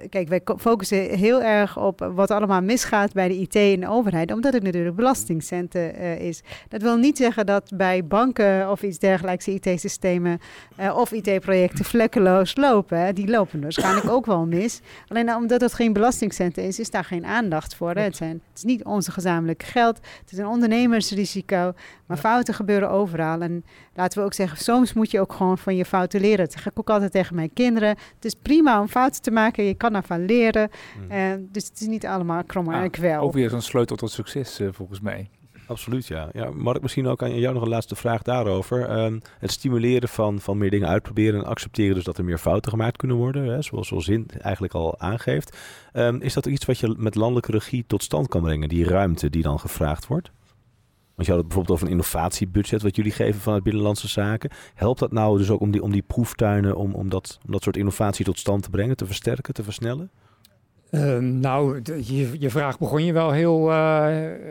kijk, 0.09 0.27
wij 0.27 0.41
focussen 0.57 1.17
heel 1.17 1.41
erg 1.41 1.77
op 1.77 2.11
wat 2.15 2.31
allemaal 2.31 2.61
misgaat 2.61 3.13
bij 3.13 3.27
de 3.27 3.37
IT 3.37 3.55
en 3.55 3.79
de 3.79 3.87
overheid. 3.89 4.31
Omdat 4.33 4.53
het 4.53 4.63
natuurlijk 4.63 4.95
belastingcenten 4.95 5.95
eh, 5.95 6.19
is. 6.19 6.41
Dat 6.67 6.81
wil 6.81 6.97
niet 6.97 7.17
zeggen 7.17 7.45
dat 7.45 7.71
bij 7.75 8.05
banken 8.05 8.71
of 8.71 8.81
iets 8.83 8.99
dergelijks 8.99 9.47
IT-systemen 9.47 10.39
eh, 10.75 10.97
of 10.97 11.11
IT-projecten 11.11 11.85
vlekkeloos 11.85 12.55
lopen. 12.55 12.99
hè. 12.99 13.13
Die 13.13 13.27
lopen 13.29 13.61
waarschijnlijk 13.61 14.09
ook 14.09 14.25
wel 14.25 14.45
mis. 14.45 14.81
Alleen 15.07 15.35
omdat 15.35 15.61
het 15.61 15.73
geen 15.73 15.93
belastingcenten 15.93 16.63
is, 16.63 16.79
is 16.79 16.89
daar 16.89 17.03
geen 17.05 17.25
aandacht 17.25 17.75
voor. 17.75 17.91
Hè. 17.93 18.01
Het, 18.01 18.15
zijn, 18.15 18.31
het 18.49 18.57
is 18.57 18.63
niet 18.63 18.83
onze 18.83 19.11
gezamenlijke 19.11 19.65
geld. 19.65 19.97
Het 20.21 20.31
is 20.31 20.37
een 20.37 20.47
ondernemersrisico. 20.47 21.73
Maar 22.05 22.17
Ja. 22.17 22.23
fouten 22.23 22.53
gebeuren 22.53 22.89
overal. 22.89 23.41
En 23.41 23.63
laten 23.99 24.19
we 24.19 24.25
ook 24.25 24.33
zeggen, 24.33 24.57
soms 24.57 24.93
moet 24.93 25.11
je 25.11 25.19
ook 25.19 25.33
gewoon 25.33 25.57
van 25.57 25.75
je 25.75 25.85
fouten 25.85 26.21
leren. 26.21 26.37
Dat 26.37 26.53
zeg 26.53 26.65
ik 26.65 26.79
ook 26.79 26.89
altijd 26.89 27.11
tegen 27.11 27.35
mijn 27.35 27.53
kinderen. 27.53 27.89
Het 27.89 28.25
is 28.25 28.35
prima 28.41 28.81
om 28.81 28.87
fouten 28.87 29.21
te 29.21 29.31
maken. 29.31 29.63
Je 29.63 29.73
kan 29.73 29.95
ervan 29.95 30.25
leren. 30.25 30.69
Mm. 30.99 31.11
Eh, 31.11 31.33
dus 31.51 31.65
het 31.65 31.81
is 31.81 31.87
niet 31.87 32.05
allemaal 32.05 32.43
krommer 32.43 32.75
Ah, 32.75 32.81
en 32.81 32.89
kwel. 32.89 33.21
Ook 33.21 33.33
weer 33.33 33.49
zo'n 33.49 33.61
sleutel 33.61 33.95
tot 33.95 34.11
succes, 34.11 34.59
eh, 34.59 34.67
volgens 34.71 34.99
mij. 34.99 35.29
Absoluut, 35.67 36.07
ja. 36.07 36.29
ja. 36.33 36.49
Mark, 36.49 36.81
misschien 36.81 37.07
ook 37.07 37.23
aan 37.23 37.39
jou 37.39 37.53
nog 37.53 37.63
een 37.63 37.69
laatste 37.69 37.95
vraag 37.95 38.21
daarover. 38.21 38.85
Ehm, 38.85 39.19
het 39.39 39.51
stimuleren 39.51 40.09
van, 40.09 40.39
van 40.39 40.57
meer 40.57 40.69
dingen 40.69 40.87
uitproberen 40.87 41.39
en 41.39 41.45
accepteren 41.45 41.95
dus 41.95 42.03
dat 42.03 42.17
er 42.17 42.23
meer 42.23 42.37
fouten 42.37 42.71
gemaakt 42.71 42.97
kunnen 42.97 43.17
worden, 43.17 43.45
hè, 43.45 43.61
zoals, 43.61 43.87
zoals 43.87 44.05
Zin 44.05 44.25
eigenlijk 44.41 44.73
al 44.73 44.99
aangeeft. 44.99 45.57
Ehm, 45.91 46.15
is 46.21 46.33
dat 46.33 46.45
iets 46.45 46.65
wat 46.65 46.79
je 46.79 46.95
met 46.97 47.15
landelijke 47.15 47.51
regie 47.51 47.83
tot 47.87 48.03
stand 48.03 48.27
kan 48.27 48.41
brengen, 48.41 48.69
die 48.69 48.85
ruimte 48.85 49.29
die 49.29 49.43
dan 49.43 49.59
gevraagd 49.59 50.07
wordt? 50.07 50.31
Want 51.19 51.31
je 51.31 51.37
had 51.37 51.45
het 51.45 51.53
bijvoorbeeld 51.53 51.77
over 51.77 51.85
een 51.85 51.99
innovatiebudget 51.99 52.81
wat 52.81 52.95
jullie 52.95 53.11
geven 53.11 53.41
vanuit 53.41 53.63
Binnenlandse 53.63 54.07
Zaken. 54.07 54.49
Helpt 54.73 54.99
dat 54.99 55.11
nou 55.11 55.37
dus 55.37 55.49
ook 55.49 55.59
om 55.61 55.71
die, 55.71 55.83
om 55.83 55.91
die 55.91 56.01
proeftuinen, 56.01 56.75
om, 56.75 56.93
om, 56.93 57.09
dat, 57.09 57.39
om 57.45 57.51
dat 57.51 57.63
soort 57.63 57.77
innovatie 57.77 58.25
tot 58.25 58.39
stand 58.39 58.63
te 58.63 58.69
brengen, 58.69 58.95
te 58.95 59.05
versterken, 59.05 59.53
te 59.53 59.63
versnellen? 59.63 60.11
Ehm, 60.89 61.39
nou, 61.39 61.81
je, 61.83 62.39
je 62.39 62.49
vraag 62.49 62.77
begon 62.77 63.05
je 63.05 63.13
wel 63.13 63.31
heel, 63.31 63.71
eh, 63.71 64.05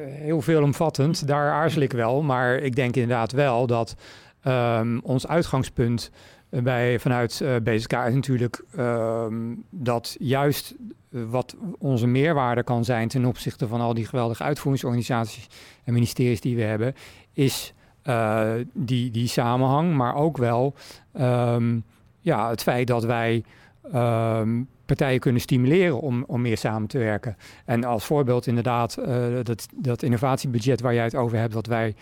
heel 0.05 0.41
veelomvattend. 0.41 1.27
Daar 1.27 1.51
aarzel 1.51 1.83
ik 1.83 1.93
wel. 1.93 2.23
Maar 2.23 2.57
ik 2.57 2.77
denk 2.77 2.97
inderdaad 2.97 3.33
wel 3.33 3.67
dat 3.67 3.97
ehm, 4.43 4.99
ons 5.03 5.27
uitgangspunt 5.27 6.11
eh, 6.51 6.63
bij, 6.63 6.99
vanuit 6.99 7.41
eh, 7.41 7.57
BZK 7.63 7.93
is 7.93 8.15
natuurlijk 8.15 8.65
ehm, 8.77 9.55
dat 9.71 10.17
juist 10.19 10.75
wat 11.11 11.57
onze 11.79 12.07
meerwaarde 12.07 12.63
kan 12.63 12.85
zijn 12.85 13.09
ten 13.09 13.25
opzichte 13.25 13.69
van 13.69 13.81
al 13.81 13.95
die 13.95 14.07
geweldige 14.07 14.43
uitvoeringsorganisaties 14.43 15.49
en 15.85 15.93
ministeries 15.93 16.41
die 16.41 16.57
we 16.57 16.63
hebben, 16.63 16.95
is 17.33 17.75
eh, 18.03 18.51
die, 18.73 19.11
die 19.11 19.29
samenhang, 19.29 19.95
maar 19.95 20.15
ook 20.15 20.37
wel 20.37 20.75
ehm, 21.13 21.79
ja, 22.21 22.51
het 22.51 22.63
feit 22.63 22.87
dat 22.87 23.05
wij 23.05 23.45
ehm, 23.93 24.63
partijen 24.87 25.21
kunnen 25.21 25.41
stimuleren 25.41 26.01
om, 26.01 26.25
om 26.27 26.41
meer 26.41 26.59
samen 26.59 26.89
te 26.89 26.99
werken. 26.99 27.37
En 27.65 27.85
als 27.85 28.05
voorbeeld 28.05 28.47
inderdaad 28.47 28.97
eh, 28.97 29.25
dat, 29.43 29.69
dat 29.75 30.03
innovatiebudget 30.03 30.81
waar 30.81 30.95
jij 30.95 31.05
het 31.05 31.15
over 31.15 31.39
hebt, 31.39 31.55
wat 31.55 31.67
wij 31.67 31.95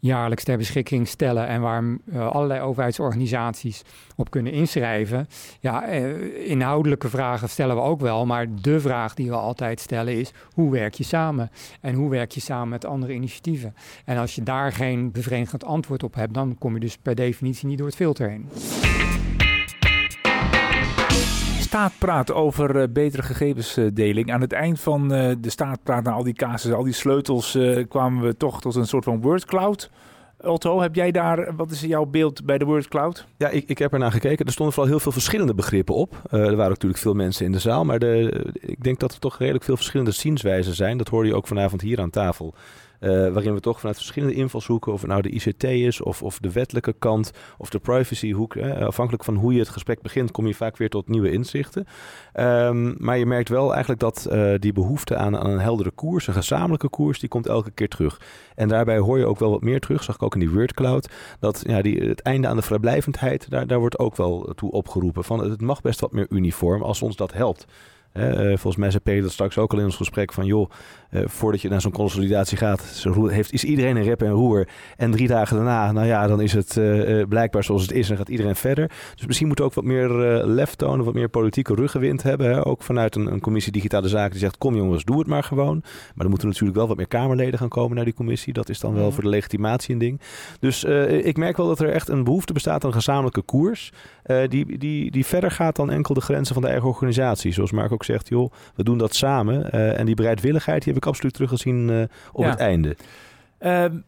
jaarlijks 0.00 0.44
ter 0.44 0.56
beschikking 0.56 1.08
stellen 1.08 1.46
en 1.46 1.60
waar 1.60 1.84
eh, 2.12 2.28
allerlei 2.28 2.60
overheidsorganisaties 2.60 3.82
op 4.16 4.30
kunnen 4.30 4.52
inschrijven. 4.52 5.28
Ja, 5.60 5.84
eh, 5.86 6.50
inhoudelijke 6.50 7.08
vragen 7.08 7.48
stellen 7.48 7.76
we 7.76 7.82
ook 7.82 8.00
wel, 8.00 8.26
maar 8.26 8.46
de 8.60 8.80
vraag 8.80 9.14
die 9.14 9.28
we 9.28 9.36
altijd 9.36 9.80
stellen 9.80 10.18
is: 10.18 10.32
hoe 10.52 10.70
werk 10.70 10.94
je 10.94 11.04
samen? 11.04 11.50
En 11.80 11.94
hoe 11.94 12.10
werk 12.10 12.30
je 12.30 12.40
samen 12.40 12.68
met 12.68 12.84
andere 12.84 13.12
initiatieven? 13.12 13.74
En 14.04 14.16
als 14.16 14.34
je 14.34 14.42
daar 14.42 14.72
geen 14.72 15.12
bevredigend 15.12 15.64
antwoord 15.64 16.02
op 16.02 16.14
hebt, 16.14 16.34
dan 16.34 16.56
kom 16.58 16.74
je 16.74 16.80
dus 16.80 16.96
per 16.96 17.14
definitie 17.14 17.68
niet 17.68 17.78
door 17.78 17.86
het 17.86 17.96
filter 17.96 18.28
heen. 18.28 18.48
Staat 21.70 21.92
praat 21.98 22.32
over 22.32 22.80
eh, 22.80 22.88
betere 22.92 23.22
gegevensdeling. 23.22 24.32
Aan 24.32 24.40
het 24.40 24.52
eind 24.52 24.80
van 24.80 25.12
eh, 25.12 25.34
de 25.38 25.50
staatpraat, 25.50 26.02
na 26.04 26.10
al 26.10 26.22
die 26.22 26.34
casussen, 26.34 26.76
al 26.76 26.84
die 26.84 26.92
sleutels, 26.92 27.54
eh, 27.54 27.88
kwamen 27.88 28.22
we 28.22 28.36
toch 28.36 28.60
tot 28.60 28.74
een 28.74 28.86
soort 28.86 29.04
van 29.04 29.20
wordcloud. 29.20 29.90
Otto, 30.40 30.80
heb 30.80 30.94
jij 30.94 31.10
daar, 31.10 31.56
wat 31.56 31.70
is 31.70 31.80
jouw 31.80 32.04
beeld 32.04 32.44
bij 32.44 32.58
de 32.58 32.64
wordcloud? 32.64 33.26
Ja, 33.36 33.48
ik, 33.48 33.68
ik 33.68 33.78
heb 33.78 33.92
er 33.92 33.98
naar 33.98 34.12
gekeken. 34.12 34.46
Er 34.46 34.52
stonden 34.52 34.74
vooral 34.74 34.92
heel 34.92 35.02
veel 35.02 35.12
verschillende 35.12 35.54
begrippen 35.54 35.94
op. 35.94 36.22
Er 36.30 36.56
waren 36.56 36.70
natuurlijk 36.70 37.00
veel 37.00 37.14
mensen 37.14 37.44
in 37.46 37.52
de 37.52 37.58
zaal. 37.58 37.84
Maar 37.84 37.98
de, 37.98 38.44
ik 38.60 38.82
denk 38.82 39.00
dat 39.00 39.12
er 39.12 39.18
toch 39.18 39.38
redelijk 39.38 39.64
veel 39.64 39.76
verschillende 39.76 40.12
zienswijzen 40.12 40.74
zijn. 40.74 40.98
Dat 40.98 41.08
hoorde 41.08 41.28
je 41.28 41.34
ook 41.34 41.46
vanavond 41.46 41.80
hier 41.80 42.00
aan 42.00 42.10
tafel. 42.10 42.54
Eh, 43.00 43.10
waarin 43.10 43.54
we 43.54 43.60
toch 43.60 43.78
vanuit 43.78 43.96
verschillende 43.96 44.34
invalshoeken, 44.34 44.92
of 44.92 45.00
het 45.00 45.10
nou 45.10 45.22
de 45.22 45.30
ICT 45.30 45.64
is, 45.64 46.00
of, 46.00 46.22
of 46.22 46.38
de 46.38 46.52
wettelijke 46.52 46.94
kant, 46.98 47.30
of 47.58 47.70
de 47.70 47.78
privacyhoek. 47.78 48.56
afhankelijk 48.56 49.24
van 49.24 49.34
hoe 49.34 49.52
je 49.52 49.58
het 49.58 49.68
gesprek 49.68 50.02
begint, 50.02 50.30
kom 50.30 50.46
je 50.46 50.54
vaak 50.54 50.76
weer 50.76 50.88
tot 50.88 51.08
nieuwe 51.08 51.30
inzichten. 51.30 51.86
Ehm, 52.32 52.94
maar 52.98 53.18
je 53.18 53.26
merkt 53.26 53.48
wel 53.48 53.70
eigenlijk 53.70 54.00
dat 54.00 54.26
eh, 54.26 54.54
die 54.58 54.72
behoefte 54.72 55.16
aan, 55.16 55.36
aan 55.36 55.50
een 55.50 55.58
heldere 55.58 55.90
koers, 55.90 56.26
een 56.26 56.34
gezamenlijke 56.34 56.88
koers, 56.88 57.20
die 57.20 57.28
komt 57.28 57.46
elke 57.46 57.70
keer 57.70 57.88
terug. 57.88 58.20
En 58.54 58.68
daarbij 58.68 58.98
hoor 58.98 59.18
je 59.18 59.26
ook 59.26 59.38
wel 59.38 59.50
wat 59.50 59.62
meer 59.62 59.80
terug, 59.80 60.02
zag 60.02 60.14
ik 60.14 60.22
ook 60.22 60.34
in 60.34 60.40
die 60.40 60.50
WordCloud, 60.50 61.10
dat 61.40 61.62
ja, 61.66 61.82
die, 61.82 62.00
het 62.00 62.20
einde 62.20 62.48
aan 62.48 62.56
de 62.56 62.62
vrijblijvendheid, 62.62 63.50
daar, 63.50 63.66
daar 63.66 63.78
wordt 63.78 63.98
ook 63.98 64.16
wel 64.16 64.52
toe 64.54 64.70
opgeroepen. 64.70 65.24
Van, 65.24 65.50
het 65.50 65.60
mag 65.60 65.80
best 65.80 66.00
wat 66.00 66.12
meer 66.12 66.26
uniform 66.30 66.82
als 66.82 67.02
ons 67.02 67.16
dat 67.16 67.32
helpt. 67.32 67.66
Hè, 68.12 68.30
eh, 68.30 68.46
volgens 68.46 68.76
mij 68.76 68.90
zei 68.90 69.02
Peter 69.02 69.22
dat 69.22 69.32
straks 69.32 69.58
ook 69.58 69.72
al 69.72 69.78
in 69.78 69.84
ons 69.84 69.96
gesprek 69.96 70.32
van 70.32 70.44
joh, 70.44 70.70
eh, 71.10 71.22
voordat 71.26 71.60
je 71.60 71.68
naar 71.68 71.80
zo'n 71.80 71.92
consolidatie 71.92 72.56
gaat, 72.56 72.80
zo 72.80 73.26
heeft, 73.26 73.52
is 73.52 73.64
iedereen 73.64 73.96
een 73.96 74.02
rep 74.02 74.22
en 74.22 74.30
roer. 74.30 74.68
En 74.96 75.10
drie 75.10 75.28
dagen 75.28 75.56
daarna, 75.56 75.92
nou 75.92 76.06
ja, 76.06 76.26
dan 76.26 76.40
is 76.40 76.52
het 76.52 76.76
eh, 76.76 77.22
blijkbaar 77.28 77.64
zoals 77.64 77.82
het 77.82 77.92
is 77.92 78.10
en 78.10 78.16
gaat 78.16 78.28
iedereen 78.28 78.56
verder. 78.56 78.90
Dus 79.14 79.26
misschien 79.26 79.46
moeten 79.46 79.64
we 79.64 79.70
ook 79.70 79.76
wat 79.76 79.86
meer 79.86 80.34
eh, 80.34 80.46
lef 80.46 80.74
tonen, 80.74 81.04
wat 81.04 81.14
meer 81.14 81.28
politieke 81.28 81.74
ruggenwind 81.74 82.22
hebben. 82.22 82.50
Hè? 82.50 82.66
Ook 82.66 82.82
vanuit 82.82 83.16
een, 83.16 83.32
een 83.32 83.40
commissie 83.40 83.72
digitale 83.72 84.08
zaken 84.08 84.30
die 84.30 84.40
zegt, 84.40 84.58
kom 84.58 84.76
jongens, 84.76 85.04
doe 85.04 85.18
het 85.18 85.26
maar 85.26 85.42
gewoon. 85.42 85.82
Maar 86.14 86.24
er 86.24 86.30
moeten 86.30 86.48
natuurlijk 86.48 86.76
wel 86.76 86.88
wat 86.88 86.96
meer 86.96 87.08
Kamerleden 87.08 87.58
gaan 87.58 87.68
komen 87.68 87.96
naar 87.96 88.04
die 88.04 88.14
commissie. 88.14 88.52
Dat 88.52 88.68
is 88.68 88.80
dan 88.80 88.94
wel 88.94 89.12
voor 89.12 89.22
de 89.22 89.28
legitimatie 89.28 89.92
een 89.92 89.98
ding. 89.98 90.20
Dus 90.60 90.84
ik 90.84 91.36
merk 91.36 91.56
wel 91.56 91.66
dat 91.66 91.80
er 91.80 91.88
echt 91.88 92.08
een 92.08 92.24
behoefte 92.24 92.52
bestaat 92.52 92.82
aan 92.82 92.88
een 92.88 92.96
gezamenlijke 92.96 93.42
koers. 93.42 93.92
die, 94.48 94.78
die, 94.78 95.10
die 95.10 95.26
verder 95.26 95.50
gaat 95.50 95.76
dan 95.76 95.90
enkel 95.90 96.14
de 96.14 96.20
grenzen 96.20 96.54
van 96.54 96.62
de 96.62 96.68
eigen 96.68 96.88
organisatie. 96.88 97.52
Zoals 97.52 97.72
Mark 97.72 97.92
ook 98.00 98.06
zegt, 98.06 98.28
joh, 98.28 98.52
we 98.74 98.82
doen 98.82 98.98
dat 98.98 99.14
samen. 99.14 99.70
Eh, 99.72 99.98
en 99.98 100.06
die 100.06 100.14
bereidwilligheid 100.14 100.84
die 100.84 100.92
heb 100.92 101.02
ik 101.02 101.08
absoluut 101.08 101.34
teruggezien 101.34 101.90
eh 101.90 102.02
op 102.32 102.44
Ja. 102.44 102.50
het 102.50 102.58
einde. 102.58 102.96
Ehm, 103.58 103.98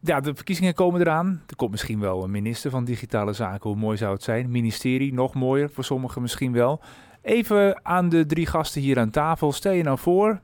ja, 0.00 0.20
de 0.20 0.34
verkiezingen 0.34 0.74
komen 0.74 1.00
eraan. 1.00 1.42
Er 1.46 1.56
komt 1.56 1.70
misschien 1.70 2.00
wel 2.00 2.24
een 2.24 2.30
minister 2.30 2.70
van 2.70 2.84
Digitale 2.84 3.32
Zaken. 3.32 3.70
Hoe 3.70 3.78
mooi 3.78 3.96
zou 3.96 4.12
het 4.12 4.22
zijn? 4.22 4.50
Ministerie, 4.50 5.14
nog 5.14 5.34
mooier. 5.34 5.70
Voor 5.70 5.84
sommigen 5.84 6.22
misschien 6.22 6.52
wel. 6.52 6.80
Even 7.22 7.80
aan 7.84 8.08
de 8.08 8.26
drie 8.26 8.46
gasten 8.46 8.80
hier 8.80 8.98
aan 8.98 9.10
tafel. 9.10 9.52
Stel 9.52 9.72
je 9.72 9.82
nou 9.82 9.98
voor, 9.98 10.40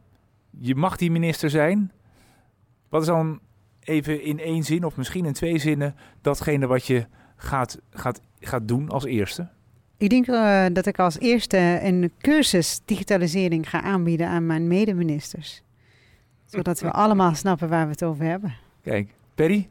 je 0.61 0.75
mag 0.75 0.97
die 0.97 1.11
minister 1.11 1.51
zijn. 1.51 1.93
Wat 2.89 3.01
is 3.01 3.07
dan 3.07 3.41
even 3.81 4.23
in 4.23 4.39
één 4.39 4.63
zin 4.63 4.85
of 4.85 4.97
misschien 4.97 5.25
in 5.25 5.33
twee 5.33 5.59
zinnen 5.59 5.95
datgene 6.21 6.67
wat 6.67 6.87
je 6.87 7.07
gaat, 7.37 7.79
gaat, 7.91 8.21
gaat 8.41 8.69
doen 8.69 8.89
als 8.89 9.05
eerste? 9.05 9.49
Ik 10.03 10.11
denk 10.11 10.27
eh, 10.27 10.65
dat 10.73 10.87
ik 10.87 10.99
als 10.99 11.19
eerste 11.19 11.79
een 11.83 12.13
cursus 12.21 12.81
digitalisering 12.85 13.71
ga 13.71 13.83
aanbieden 13.83 14.29
aan 14.29 14.47
mijn 14.47 14.67
medeministers. 14.67 15.63
Zodat 16.47 16.81
we 16.81 16.91
allemaal 16.91 17.35
snappen 17.35 17.69
waar 17.69 17.85
we 17.85 17.91
het 17.91 18.05
over 18.05 18.25
hebben. 18.25 18.55
Kijk, 18.83 19.11
Perry? 19.35 19.69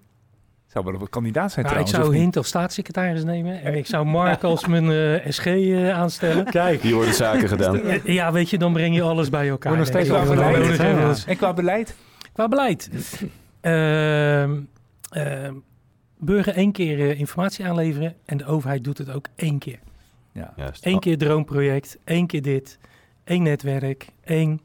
Zou 0.68 0.86
wel 0.86 0.94
een 0.94 1.10
kandidaat 1.10 1.52
zijn 1.52 1.66
Nou, 1.66 1.80
ik 1.80 1.88
zou? 1.88 2.16
Hint 2.16 2.38
als 2.38 2.48
staatssecretaris 2.48 3.24
nemen 3.24 3.62
en 3.62 3.76
ik 3.76 3.88
zou 3.88 4.06
Mark 4.06 4.44
als 4.44 4.68
mijn 4.68 4.92
eh, 4.92 5.32
SG 5.32 5.46
eh, 5.46 5.90
aanstellen. 5.90 6.46
Kijk, 6.46 6.82
hier 6.82 6.96
worden 6.96 7.14
zaken 7.14 7.48
gedaan. 7.48 7.82
Ja, 8.04 8.32
weet 8.32 8.50
je, 8.50 8.58
dan 8.58 8.74
breng 8.74 8.96
je 8.96 9.02
alles 9.02 9.30
bij 9.30 9.50
elkaar. 9.50 9.78
Nog 9.78 9.88
steeds 9.88 10.10
ik 10.10 10.14
Qua 10.14 10.26
beleid. 10.26 10.78
Ja. 10.78 11.16
En 11.26 11.38
qua 11.38 11.54
beleid? 11.54 11.96
Qua 12.34 12.48
beleid. 12.48 12.90
Ehm, 13.62 14.60
ehm, 15.10 15.54
burger 16.18 16.56
één 16.56 16.72
keer 16.72 17.18
informatie 17.18 17.66
aanleveren 17.66 18.16
en 18.26 18.38
de 18.38 18.46
overheid 18.46 18.84
doet 18.84 18.98
het 18.98 19.12
ook 19.12 19.26
één 19.36 19.60
keer. 19.60 19.80
Ja. 20.32 20.54
Juist. 20.56 20.86
Eén 20.86 21.00
keer 21.00 21.18
droomproject, 21.18 21.98
één 22.04 22.28
keer 22.28 22.42
dit, 22.42 22.80
één 23.24 23.44
netwerk, 23.44 24.08
één. 24.24 24.62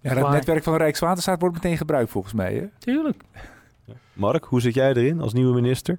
Ja, 0.00 0.10
het 0.10 0.18
Klaar. 0.18 0.32
netwerk 0.32 0.62
van 0.62 0.76
Rijkswaterstaat 0.76 1.40
wordt 1.40 1.54
meteen 1.54 1.76
gebruikt 1.76 2.10
volgens 2.10 2.34
mij. 2.34 2.54
Hè? 2.54 2.66
Tuurlijk. 2.78 3.22
Mark, 4.12 4.44
hoe 4.44 4.60
zit 4.60 4.74
jij 4.74 4.88
erin 4.88 5.20
als 5.20 5.32
nieuwe 5.32 5.54
minister? 5.54 5.98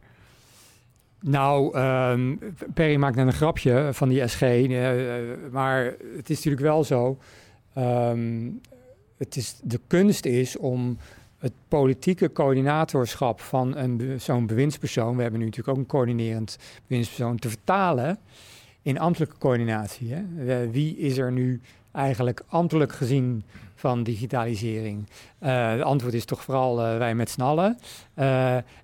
Nou, 1.19 1.75
ehm, 1.75 2.35
Perry 2.73 2.95
maakt 2.95 3.15
net 3.15 3.27
een 3.27 3.33
grapje 3.33 3.89
van 3.93 4.09
die 4.09 4.27
SG. 4.27 4.41
eh, 4.41 5.05
maar 5.51 5.83
het 6.15 6.29
is 6.29 6.35
natuurlijk 6.35 6.63
wel 6.63 6.83
zo. 6.83 7.17
ehm, 7.73 8.49
het 9.17 9.35
is, 9.35 9.59
de 9.63 9.79
kunst 9.87 10.25
is 10.25 10.57
om 10.57 10.97
het 11.37 11.53
politieke 11.67 12.31
coördinatorschap 12.31 13.41
van 13.41 13.77
een 13.77 14.21
zo'n 14.21 14.45
bewindspersoon... 14.45 15.15
we 15.15 15.21
hebben 15.21 15.39
nu 15.39 15.45
natuurlijk 15.45 15.77
ook 15.77 15.83
een 15.83 15.89
coördinerend 15.89 16.57
bewindspersoon... 16.87 17.39
te 17.39 17.49
vertalen 17.49 18.17
in 18.81 18.99
ambtelijke 18.99 19.37
coördinatie. 19.37 20.13
Hè? 20.13 20.21
Eh, 20.47 20.69
wie 20.71 20.97
is 20.97 21.17
er 21.17 21.31
nu 21.31 21.61
eigenlijk 21.91 22.43
ambtelijk 22.47 22.91
gezien 22.91 23.43
van 23.75 24.03
digitalisering? 24.03 25.07
Eh, 25.39 25.71
het 25.71 25.81
antwoord 25.81 26.13
is 26.13 26.25
toch 26.25 26.43
vooral 26.43 26.81
eh, 26.81 26.97
wij 26.97 27.15
met 27.15 27.29
z'n 27.29 27.41
allen. 27.41 27.77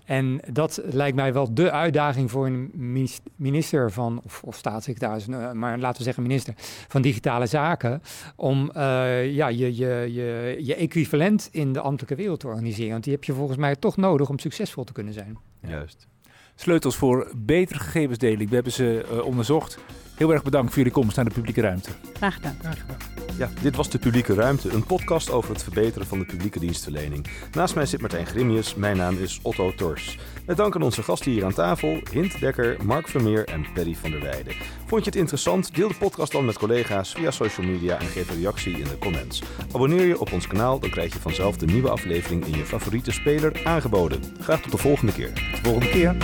En 0.05 0.39
dat 0.51 0.81
lijkt 0.83 1.15
mij 1.15 1.33
wel 1.33 1.53
de 1.53 1.71
uitdaging 1.71 2.31
voor 2.31 2.45
een 2.45 2.71
minis- 2.73 3.21
minister 3.35 3.91
van, 3.91 4.21
of, 4.23 4.43
of 4.43 4.55
staatssecretaris, 4.55 5.25
maar 5.53 5.79
laten 5.79 5.97
we 5.97 6.03
zeggen 6.03 6.23
minister 6.23 6.53
van 6.87 7.01
Digitale 7.01 7.45
Zaken, 7.45 8.01
om 8.35 8.71
ja, 8.73 9.47
je, 9.47 9.75
je, 9.75 10.13
je, 10.13 10.57
je 10.59 10.75
equivalent 10.75 11.49
in 11.51 11.73
de 11.73 11.81
ambtelijke 11.81 12.15
wereld 12.15 12.39
te 12.39 12.47
organiseren. 12.47 12.91
Want 12.91 13.03
die 13.03 13.13
heb 13.13 13.23
je 13.23 13.33
volgens 13.33 13.57
mij 13.57 13.75
toch 13.75 13.97
nodig 13.97 14.29
om 14.29 14.39
succesvol 14.39 14.83
te 14.83 14.93
kunnen 14.93 15.13
zijn. 15.13 15.37
Juist. 15.61 16.07
Sleutels 16.59 16.95
voor 16.95 17.31
betere 17.35 17.79
gegevensdeling. 17.79 18.49
We 18.49 18.55
hebben 18.55 18.73
ze 18.73 19.05
eh, 19.11 19.25
onderzocht. 19.25 19.77
Heel 20.17 20.31
erg 20.31 20.43
bedankt 20.43 20.67
voor 20.67 20.77
jullie 20.77 20.91
komst 20.91 21.15
naar 21.15 21.25
de 21.25 21.33
publieke 21.33 21.61
ruimte. 21.61 21.89
Graag 22.13 22.33
gedaan. 22.33 22.55
Ja, 23.37 23.49
dit 23.61 23.75
was 23.75 23.89
De 23.89 23.97
Publieke 23.97 24.33
Ruimte, 24.33 24.69
een 24.69 24.85
podcast 24.85 25.31
over 25.31 25.53
het 25.53 25.63
verbeteren 25.63 26.07
van 26.07 26.19
de 26.19 26.25
publieke 26.25 26.59
dienstverlening. 26.59 27.27
Naast 27.51 27.75
mij 27.75 27.85
zit 27.85 28.01
Martijn 28.01 28.25
Grimius, 28.25 28.75
mijn 28.75 28.97
naam 28.97 29.17
is 29.17 29.39
Otto 29.41 29.73
Tors. 29.75 30.17
Met 30.45 30.57
dank 30.57 30.75
aan 30.75 30.81
onze 30.81 31.03
gasten 31.03 31.31
hier 31.31 31.45
aan 31.45 31.53
tafel, 31.53 31.99
Hint 32.11 32.39
Dekker, 32.39 32.77
Mark 32.85 33.07
Vermeer 33.07 33.45
en 33.45 33.65
Perry 33.73 33.95
van 33.95 34.11
der 34.11 34.21
Weijden. 34.21 34.53
Vond 34.85 35.03
je 35.03 35.09
het 35.09 35.19
interessant? 35.19 35.75
Deel 35.75 35.87
de 35.87 35.93
podcast 35.93 36.31
dan 36.31 36.45
met 36.45 36.57
collega's 36.57 37.11
via 37.11 37.31
social 37.31 37.67
media 37.67 37.99
en 37.99 38.07
geef 38.07 38.29
een 38.29 38.41
reactie 38.41 38.77
in 38.77 38.83
de 38.83 38.97
comments. 38.97 39.43
Abonneer 39.73 40.05
je 40.05 40.19
op 40.19 40.31
ons 40.31 40.47
kanaal, 40.47 40.79
dan 40.79 40.89
krijg 40.89 41.13
je 41.13 41.19
vanzelf 41.19 41.57
de 41.57 41.65
nieuwe 41.65 41.89
aflevering 41.89 42.45
in 42.45 42.57
je 42.57 42.65
favoriete 42.65 43.11
speler 43.11 43.65
aangeboden. 43.65 44.21
Graag 44.39 44.61
tot 44.61 44.71
de 44.71 44.77
volgende 44.77 45.11
keer. 45.11 45.33
Tot 45.33 45.63
de 45.63 45.69
volgende 45.69 45.89
keer. 45.89 46.15